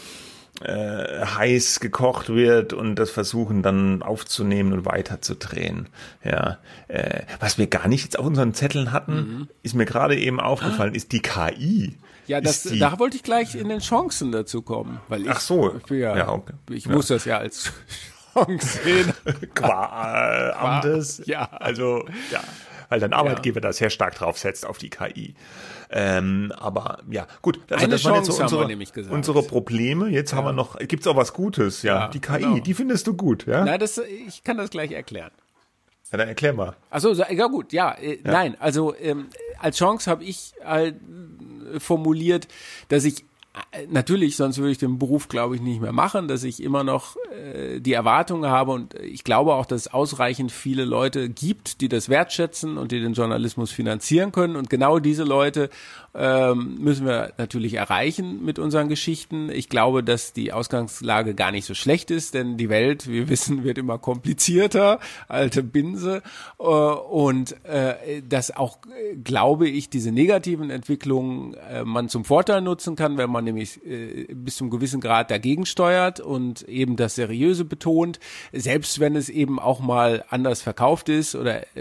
äh, 0.63 1.27
heiß 1.27 1.81
gekocht 1.81 2.29
wird 2.29 2.73
und 2.73 2.97
das 2.97 3.11
versuchen 3.11 3.63
dann 3.63 4.03
aufzunehmen 4.03 4.73
und 4.73 4.87
weiterzudrehen. 4.87 5.89
Ja, 6.25 6.59
äh, 6.89 7.23
was 7.41 7.59
wir 7.59 7.67
gar 7.67 7.89
nicht 7.89 8.05
jetzt 8.05 8.19
auf 8.19 8.27
unseren 8.27 8.55
Zetteln 8.55 8.93
hatten, 8.93 9.15
mhm. 9.15 9.49
ist 9.63 9.75
mir 9.75 9.85
gerade 9.85 10.17
eben 10.19 10.41
aufgefallen, 10.41 10.93
ah. 10.93 10.97
ist 10.97 11.13
die 11.13 11.21
KI. 11.21 11.97
Ja, 12.27 12.41
das, 12.41 12.65
die, 12.65 12.79
da 12.79 12.99
wollte 12.99 13.17
ich 13.17 13.23
gleich 13.23 13.55
in 13.55 13.69
den 13.69 13.81
Chancen 13.81 14.33
dazu 14.33 14.63
kommen, 14.63 14.99
weil 15.09 15.23
ich, 15.23 15.31
Ach 15.31 15.41
so, 15.41 15.77
ich, 15.77 15.91
ja, 15.91 16.17
ja, 16.17 16.29
okay. 16.31 16.55
ich 16.71 16.89
muss 16.89 17.09
das 17.09 17.25
ja 17.25 17.39
als 17.39 17.73
Chance 18.35 18.79
sehen. 18.83 19.13
Qua 19.55 20.49
äh, 20.49 20.53
Amtes. 20.53 21.23
Ja, 21.27 21.45
also 21.53 22.05
ja 22.33 22.41
weil 22.89 23.01
dein 23.01 23.13
Arbeitgeber 23.13 23.61
ja. 23.61 23.69
da 23.69 23.73
sehr 23.73 23.91
stark 23.91 24.15
drauf 24.15 24.39
setzt 24.39 24.67
auf 24.67 24.79
die 24.79 24.91
KI. 24.91 25.35
Ähm, 25.91 26.53
aber 26.57 27.01
ja, 27.11 27.27
gut. 27.43 27.61
Also 27.71 27.85
Eine 27.85 27.93
das 27.95 28.03
Chance 28.03 28.11
waren 28.11 28.25
jetzt 28.25 28.51
so 28.51 28.61
unsere, 28.61 29.15
unsere 29.15 29.43
Probleme. 29.43 30.09
Jetzt 30.09 30.33
ja. 30.33 30.39
haben 30.39 30.45
wir 30.45 30.53
noch, 30.53 30.79
gibt's 30.79 31.07
auch 31.07 31.17
was 31.17 31.33
Gutes, 31.33 31.83
ja. 31.83 32.01
ja 32.01 32.09
die 32.09 32.21
KI, 32.21 32.39
genau. 32.39 32.59
die 32.59 32.75
findest 32.75 33.07
du 33.07 33.15
gut, 33.15 33.47
ja? 33.47 33.65
Na, 33.65 33.79
das, 33.79 33.99
ich 33.99 34.43
kann 34.45 34.57
das 34.57 34.71
gleich 34.71 34.93
erklären. 34.93 35.31
Ja, 36.13 36.19
dann 36.19 36.29
erklär 36.29 36.53
mal. 36.53 36.77
Achso, 36.91 37.13
ja 37.13 37.47
gut, 37.49 37.73
ja, 37.73 37.93
äh, 37.93 38.19
nein, 38.23 38.57
also 38.61 38.95
ähm, 38.97 39.27
als 39.59 39.77
Chance 39.77 40.09
habe 40.11 40.23
ich 40.25 40.53
halt 40.65 40.97
formuliert, 41.79 42.47
dass 42.89 43.05
ich 43.05 43.25
natürlich, 43.89 44.37
sonst 44.37 44.59
würde 44.59 44.73
ich 44.73 44.79
den 44.79 44.99
Beruf, 44.99 45.29
glaube 45.29 45.55
ich, 45.55 45.63
nicht 45.63 45.81
mehr 45.81 45.93
machen, 45.93 46.29
dass 46.29 46.45
ich 46.45 46.63
immer 46.63 46.85
noch 46.85 47.17
äh, 47.33 47.81
die 47.81 47.93
Erwartungen 47.93 48.51
habe. 48.51 48.73
Und 48.73 48.95
ich 48.95 49.25
glaube 49.25 49.55
auch, 49.55 49.67
dass 49.67 49.83
es 49.83 49.93
ausreichend 49.93 50.53
viele 50.53 50.85
Leute 50.85 51.29
gibt, 51.29 51.81
die 51.81 51.89
das 51.89 52.09
wertschätzen 52.09 52.79
und 52.79 52.93
die 52.93 53.01
den 53.01 53.15
Journalismus 53.15 53.71
finanzieren 53.71 54.33
können. 54.33 54.57
Und 54.57 54.71
genau 54.71 54.99
diese 54.99 55.25
Leute 55.25 55.71
ähm, 56.17 56.77
müssen 56.81 57.07
wir 57.07 57.35
natürlich 57.37 57.75
erreichen 57.75 58.43
mit 58.45 58.59
unseren 58.59 58.89
Geschichten. 58.89 59.51
Ich 59.51 59.69
glaube, 59.69 60.03
dass 60.03 60.33
die 60.33 60.53
Ausgangslage 60.53 61.35
gar 61.35 61.51
nicht 61.51 61.67
so 61.67 61.75
schlecht 61.75 62.11
ist, 62.11 62.33
denn 62.35 62.57
die 62.57 62.71
Welt, 62.71 63.07
wir 63.07 63.29
wissen, 63.29 63.65
wird 63.65 63.77
immer 63.77 63.99
komplizierter, 63.99 64.99
alte 65.29 65.63
Binse 65.63 66.23
äh, 66.59 66.63
und 66.63 67.63
äh, 67.65 68.23
dass 68.27 68.57
auch, 68.57 68.79
glaube 69.23 69.69
ich, 69.69 69.91
diese 69.91 70.11
negativen 70.11 70.71
Entwicklungen 70.71 71.55
äh, 71.55 71.85
man 71.85 72.09
zum 72.09 72.25
Vorteil 72.25 72.63
nutzen 72.63 72.97
kann, 72.97 73.19
wenn 73.19 73.31
man 73.31 73.45
nämlich 73.45 73.85
äh, 73.85 74.27
bis 74.33 74.57
zum 74.57 74.71
gewissen 74.71 75.01
Grad 75.01 75.31
dagegen 75.31 75.67
steuert 75.67 76.21
und 76.21 76.63
eben 76.63 76.97
das 76.97 77.15
Seriöse 77.17 77.65
betont, 77.65 78.21
selbst 78.53 79.01
wenn 79.01 79.17
es 79.17 79.29
eben 79.29 79.59
auch 79.59 79.81
mal 79.81 80.25
anders 80.31 80.63
verkauft 80.63 81.11
ist 81.11 81.35
oder 81.35 81.63
äh, 81.77 81.81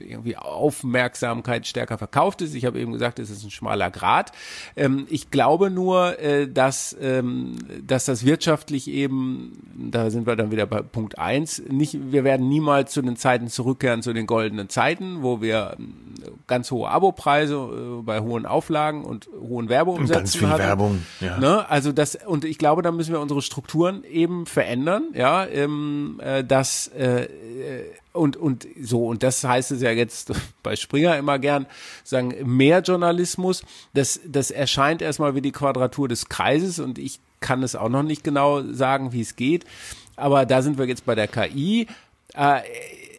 irgendwie 0.00 0.36
Aufmerksamkeit 0.36 1.66
stärker 1.66 1.98
verkauft 1.98 2.42
ist. 2.42 2.54
Ich 2.54 2.64
habe 2.64 2.78
eben 2.78 2.92
gesagt, 2.92 3.18
es 3.18 3.30
ist 3.30 3.42
ein 3.42 3.50
schmaler 3.56 3.90
Grad. 3.90 4.32
Ähm, 4.76 5.06
ich 5.10 5.30
glaube 5.30 5.70
nur, 5.70 6.18
äh, 6.20 6.48
dass, 6.48 6.96
ähm, 7.00 7.56
dass 7.84 8.04
das 8.04 8.24
wirtschaftlich 8.24 8.88
eben, 8.88 9.62
da 9.90 10.10
sind 10.10 10.26
wir 10.26 10.36
dann 10.36 10.50
wieder 10.50 10.66
bei 10.66 10.82
Punkt 10.82 11.18
eins, 11.18 11.62
nicht, 11.68 12.12
wir 12.12 12.24
werden 12.24 12.48
niemals 12.48 12.92
zu 12.92 13.02
den 13.02 13.16
Zeiten 13.16 13.48
zurückkehren, 13.48 14.02
zu 14.02 14.12
den 14.12 14.26
goldenen 14.26 14.68
Zeiten, 14.68 15.22
wo 15.22 15.40
wir 15.40 15.76
ganz 16.46 16.70
hohe 16.70 16.88
Abopreise 16.88 17.54
äh, 17.54 18.02
bei 18.02 18.20
hohen 18.20 18.46
Auflagen 18.46 19.04
und 19.04 19.28
hohen 19.40 19.68
Werbeumsätzen 19.68 20.14
ganz 20.14 20.36
viel 20.36 20.48
hatten. 20.48 20.62
Werbung, 20.62 21.06
ja. 21.20 21.38
Ne? 21.38 21.68
Also 21.68 21.92
das 21.92 22.16
und 22.26 22.44
ich 22.44 22.58
glaube, 22.58 22.82
da 22.82 22.92
müssen 22.92 23.12
wir 23.12 23.20
unsere 23.20 23.42
Strukturen 23.42 24.04
eben 24.04 24.46
verändern, 24.46 25.08
ja, 25.14 25.46
ähm, 25.46 26.20
äh, 26.22 26.44
dass 26.44 26.88
äh, 26.88 27.28
und 28.16 28.36
und 28.36 28.66
so 28.80 29.06
und 29.06 29.22
das 29.22 29.44
heißt 29.44 29.70
es 29.72 29.82
ja 29.82 29.90
jetzt 29.90 30.32
bei 30.62 30.76
Springer 30.76 31.16
immer 31.16 31.38
gern 31.38 31.66
sagen 32.04 32.34
mehr 32.44 32.80
Journalismus. 32.80 33.62
Das 33.94 34.20
das 34.26 34.50
erscheint 34.50 35.02
erstmal 35.02 35.34
wie 35.34 35.42
die 35.42 35.52
Quadratur 35.52 36.08
des 36.08 36.28
Kreises 36.28 36.78
und 36.78 36.98
ich 36.98 37.20
kann 37.40 37.62
es 37.62 37.76
auch 37.76 37.88
noch 37.88 38.02
nicht 38.02 38.24
genau 38.24 38.62
sagen, 38.62 39.12
wie 39.12 39.20
es 39.20 39.36
geht. 39.36 39.64
Aber 40.16 40.46
da 40.46 40.62
sind 40.62 40.78
wir 40.78 40.86
jetzt 40.86 41.04
bei 41.04 41.14
der 41.14 41.28
KI. 41.28 41.86
Äh, 42.34 42.60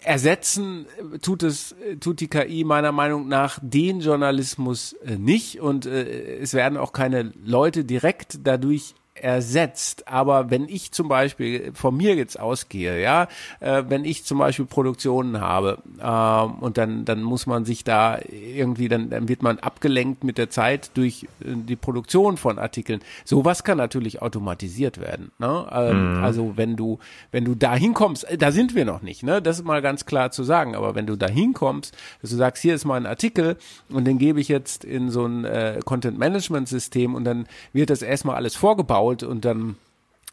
ersetzen 0.04 0.86
tut 1.22 1.44
es, 1.44 1.76
tut 2.00 2.22
die 2.22 2.30
KI 2.30 2.64
meiner 2.64 2.92
Meinung 2.92 3.28
nach 3.28 3.60
den 3.62 4.00
Journalismus 4.00 4.94
äh, 4.94 5.18
nicht 5.18 5.60
und 5.60 5.86
äh, 5.86 6.38
es 6.38 6.54
werden 6.54 6.78
auch 6.78 6.94
keine 6.94 7.34
Leute 7.44 7.84
direkt 7.84 8.40
dadurch 8.44 8.96
ersetzt. 9.22 10.08
Aber 10.08 10.50
wenn 10.50 10.68
ich 10.68 10.92
zum 10.92 11.08
Beispiel 11.08 11.72
von 11.74 11.96
mir 11.96 12.16
jetzt 12.16 12.40
ausgehe, 12.40 13.02
ja, 13.02 13.28
äh, 13.60 13.84
wenn 13.88 14.06
ich 14.06 14.26
zum 14.26 14.38
Beispiel 14.38 14.66
Produktionen 14.66 15.42
habe 15.42 15.80
äh, 16.00 16.64
und 16.64 16.78
dann 16.78 17.06
dann 17.06 17.24
muss 17.24 17.48
man 17.48 17.66
sich 17.66 17.84
da 17.84 18.20
irgendwie 18.30 18.88
dann 18.88 19.10
dann 19.10 19.28
wird 19.28 19.44
man 19.44 19.60
abgelenkt 19.60 20.24
mit 20.24 20.38
der 20.38 20.50
Zeit 20.50 20.92
durch 20.96 21.24
äh, 21.42 21.54
die 21.56 21.76
Produktion 21.76 22.38
von 22.38 22.60
Artikeln. 22.60 23.02
Sowas 23.26 23.64
kann 23.64 23.78
natürlich 23.78 24.22
automatisiert 24.22 25.00
werden. 25.00 25.32
Ne? 25.40 25.68
Ähm, 25.72 26.18
mhm. 26.18 26.24
Also 26.24 26.54
wenn 26.56 26.76
du 26.76 27.00
wenn 27.32 27.46
du 27.46 27.56
da 27.56 27.76
hinkommst, 27.76 28.24
äh, 28.30 28.38
da 28.38 28.52
sind 28.52 28.76
wir 28.76 28.86
noch 28.86 29.02
nicht. 29.02 29.24
Ne, 29.24 29.42
das 29.42 29.60
ist 29.60 29.66
mal 29.66 29.82
ganz 29.82 30.06
klar 30.06 30.32
zu 30.32 30.44
sagen. 30.44 30.76
Aber 30.76 30.96
wenn 30.96 31.08
du 31.08 31.16
da 31.16 31.28
hinkommst, 31.28 31.96
dass 32.22 32.30
du 32.30 32.36
sagst, 32.36 32.62
hier 32.62 32.76
ist 32.76 32.86
mal 32.86 32.96
ein 32.96 33.06
Artikel 33.06 33.58
und 33.90 34.06
den 34.06 34.18
gebe 34.18 34.40
ich 34.40 34.48
jetzt 34.48 34.84
in 34.84 35.10
so 35.10 35.26
ein 35.26 35.46
äh, 35.46 35.80
Content 35.86 36.18
Management 36.18 36.68
System 36.68 37.16
und 37.16 37.24
dann 37.24 37.48
wird 37.74 37.90
das 37.90 38.02
erstmal 38.02 38.36
alles 38.36 38.56
vorgebaut 38.56 39.07
gebaut 39.08 39.24
und 39.24 39.46
dann 39.46 39.76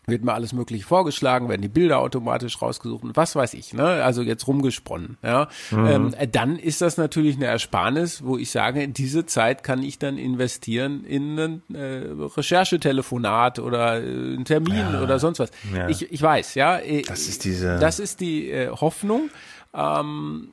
wird 0.06 0.22
mir 0.22 0.34
alles 0.34 0.52
mögliche 0.52 0.84
vorgeschlagen, 0.84 1.48
werden 1.48 1.62
die 1.62 1.68
Bilder 1.68 2.00
automatisch 2.00 2.60
rausgesucht 2.60 3.04
und 3.04 3.16
was 3.16 3.36
weiß 3.36 3.54
ich, 3.54 3.72
ne? 3.72 4.04
Also 4.04 4.20
jetzt 4.20 4.46
rumgesponnen, 4.46 5.16
ja. 5.22 5.48
Mhm. 5.70 5.86
Ähm, 5.86 6.14
dann 6.30 6.58
ist 6.58 6.82
das 6.82 6.98
natürlich 6.98 7.36
eine 7.36 7.46
Ersparnis, 7.46 8.22
wo 8.22 8.36
ich 8.36 8.50
sage, 8.50 8.82
in 8.82 8.92
diese 8.92 9.24
Zeit 9.24 9.62
kann 9.62 9.82
ich 9.82 9.98
dann 9.98 10.18
investieren 10.18 11.06
in 11.06 11.38
ein 11.38 11.62
äh, 11.74 12.04
Recherchetelefonat 12.36 13.60
oder 13.60 14.02
äh, 14.02 14.06
einen 14.06 14.44
Termin 14.44 14.76
ja. 14.76 15.02
oder 15.02 15.18
sonst 15.18 15.38
was. 15.38 15.50
Ja. 15.74 15.88
Ich, 15.88 16.12
ich 16.12 16.20
weiß, 16.20 16.54
ja. 16.54 16.78
Äh, 16.80 17.00
das 17.00 17.26
ist 17.26 17.44
diese. 17.44 17.78
Das 17.78 17.98
ist 17.98 18.20
die 18.20 18.50
äh, 18.50 18.68
Hoffnung. 18.68 19.30
Ähm, 19.72 20.48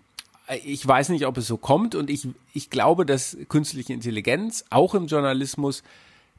ich 0.64 0.88
weiß 0.88 1.10
nicht, 1.10 1.26
ob 1.26 1.38
es 1.38 1.48
so 1.48 1.58
kommt 1.58 1.94
und 1.94 2.10
ich, 2.10 2.26
ich 2.54 2.70
glaube, 2.70 3.06
dass 3.06 3.36
künstliche 3.50 3.92
Intelligenz 3.92 4.64
auch 4.70 4.96
im 4.96 5.08
Journalismus 5.08 5.84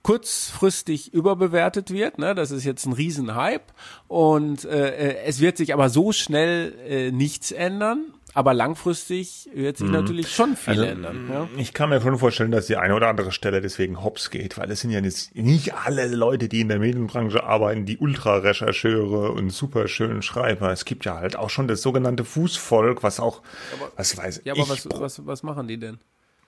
kurzfristig 0.02 1.12
überbewertet 1.14 1.92
wird. 1.92 2.18
Ne? 2.18 2.34
Das 2.34 2.50
ist 2.50 2.64
jetzt 2.64 2.86
ein 2.86 2.92
Riesenhype 2.92 3.64
und 4.08 4.64
äh, 4.64 4.90
äh, 4.90 5.16
es 5.24 5.40
wird 5.40 5.56
sich 5.56 5.72
aber 5.72 5.88
so 5.88 6.12
schnell 6.12 6.74
äh, 6.88 7.10
nichts 7.12 7.52
ändern. 7.52 8.12
aber 8.34 8.54
langfristig 8.54 9.50
wird 9.54 9.76
sich 9.76 9.86
mhm. 9.86 9.92
natürlich 9.92 10.34
schon 10.34 10.56
viel 10.56 10.72
also, 10.72 10.84
ändern. 10.84 11.28
Ja? 11.30 11.48
Ich 11.56 11.74
kann 11.74 11.90
mir 11.90 12.00
schon 12.00 12.18
vorstellen, 12.18 12.50
dass 12.50 12.66
die 12.66 12.76
eine 12.76 12.94
oder 12.94 13.08
andere 13.08 13.30
Stelle 13.32 13.60
deswegen 13.60 14.02
hops 14.02 14.30
geht, 14.30 14.56
weil 14.58 14.70
es 14.70 14.80
sind 14.80 14.90
ja 14.90 15.00
nicht 15.00 15.74
alle 15.74 16.06
Leute, 16.08 16.48
die 16.48 16.62
in 16.62 16.68
der 16.68 16.78
Medienbranche 16.78 17.44
arbeiten, 17.44 17.84
die 17.84 17.98
Ultra-Rechercheure 17.98 19.32
und 19.32 19.50
super 19.50 19.86
schönen 19.88 20.22
Schreiber. 20.22 20.72
Es 20.72 20.84
gibt 20.84 21.04
ja 21.04 21.16
halt 21.16 21.36
auch 21.36 21.50
schon 21.50 21.68
das 21.68 21.82
sogenannte 21.82 22.24
Fußvolk, 22.24 23.02
was 23.02 23.20
auch, 23.20 23.42
aber, 23.78 23.92
was 23.96 24.16
weiß 24.16 24.42
ja, 24.44 24.54
aber 24.54 24.62
ich. 24.62 24.68
Was, 24.70 24.88
was, 24.88 25.26
was 25.26 25.42
machen 25.42 25.68
die 25.68 25.78
denn? 25.78 25.98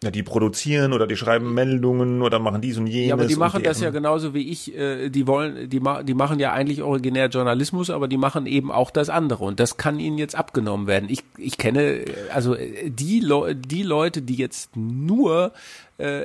Ja, 0.02 0.10
die 0.10 0.22
produzieren 0.22 0.92
oder 0.92 1.06
die 1.06 1.16
schreiben 1.16 1.54
Meldungen 1.54 2.20
oder 2.20 2.38
machen 2.38 2.60
dies 2.60 2.76
und 2.76 2.86
jenes. 2.86 3.08
Ja, 3.08 3.14
aber 3.14 3.26
die 3.26 3.36
machen 3.36 3.62
das 3.62 3.80
ja 3.80 3.90
genauso 3.90 4.34
wie 4.34 4.50
ich. 4.50 4.76
Äh, 4.76 5.08
die 5.08 5.26
wollen, 5.26 5.70
die, 5.70 5.80
ma 5.80 6.02
die 6.02 6.12
machen 6.12 6.38
ja 6.38 6.52
eigentlich 6.52 6.82
originär 6.82 7.28
Journalismus, 7.28 7.88
aber 7.88 8.06
die 8.06 8.18
machen 8.18 8.46
eben 8.46 8.70
auch 8.70 8.90
das 8.90 9.08
andere 9.08 9.44
und 9.44 9.60
das 9.60 9.78
kann 9.78 9.98
ihnen 9.98 10.18
jetzt 10.18 10.34
abgenommen 10.34 10.86
werden. 10.86 11.08
Ich, 11.08 11.22
ich 11.38 11.56
kenne 11.56 12.04
also 12.34 12.54
äh, 12.54 12.90
die, 12.90 13.20
Le 13.20 13.54
die 13.54 13.82
Leute, 13.82 14.20
die 14.20 14.34
jetzt 14.34 14.76
nur, 14.76 15.52
äh, 15.96 16.24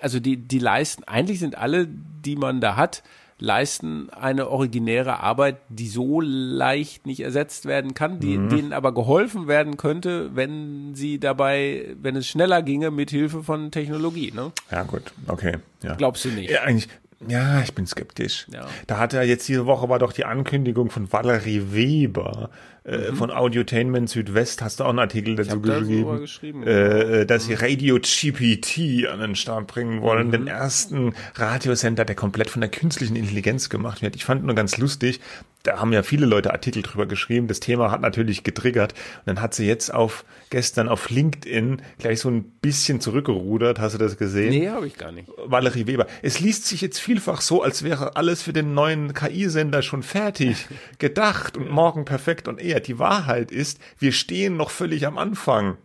also 0.00 0.18
die, 0.18 0.36
die 0.36 0.58
leisten, 0.58 1.04
eigentlich 1.04 1.38
sind 1.38 1.56
alle, 1.56 1.86
die 1.86 2.34
man 2.34 2.60
da 2.60 2.74
hat, 2.74 3.02
leisten 3.40 4.10
eine 4.10 4.48
originäre 4.48 5.20
Arbeit, 5.20 5.56
die 5.68 5.88
so 5.88 6.20
leicht 6.20 7.06
nicht 7.06 7.20
ersetzt 7.20 7.66
werden 7.66 7.94
kann, 7.94 8.20
die, 8.20 8.38
mhm. 8.38 8.48
denen 8.50 8.72
aber 8.72 8.94
geholfen 8.94 9.48
werden 9.48 9.76
könnte, 9.76 10.34
wenn 10.34 10.94
sie 10.94 11.18
dabei, 11.18 11.96
wenn 12.00 12.16
es 12.16 12.28
schneller 12.28 12.62
ginge 12.62 12.90
mit 12.90 13.10
Hilfe 13.10 13.42
von 13.42 13.70
Technologie. 13.70 14.32
Ne? 14.34 14.52
Ja 14.70 14.82
gut, 14.82 15.12
okay. 15.26 15.56
Ja. 15.82 15.94
Glaubst 15.94 16.24
du 16.24 16.28
nicht? 16.28 16.50
Ja, 16.50 16.62
eigentlich. 16.62 16.88
Ja, 17.28 17.60
ich 17.60 17.74
bin 17.74 17.86
skeptisch. 17.86 18.46
Ja. 18.50 18.66
Da 18.86 18.98
hat 18.98 19.12
er 19.12 19.22
jetzt 19.24 19.46
diese 19.46 19.66
Woche 19.66 19.90
war 19.90 19.98
doch 19.98 20.12
die 20.12 20.24
Ankündigung 20.24 20.90
von 20.90 21.12
Valerie 21.12 21.66
Weber, 21.70 22.48
äh, 22.84 23.10
mhm. 23.10 23.16
von 23.16 23.30
Audiotainment 23.30 24.08
Südwest 24.08 24.62
hast 24.62 24.80
du 24.80 24.84
auch 24.84 24.90
einen 24.90 24.98
Artikel 24.98 25.36
dazu 25.36 25.60
geschrieben, 25.60 26.20
geschrieben 26.20 26.62
äh, 26.62 27.26
dass 27.26 27.46
sie 27.46 27.54
Radio 27.54 27.98
GPT 27.98 29.06
an 29.06 29.20
den 29.20 29.36
Start 29.36 29.66
bringen 29.66 30.00
wollen, 30.02 30.28
mhm. 30.28 30.32
den 30.32 30.46
ersten 30.46 31.14
Radiosender, 31.34 32.04
der 32.04 32.16
komplett 32.16 32.50
von 32.50 32.60
der 32.60 32.70
künstlichen 32.70 33.16
Intelligenz 33.16 33.68
gemacht 33.68 34.02
wird. 34.02 34.16
Ich 34.16 34.24
fand 34.24 34.44
nur 34.44 34.54
ganz 34.54 34.78
lustig, 34.78 35.20
da 35.62 35.78
haben 35.78 35.92
ja 35.92 36.02
viele 36.02 36.24
Leute 36.24 36.52
Artikel 36.52 36.82
drüber 36.82 37.06
geschrieben. 37.06 37.46
Das 37.46 37.60
Thema 37.60 37.90
hat 37.90 38.00
natürlich 38.00 38.44
getriggert. 38.44 38.92
Und 38.92 39.26
dann 39.26 39.42
hat 39.42 39.52
sie 39.52 39.66
jetzt 39.66 39.92
auf 39.92 40.24
gestern 40.48 40.88
auf 40.88 41.10
LinkedIn 41.10 41.82
gleich 41.98 42.20
so 42.20 42.30
ein 42.30 42.44
bisschen 42.44 43.00
zurückgerudert. 43.00 43.78
Hast 43.78 43.94
du 43.94 43.98
das 43.98 44.16
gesehen? 44.16 44.50
Nee, 44.50 44.70
habe 44.70 44.86
ich 44.86 44.96
gar 44.96 45.12
nicht. 45.12 45.28
Valerie 45.44 45.86
Weber. 45.86 46.06
Es 46.22 46.40
liest 46.40 46.66
sich 46.66 46.80
jetzt 46.80 46.98
vielfach 46.98 47.42
so, 47.42 47.62
als 47.62 47.82
wäre 47.82 48.16
alles 48.16 48.42
für 48.42 48.54
den 48.54 48.72
neuen 48.72 49.12
KI-Sender 49.12 49.82
schon 49.82 50.02
fertig, 50.02 50.66
gedacht 50.98 51.58
und 51.58 51.70
morgen 51.70 52.06
perfekt 52.06 52.48
und 52.48 52.60
eher. 52.70 52.80
Die 52.80 52.98
Wahrheit 52.98 53.50
ist, 53.50 53.78
wir 53.98 54.12
stehen 54.12 54.56
noch 54.56 54.70
völlig 54.70 55.06
am 55.06 55.18
Anfang. 55.18 55.76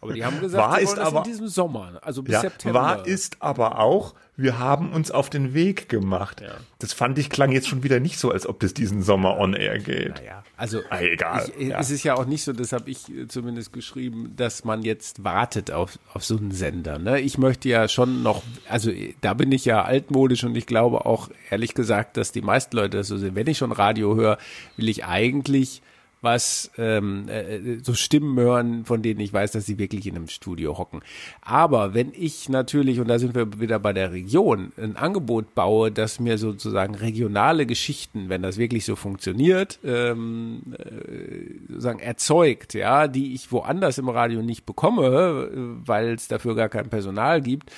Aber 0.00 0.12
die 0.12 0.24
haben 0.24 0.40
gesagt, 0.40 0.70
wahr 0.70 0.80
ist 0.80 0.98
aber, 0.98 1.18
in 1.18 1.24
diesem 1.24 1.48
Sommer, 1.48 1.98
also 2.02 2.22
bis 2.22 2.34
ja, 2.34 2.40
September. 2.42 2.80
Wahr 2.80 3.06
ist 3.06 3.38
aber 3.40 3.78
auch, 3.80 4.14
wir 4.36 4.58
haben 4.58 4.92
uns 4.92 5.10
auf 5.10 5.30
den 5.30 5.54
Weg 5.54 5.88
gemacht. 5.88 6.42
Ja. 6.42 6.58
Das 6.78 6.92
fand 6.92 7.18
ich 7.18 7.30
klang 7.30 7.50
jetzt 7.50 7.66
schon 7.66 7.82
wieder 7.82 7.98
nicht 7.98 8.18
so, 8.18 8.30
als 8.30 8.46
ob 8.46 8.60
das 8.60 8.74
diesen 8.74 9.02
Sommer 9.02 9.38
on 9.38 9.54
air 9.54 9.78
geht. 9.78 10.16
Naja, 10.16 10.44
also 10.58 10.80
ah, 10.90 11.00
egal. 11.00 11.50
Ich, 11.58 11.68
ja. 11.68 11.80
Es 11.80 11.90
ist 11.90 12.04
ja 12.04 12.14
auch 12.14 12.26
nicht 12.26 12.44
so, 12.44 12.52
das 12.52 12.72
habe 12.72 12.90
ich 12.90 13.08
äh, 13.08 13.26
zumindest 13.26 13.72
geschrieben, 13.72 14.34
dass 14.36 14.64
man 14.64 14.82
jetzt 14.82 15.24
wartet 15.24 15.70
auf, 15.70 15.98
auf 16.12 16.24
so 16.24 16.36
einen 16.36 16.52
Sender. 16.52 16.98
Ne? 16.98 17.20
Ich 17.20 17.38
möchte 17.38 17.68
ja 17.70 17.88
schon 17.88 18.22
noch, 18.22 18.42
also 18.68 18.92
da 19.22 19.32
bin 19.32 19.50
ich 19.50 19.64
ja 19.64 19.82
altmodisch 19.82 20.44
und 20.44 20.56
ich 20.56 20.66
glaube 20.66 21.06
auch 21.06 21.30
ehrlich 21.50 21.74
gesagt, 21.74 22.18
dass 22.18 22.30
die 22.30 22.42
meisten 22.42 22.76
Leute 22.76 22.98
das 22.98 23.08
so 23.08 23.16
sehen. 23.16 23.34
Wenn 23.34 23.46
ich 23.46 23.58
schon 23.58 23.72
Radio 23.72 24.14
höre, 24.14 24.36
will 24.76 24.90
ich 24.90 25.06
eigentlich 25.06 25.80
was 26.22 26.70
ähm, 26.78 27.28
äh, 27.28 27.78
so 27.82 27.94
Stimmen 27.94 28.38
hören, 28.38 28.84
von 28.84 29.02
denen 29.02 29.20
ich 29.20 29.32
weiß, 29.32 29.52
dass 29.52 29.66
sie 29.66 29.78
wirklich 29.78 30.06
in 30.06 30.16
einem 30.16 30.28
Studio 30.28 30.78
hocken. 30.78 31.00
Aber 31.42 31.94
wenn 31.94 32.12
ich 32.14 32.48
natürlich, 32.48 33.00
und 33.00 33.08
da 33.08 33.18
sind 33.18 33.34
wir 33.34 33.60
wieder 33.60 33.78
bei 33.78 33.92
der 33.92 34.12
Region, 34.12 34.72
ein 34.76 34.96
Angebot 34.96 35.54
baue, 35.54 35.92
das 35.92 36.18
mir 36.18 36.38
sozusagen 36.38 36.94
regionale 36.94 37.66
Geschichten, 37.66 38.28
wenn 38.28 38.42
das 38.42 38.56
wirklich 38.56 38.84
so 38.84 38.96
funktioniert, 38.96 39.78
ähm, 39.84 40.62
äh, 40.78 41.68
sozusagen 41.68 42.00
erzeugt, 42.00 42.74
ja, 42.74 43.08
die 43.08 43.34
ich 43.34 43.52
woanders 43.52 43.98
im 43.98 44.08
Radio 44.08 44.42
nicht 44.42 44.66
bekomme, 44.66 45.50
äh, 45.52 45.86
weil 45.86 46.14
es 46.14 46.28
dafür 46.28 46.54
gar 46.56 46.68
kein 46.68 46.88
Personal 46.88 47.40
gibt, 47.40 47.70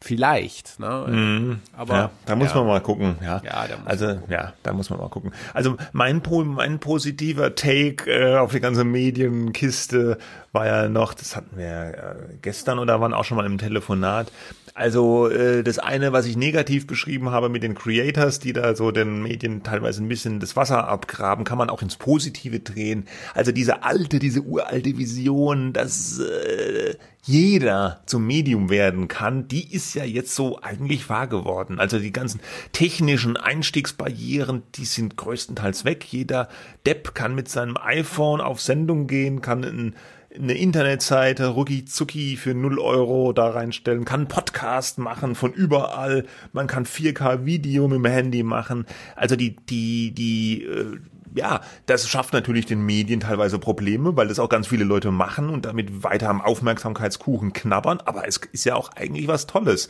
Vielleicht, 0.00 0.78
ne? 0.80 1.06
Mhm. 1.08 1.60
Aber 1.74 1.94
ja, 1.94 2.10
da 2.26 2.36
muss 2.36 2.50
ja. 2.50 2.56
man 2.56 2.66
mal 2.66 2.80
gucken, 2.80 3.16
ja. 3.22 3.40
ja 3.42 3.66
also 3.86 4.20
ja, 4.28 4.52
da 4.62 4.74
muss 4.74 4.90
man 4.90 4.98
mal 4.98 5.08
gucken. 5.08 5.32
Also 5.54 5.76
mein 5.92 6.20
mein 6.46 6.78
positiver 6.78 7.54
Take 7.54 8.10
äh, 8.10 8.36
auf 8.36 8.52
die 8.52 8.60
ganze 8.60 8.84
Medienkiste 8.84 10.18
war 10.52 10.66
ja 10.66 10.88
noch, 10.88 11.14
das 11.14 11.36
hatten 11.36 11.56
wir 11.56 11.66
äh, 11.66 12.34
gestern 12.42 12.78
oder 12.78 13.00
waren 13.00 13.14
auch 13.14 13.24
schon 13.24 13.38
mal 13.38 13.46
im 13.46 13.56
Telefonat. 13.56 14.30
Also 14.76 15.28
äh, 15.28 15.62
das 15.62 15.78
eine, 15.78 16.12
was 16.12 16.26
ich 16.26 16.36
negativ 16.36 16.88
beschrieben 16.88 17.30
habe 17.30 17.48
mit 17.48 17.62
den 17.62 17.76
Creators, 17.76 18.40
die 18.40 18.52
da 18.52 18.74
so 18.74 18.90
den 18.90 19.22
Medien 19.22 19.62
teilweise 19.62 20.02
ein 20.02 20.08
bisschen 20.08 20.40
das 20.40 20.56
Wasser 20.56 20.88
abgraben, 20.88 21.44
kann 21.44 21.58
man 21.58 21.70
auch 21.70 21.80
ins 21.80 21.94
Positive 21.94 22.58
drehen. 22.58 23.06
Also 23.34 23.52
diese 23.52 23.84
alte, 23.84 24.18
diese 24.18 24.42
uralte 24.42 24.98
Vision, 24.98 25.72
dass 25.72 26.18
äh, 26.18 26.96
jeder 27.22 28.02
zum 28.06 28.26
Medium 28.26 28.68
werden 28.68 29.06
kann, 29.06 29.46
die 29.46 29.72
ist 29.72 29.94
ja 29.94 30.02
jetzt 30.04 30.34
so 30.34 30.60
eigentlich 30.60 31.08
wahr 31.08 31.28
geworden. 31.28 31.78
Also 31.78 32.00
die 32.00 32.12
ganzen 32.12 32.40
technischen 32.72 33.36
Einstiegsbarrieren, 33.36 34.64
die 34.74 34.86
sind 34.86 35.16
größtenteils 35.16 35.84
weg. 35.84 36.04
Jeder 36.04 36.48
Depp 36.84 37.14
kann 37.14 37.36
mit 37.36 37.48
seinem 37.48 37.76
iPhone 37.76 38.40
auf 38.40 38.60
Sendung 38.60 39.06
gehen, 39.06 39.40
kann 39.40 39.62
ein 39.62 39.94
eine 40.36 40.54
Internetseite 40.54 41.46
rucki 41.46 41.84
zucki 41.84 42.36
für 42.36 42.54
0 42.54 42.78
Euro 42.78 43.32
da 43.32 43.50
reinstellen, 43.50 44.04
kann 44.04 44.28
Podcast 44.28 44.98
machen 44.98 45.34
von 45.34 45.52
überall, 45.52 46.26
man 46.52 46.66
kann 46.66 46.86
4K 46.86 47.44
Video 47.44 47.88
mit 47.88 47.98
dem 47.98 48.06
Handy 48.06 48.42
machen. 48.42 48.86
Also 49.16 49.36
die, 49.36 49.56
die, 49.56 50.12
die, 50.12 50.64
äh, 50.64 50.98
ja, 51.34 51.60
das 51.86 52.08
schafft 52.08 52.32
natürlich 52.32 52.66
den 52.66 52.84
Medien 52.84 53.20
teilweise 53.20 53.58
Probleme, 53.58 54.16
weil 54.16 54.28
das 54.28 54.38
auch 54.38 54.48
ganz 54.48 54.66
viele 54.66 54.84
Leute 54.84 55.10
machen 55.10 55.50
und 55.50 55.66
damit 55.66 56.02
weiter 56.02 56.28
am 56.30 56.40
Aufmerksamkeitskuchen 56.40 57.52
knabbern. 57.52 58.00
Aber 58.04 58.26
es 58.26 58.40
ist 58.52 58.64
ja 58.64 58.74
auch 58.74 58.90
eigentlich 58.94 59.28
was 59.28 59.46
Tolles, 59.46 59.88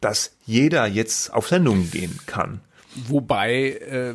dass 0.00 0.36
jeder 0.44 0.86
jetzt 0.86 1.32
auf 1.32 1.48
Sendung 1.48 1.90
gehen 1.90 2.18
kann. 2.26 2.60
Wobei, 3.08 3.70
äh, 3.70 4.14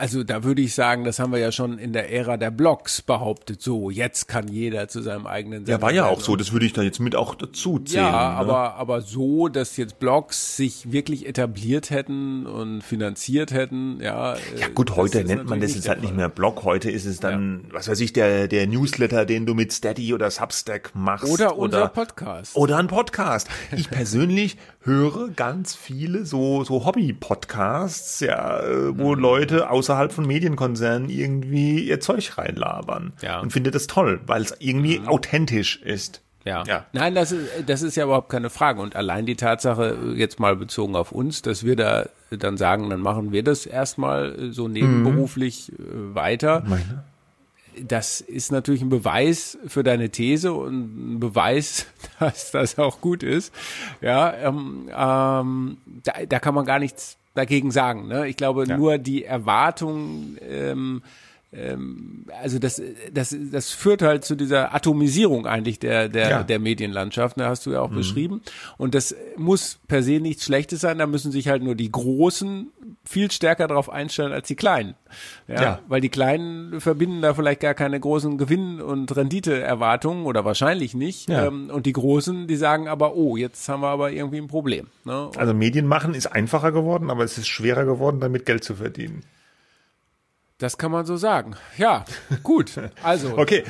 also 0.00 0.24
da 0.24 0.44
würde 0.44 0.62
ich 0.62 0.74
sagen, 0.74 1.04
das 1.04 1.18
haben 1.18 1.30
wir 1.30 1.38
ja 1.38 1.52
schon 1.52 1.78
in 1.78 1.92
der 1.92 2.10
Ära 2.10 2.38
der 2.38 2.50
Blogs 2.50 3.02
behauptet. 3.02 3.60
So, 3.60 3.90
jetzt 3.90 4.28
kann 4.28 4.48
jeder 4.48 4.88
zu 4.88 5.02
seinem 5.02 5.26
eigenen 5.26 5.66
Sender 5.66 5.72
Ja, 5.72 5.82
war 5.82 5.92
ja 5.92 6.06
auch 6.06 6.22
so. 6.22 6.36
Das 6.36 6.52
würde 6.52 6.64
ich 6.64 6.72
da 6.72 6.80
jetzt 6.80 7.00
mit 7.00 7.14
auch 7.14 7.34
dazu 7.34 7.78
zählen. 7.78 8.06
Ja, 8.06 8.10
ne? 8.10 8.36
aber, 8.36 8.74
aber 8.76 9.02
so, 9.02 9.48
dass 9.48 9.76
jetzt 9.76 9.98
Blogs 9.98 10.56
sich 10.56 10.90
wirklich 10.90 11.26
etabliert 11.26 11.90
hätten 11.90 12.46
und 12.46 12.82
finanziert 12.82 13.52
hätten, 13.52 14.00
ja. 14.00 14.36
Ja 14.56 14.68
gut, 14.74 14.96
heute 14.96 15.22
nennt 15.22 15.46
man 15.46 15.60
das 15.60 15.74
jetzt 15.74 15.88
halt 15.88 16.00
nicht 16.00 16.16
mehr 16.16 16.30
Blog. 16.30 16.64
Heute 16.64 16.90
ist 16.90 17.04
es 17.04 17.20
dann, 17.20 17.64
ja. 17.64 17.74
was 17.74 17.88
weiß 17.88 18.00
ich, 18.00 18.14
der, 18.14 18.48
der 18.48 18.66
Newsletter, 18.66 19.26
den 19.26 19.44
du 19.44 19.52
mit 19.52 19.70
Steady 19.70 20.14
oder 20.14 20.30
Substack 20.30 20.92
machst. 20.94 21.30
Oder 21.30 21.58
unser 21.58 21.78
oder, 21.78 21.88
Podcast. 21.88 22.56
Oder 22.56 22.78
ein 22.78 22.86
Podcast. 22.86 23.48
Ich 23.76 23.90
persönlich 23.90 24.56
höre 24.82 25.28
ganz 25.28 25.74
viele 25.74 26.24
so, 26.24 26.64
so 26.64 26.86
Hobby-Podcasts, 26.86 28.20
ja, 28.20 28.60
äh, 28.60 28.98
wo 28.98 29.14
mhm. 29.14 29.20
Leute 29.20 29.70
außer 29.70 29.89
außerhalb 29.90 30.12
von 30.12 30.26
Medienkonzernen 30.26 31.10
irgendwie 31.10 31.80
ihr 31.80 32.00
Zeug 32.00 32.38
reinlabern. 32.38 33.12
Ja. 33.22 33.40
Und 33.40 33.52
finde 33.52 33.70
das 33.70 33.86
toll, 33.88 34.20
weil 34.26 34.42
es 34.42 34.54
irgendwie 34.60 35.00
mhm. 35.00 35.08
authentisch 35.08 35.80
ist. 35.82 36.22
Ja. 36.44 36.62
ja. 36.66 36.86
Nein, 36.92 37.14
das 37.14 37.32
ist, 37.32 37.48
das 37.66 37.82
ist 37.82 37.96
ja 37.96 38.04
überhaupt 38.04 38.30
keine 38.30 38.50
Frage. 38.50 38.80
Und 38.80 38.96
allein 38.96 39.26
die 39.26 39.36
Tatsache, 39.36 40.14
jetzt 40.14 40.38
mal 40.38 40.56
bezogen 40.56 40.94
auf 40.94 41.12
uns, 41.12 41.42
dass 41.42 41.64
wir 41.64 41.76
da 41.76 42.08
dann 42.30 42.56
sagen, 42.56 42.88
dann 42.88 43.00
machen 43.00 43.32
wir 43.32 43.42
das 43.42 43.66
erstmal 43.66 44.52
so 44.52 44.68
nebenberuflich 44.68 45.72
mhm. 45.76 46.14
weiter. 46.14 46.62
Meine? 46.66 47.04
Das 47.82 48.20
ist 48.20 48.52
natürlich 48.52 48.82
ein 48.82 48.88
Beweis 48.88 49.58
für 49.66 49.82
deine 49.82 50.10
These 50.10 50.52
und 50.52 51.14
ein 51.16 51.20
Beweis, 51.20 51.86
dass 52.20 52.52
das 52.52 52.78
auch 52.78 53.00
gut 53.00 53.22
ist. 53.22 53.52
Ja, 54.00 54.32
ähm, 54.34 54.88
ähm, 54.96 55.76
da, 56.04 56.12
da 56.28 56.38
kann 56.38 56.54
man 56.54 56.64
gar 56.64 56.78
nichts 56.78 57.19
dagegen 57.34 57.70
sagen. 57.70 58.08
Ne? 58.08 58.28
Ich 58.28 58.36
glaube, 58.36 58.66
ja. 58.66 58.76
nur 58.76 58.98
die 58.98 59.24
Erwartung, 59.24 60.36
ähm, 60.40 61.02
also 61.52 62.60
das, 62.60 62.80
das, 63.12 63.36
das 63.50 63.70
führt 63.70 64.02
halt 64.02 64.24
zu 64.24 64.36
dieser 64.36 64.72
Atomisierung 64.72 65.46
eigentlich 65.46 65.80
der, 65.80 66.08
der, 66.08 66.30
ja. 66.30 66.42
der 66.44 66.60
Medienlandschaft, 66.60 67.38
da 67.38 67.44
ne, 67.44 67.48
hast 67.48 67.66
du 67.66 67.72
ja 67.72 67.80
auch 67.80 67.90
mhm. 67.90 67.96
beschrieben. 67.96 68.42
Und 68.78 68.94
das 68.94 69.16
muss 69.36 69.80
per 69.88 70.04
se 70.04 70.20
nichts 70.20 70.44
Schlechtes 70.44 70.80
sein, 70.80 70.98
da 70.98 71.08
müssen 71.08 71.32
sich 71.32 71.48
halt 71.48 71.64
nur 71.64 71.74
die 71.74 71.90
Großen 71.90 72.68
viel 73.04 73.32
stärker 73.32 73.66
darauf 73.66 73.90
einstellen 73.90 74.32
als 74.32 74.46
die 74.46 74.54
Kleinen. 74.54 74.94
Ja, 75.48 75.62
ja, 75.62 75.78
Weil 75.88 76.00
die 76.00 76.08
Kleinen 76.08 76.80
verbinden 76.80 77.20
da 77.20 77.34
vielleicht 77.34 77.60
gar 77.60 77.74
keine 77.74 77.98
großen 77.98 78.38
Gewinn- 78.38 78.80
und 78.80 79.16
Renditeerwartungen 79.16 80.26
oder 80.26 80.44
wahrscheinlich 80.44 80.94
nicht. 80.94 81.28
Ja. 81.28 81.46
Ähm, 81.46 81.68
und 81.70 81.84
die 81.86 81.92
Großen, 81.92 82.46
die 82.46 82.56
sagen 82.56 82.86
aber, 82.86 83.16
oh, 83.16 83.36
jetzt 83.36 83.68
haben 83.68 83.80
wir 83.80 83.88
aber 83.88 84.12
irgendwie 84.12 84.38
ein 84.38 84.46
Problem. 84.46 84.86
Ne? 85.04 85.30
Also 85.36 85.52
Medien 85.52 85.88
machen 85.88 86.14
ist 86.14 86.28
einfacher 86.28 86.70
geworden, 86.70 87.10
aber 87.10 87.24
es 87.24 87.38
ist 87.38 87.48
schwerer 87.48 87.84
geworden, 87.86 88.20
damit 88.20 88.46
Geld 88.46 88.62
zu 88.62 88.76
verdienen. 88.76 89.24
Das 90.60 90.76
kann 90.76 90.92
man 90.92 91.06
so 91.06 91.16
sagen. 91.16 91.56
Ja, 91.76 92.04
gut. 92.42 92.72
Also. 93.02 93.36
okay. 93.38 93.64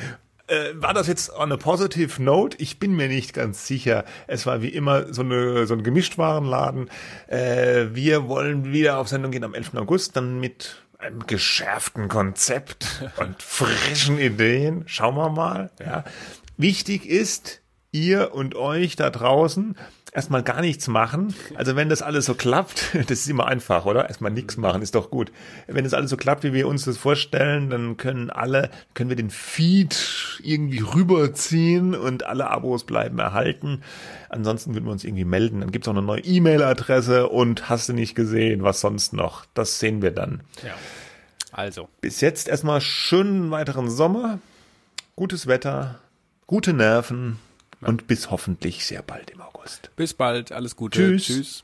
Äh, 0.47 0.73
war 0.75 0.93
das 0.93 1.07
jetzt 1.07 1.33
on 1.33 1.51
a 1.53 1.57
positive 1.57 2.21
note? 2.21 2.57
Ich 2.59 2.77
bin 2.77 2.93
mir 2.97 3.07
nicht 3.07 3.33
ganz 3.33 3.65
sicher. 3.65 4.03
Es 4.27 4.45
war 4.45 4.61
wie 4.61 4.67
immer 4.67 5.13
so, 5.13 5.21
eine, 5.21 5.65
so 5.65 5.73
ein 5.73 5.83
Gemischtwarenladen. 5.83 6.89
Äh, 7.27 7.85
wir 7.93 8.27
wollen 8.27 8.73
wieder 8.73 8.97
auf 8.97 9.07
Sendung 9.07 9.31
gehen 9.31 9.45
am 9.45 9.53
11. 9.53 9.75
August, 9.75 10.17
dann 10.17 10.41
mit 10.41 10.83
einem 10.97 11.25
geschärften 11.25 12.09
Konzept 12.09 13.09
und 13.17 13.41
frischen 13.41 14.19
Ideen. 14.19 14.83
Schauen 14.87 15.15
wir 15.15 15.29
mal. 15.29 15.71
Ja. 15.79 16.03
Wichtig 16.57 17.05
ist, 17.05 17.61
ihr 17.93 18.33
und 18.33 18.55
euch 18.55 18.97
da 18.97 19.09
draußen 19.09 19.77
erstmal 20.11 20.43
gar 20.43 20.61
nichts 20.61 20.87
machen. 20.87 21.33
Also 21.55 21.75
wenn 21.75 21.87
das 21.87 22.01
alles 22.01 22.25
so 22.25 22.35
klappt, 22.35 22.95
das 23.07 23.19
ist 23.19 23.29
immer 23.29 23.47
einfach, 23.47 23.85
oder? 23.85 24.07
Erstmal 24.07 24.31
nichts 24.31 24.57
machen, 24.57 24.81
ist 24.81 24.95
doch 24.95 25.09
gut. 25.09 25.31
Wenn 25.67 25.83
das 25.83 25.93
alles 25.93 26.09
so 26.09 26.17
klappt, 26.17 26.43
wie 26.43 26.53
wir 26.53 26.67
uns 26.67 26.85
das 26.85 26.97
vorstellen, 26.97 27.69
dann 27.69 27.97
können 27.97 28.29
alle, 28.29 28.69
können 28.93 29.09
wir 29.09 29.15
den 29.15 29.29
Feed 29.29 30.39
irgendwie 30.43 30.79
rüberziehen 30.79 31.95
und 31.95 32.23
alle 32.25 32.49
Abos 32.49 32.83
bleiben 32.83 33.19
erhalten. 33.19 33.81
Ansonsten 34.29 34.73
würden 34.73 34.85
wir 34.85 34.91
uns 34.91 35.03
irgendwie 35.03 35.25
melden. 35.25 35.61
Dann 35.61 35.71
gibt's 35.71 35.87
auch 35.87 35.93
eine 35.93 36.01
neue 36.01 36.21
E-Mail-Adresse 36.21 37.29
und 37.29 37.69
hast 37.69 37.89
du 37.89 37.93
nicht 37.93 38.15
gesehen, 38.15 38.63
was 38.63 38.81
sonst 38.81 39.13
noch. 39.13 39.45
Das 39.53 39.79
sehen 39.79 40.01
wir 40.01 40.11
dann. 40.11 40.41
Ja. 40.63 40.73
Also. 41.53 41.89
Bis 42.01 42.21
jetzt 42.21 42.47
erstmal 42.47 42.81
schönen 42.81 43.51
weiteren 43.51 43.89
Sommer, 43.89 44.39
gutes 45.15 45.47
Wetter, 45.47 45.99
gute 46.47 46.73
Nerven 46.73 47.39
und 47.81 48.07
bis 48.07 48.31
hoffentlich 48.31 48.85
sehr 48.85 49.01
bald 49.01 49.29
im 49.31 49.41
August. 49.41 49.91
Bis 49.95 50.13
bald, 50.13 50.51
alles 50.51 50.75
Gute. 50.75 50.99
Tschüss. 50.99 51.25
Tschüss. 51.25 51.63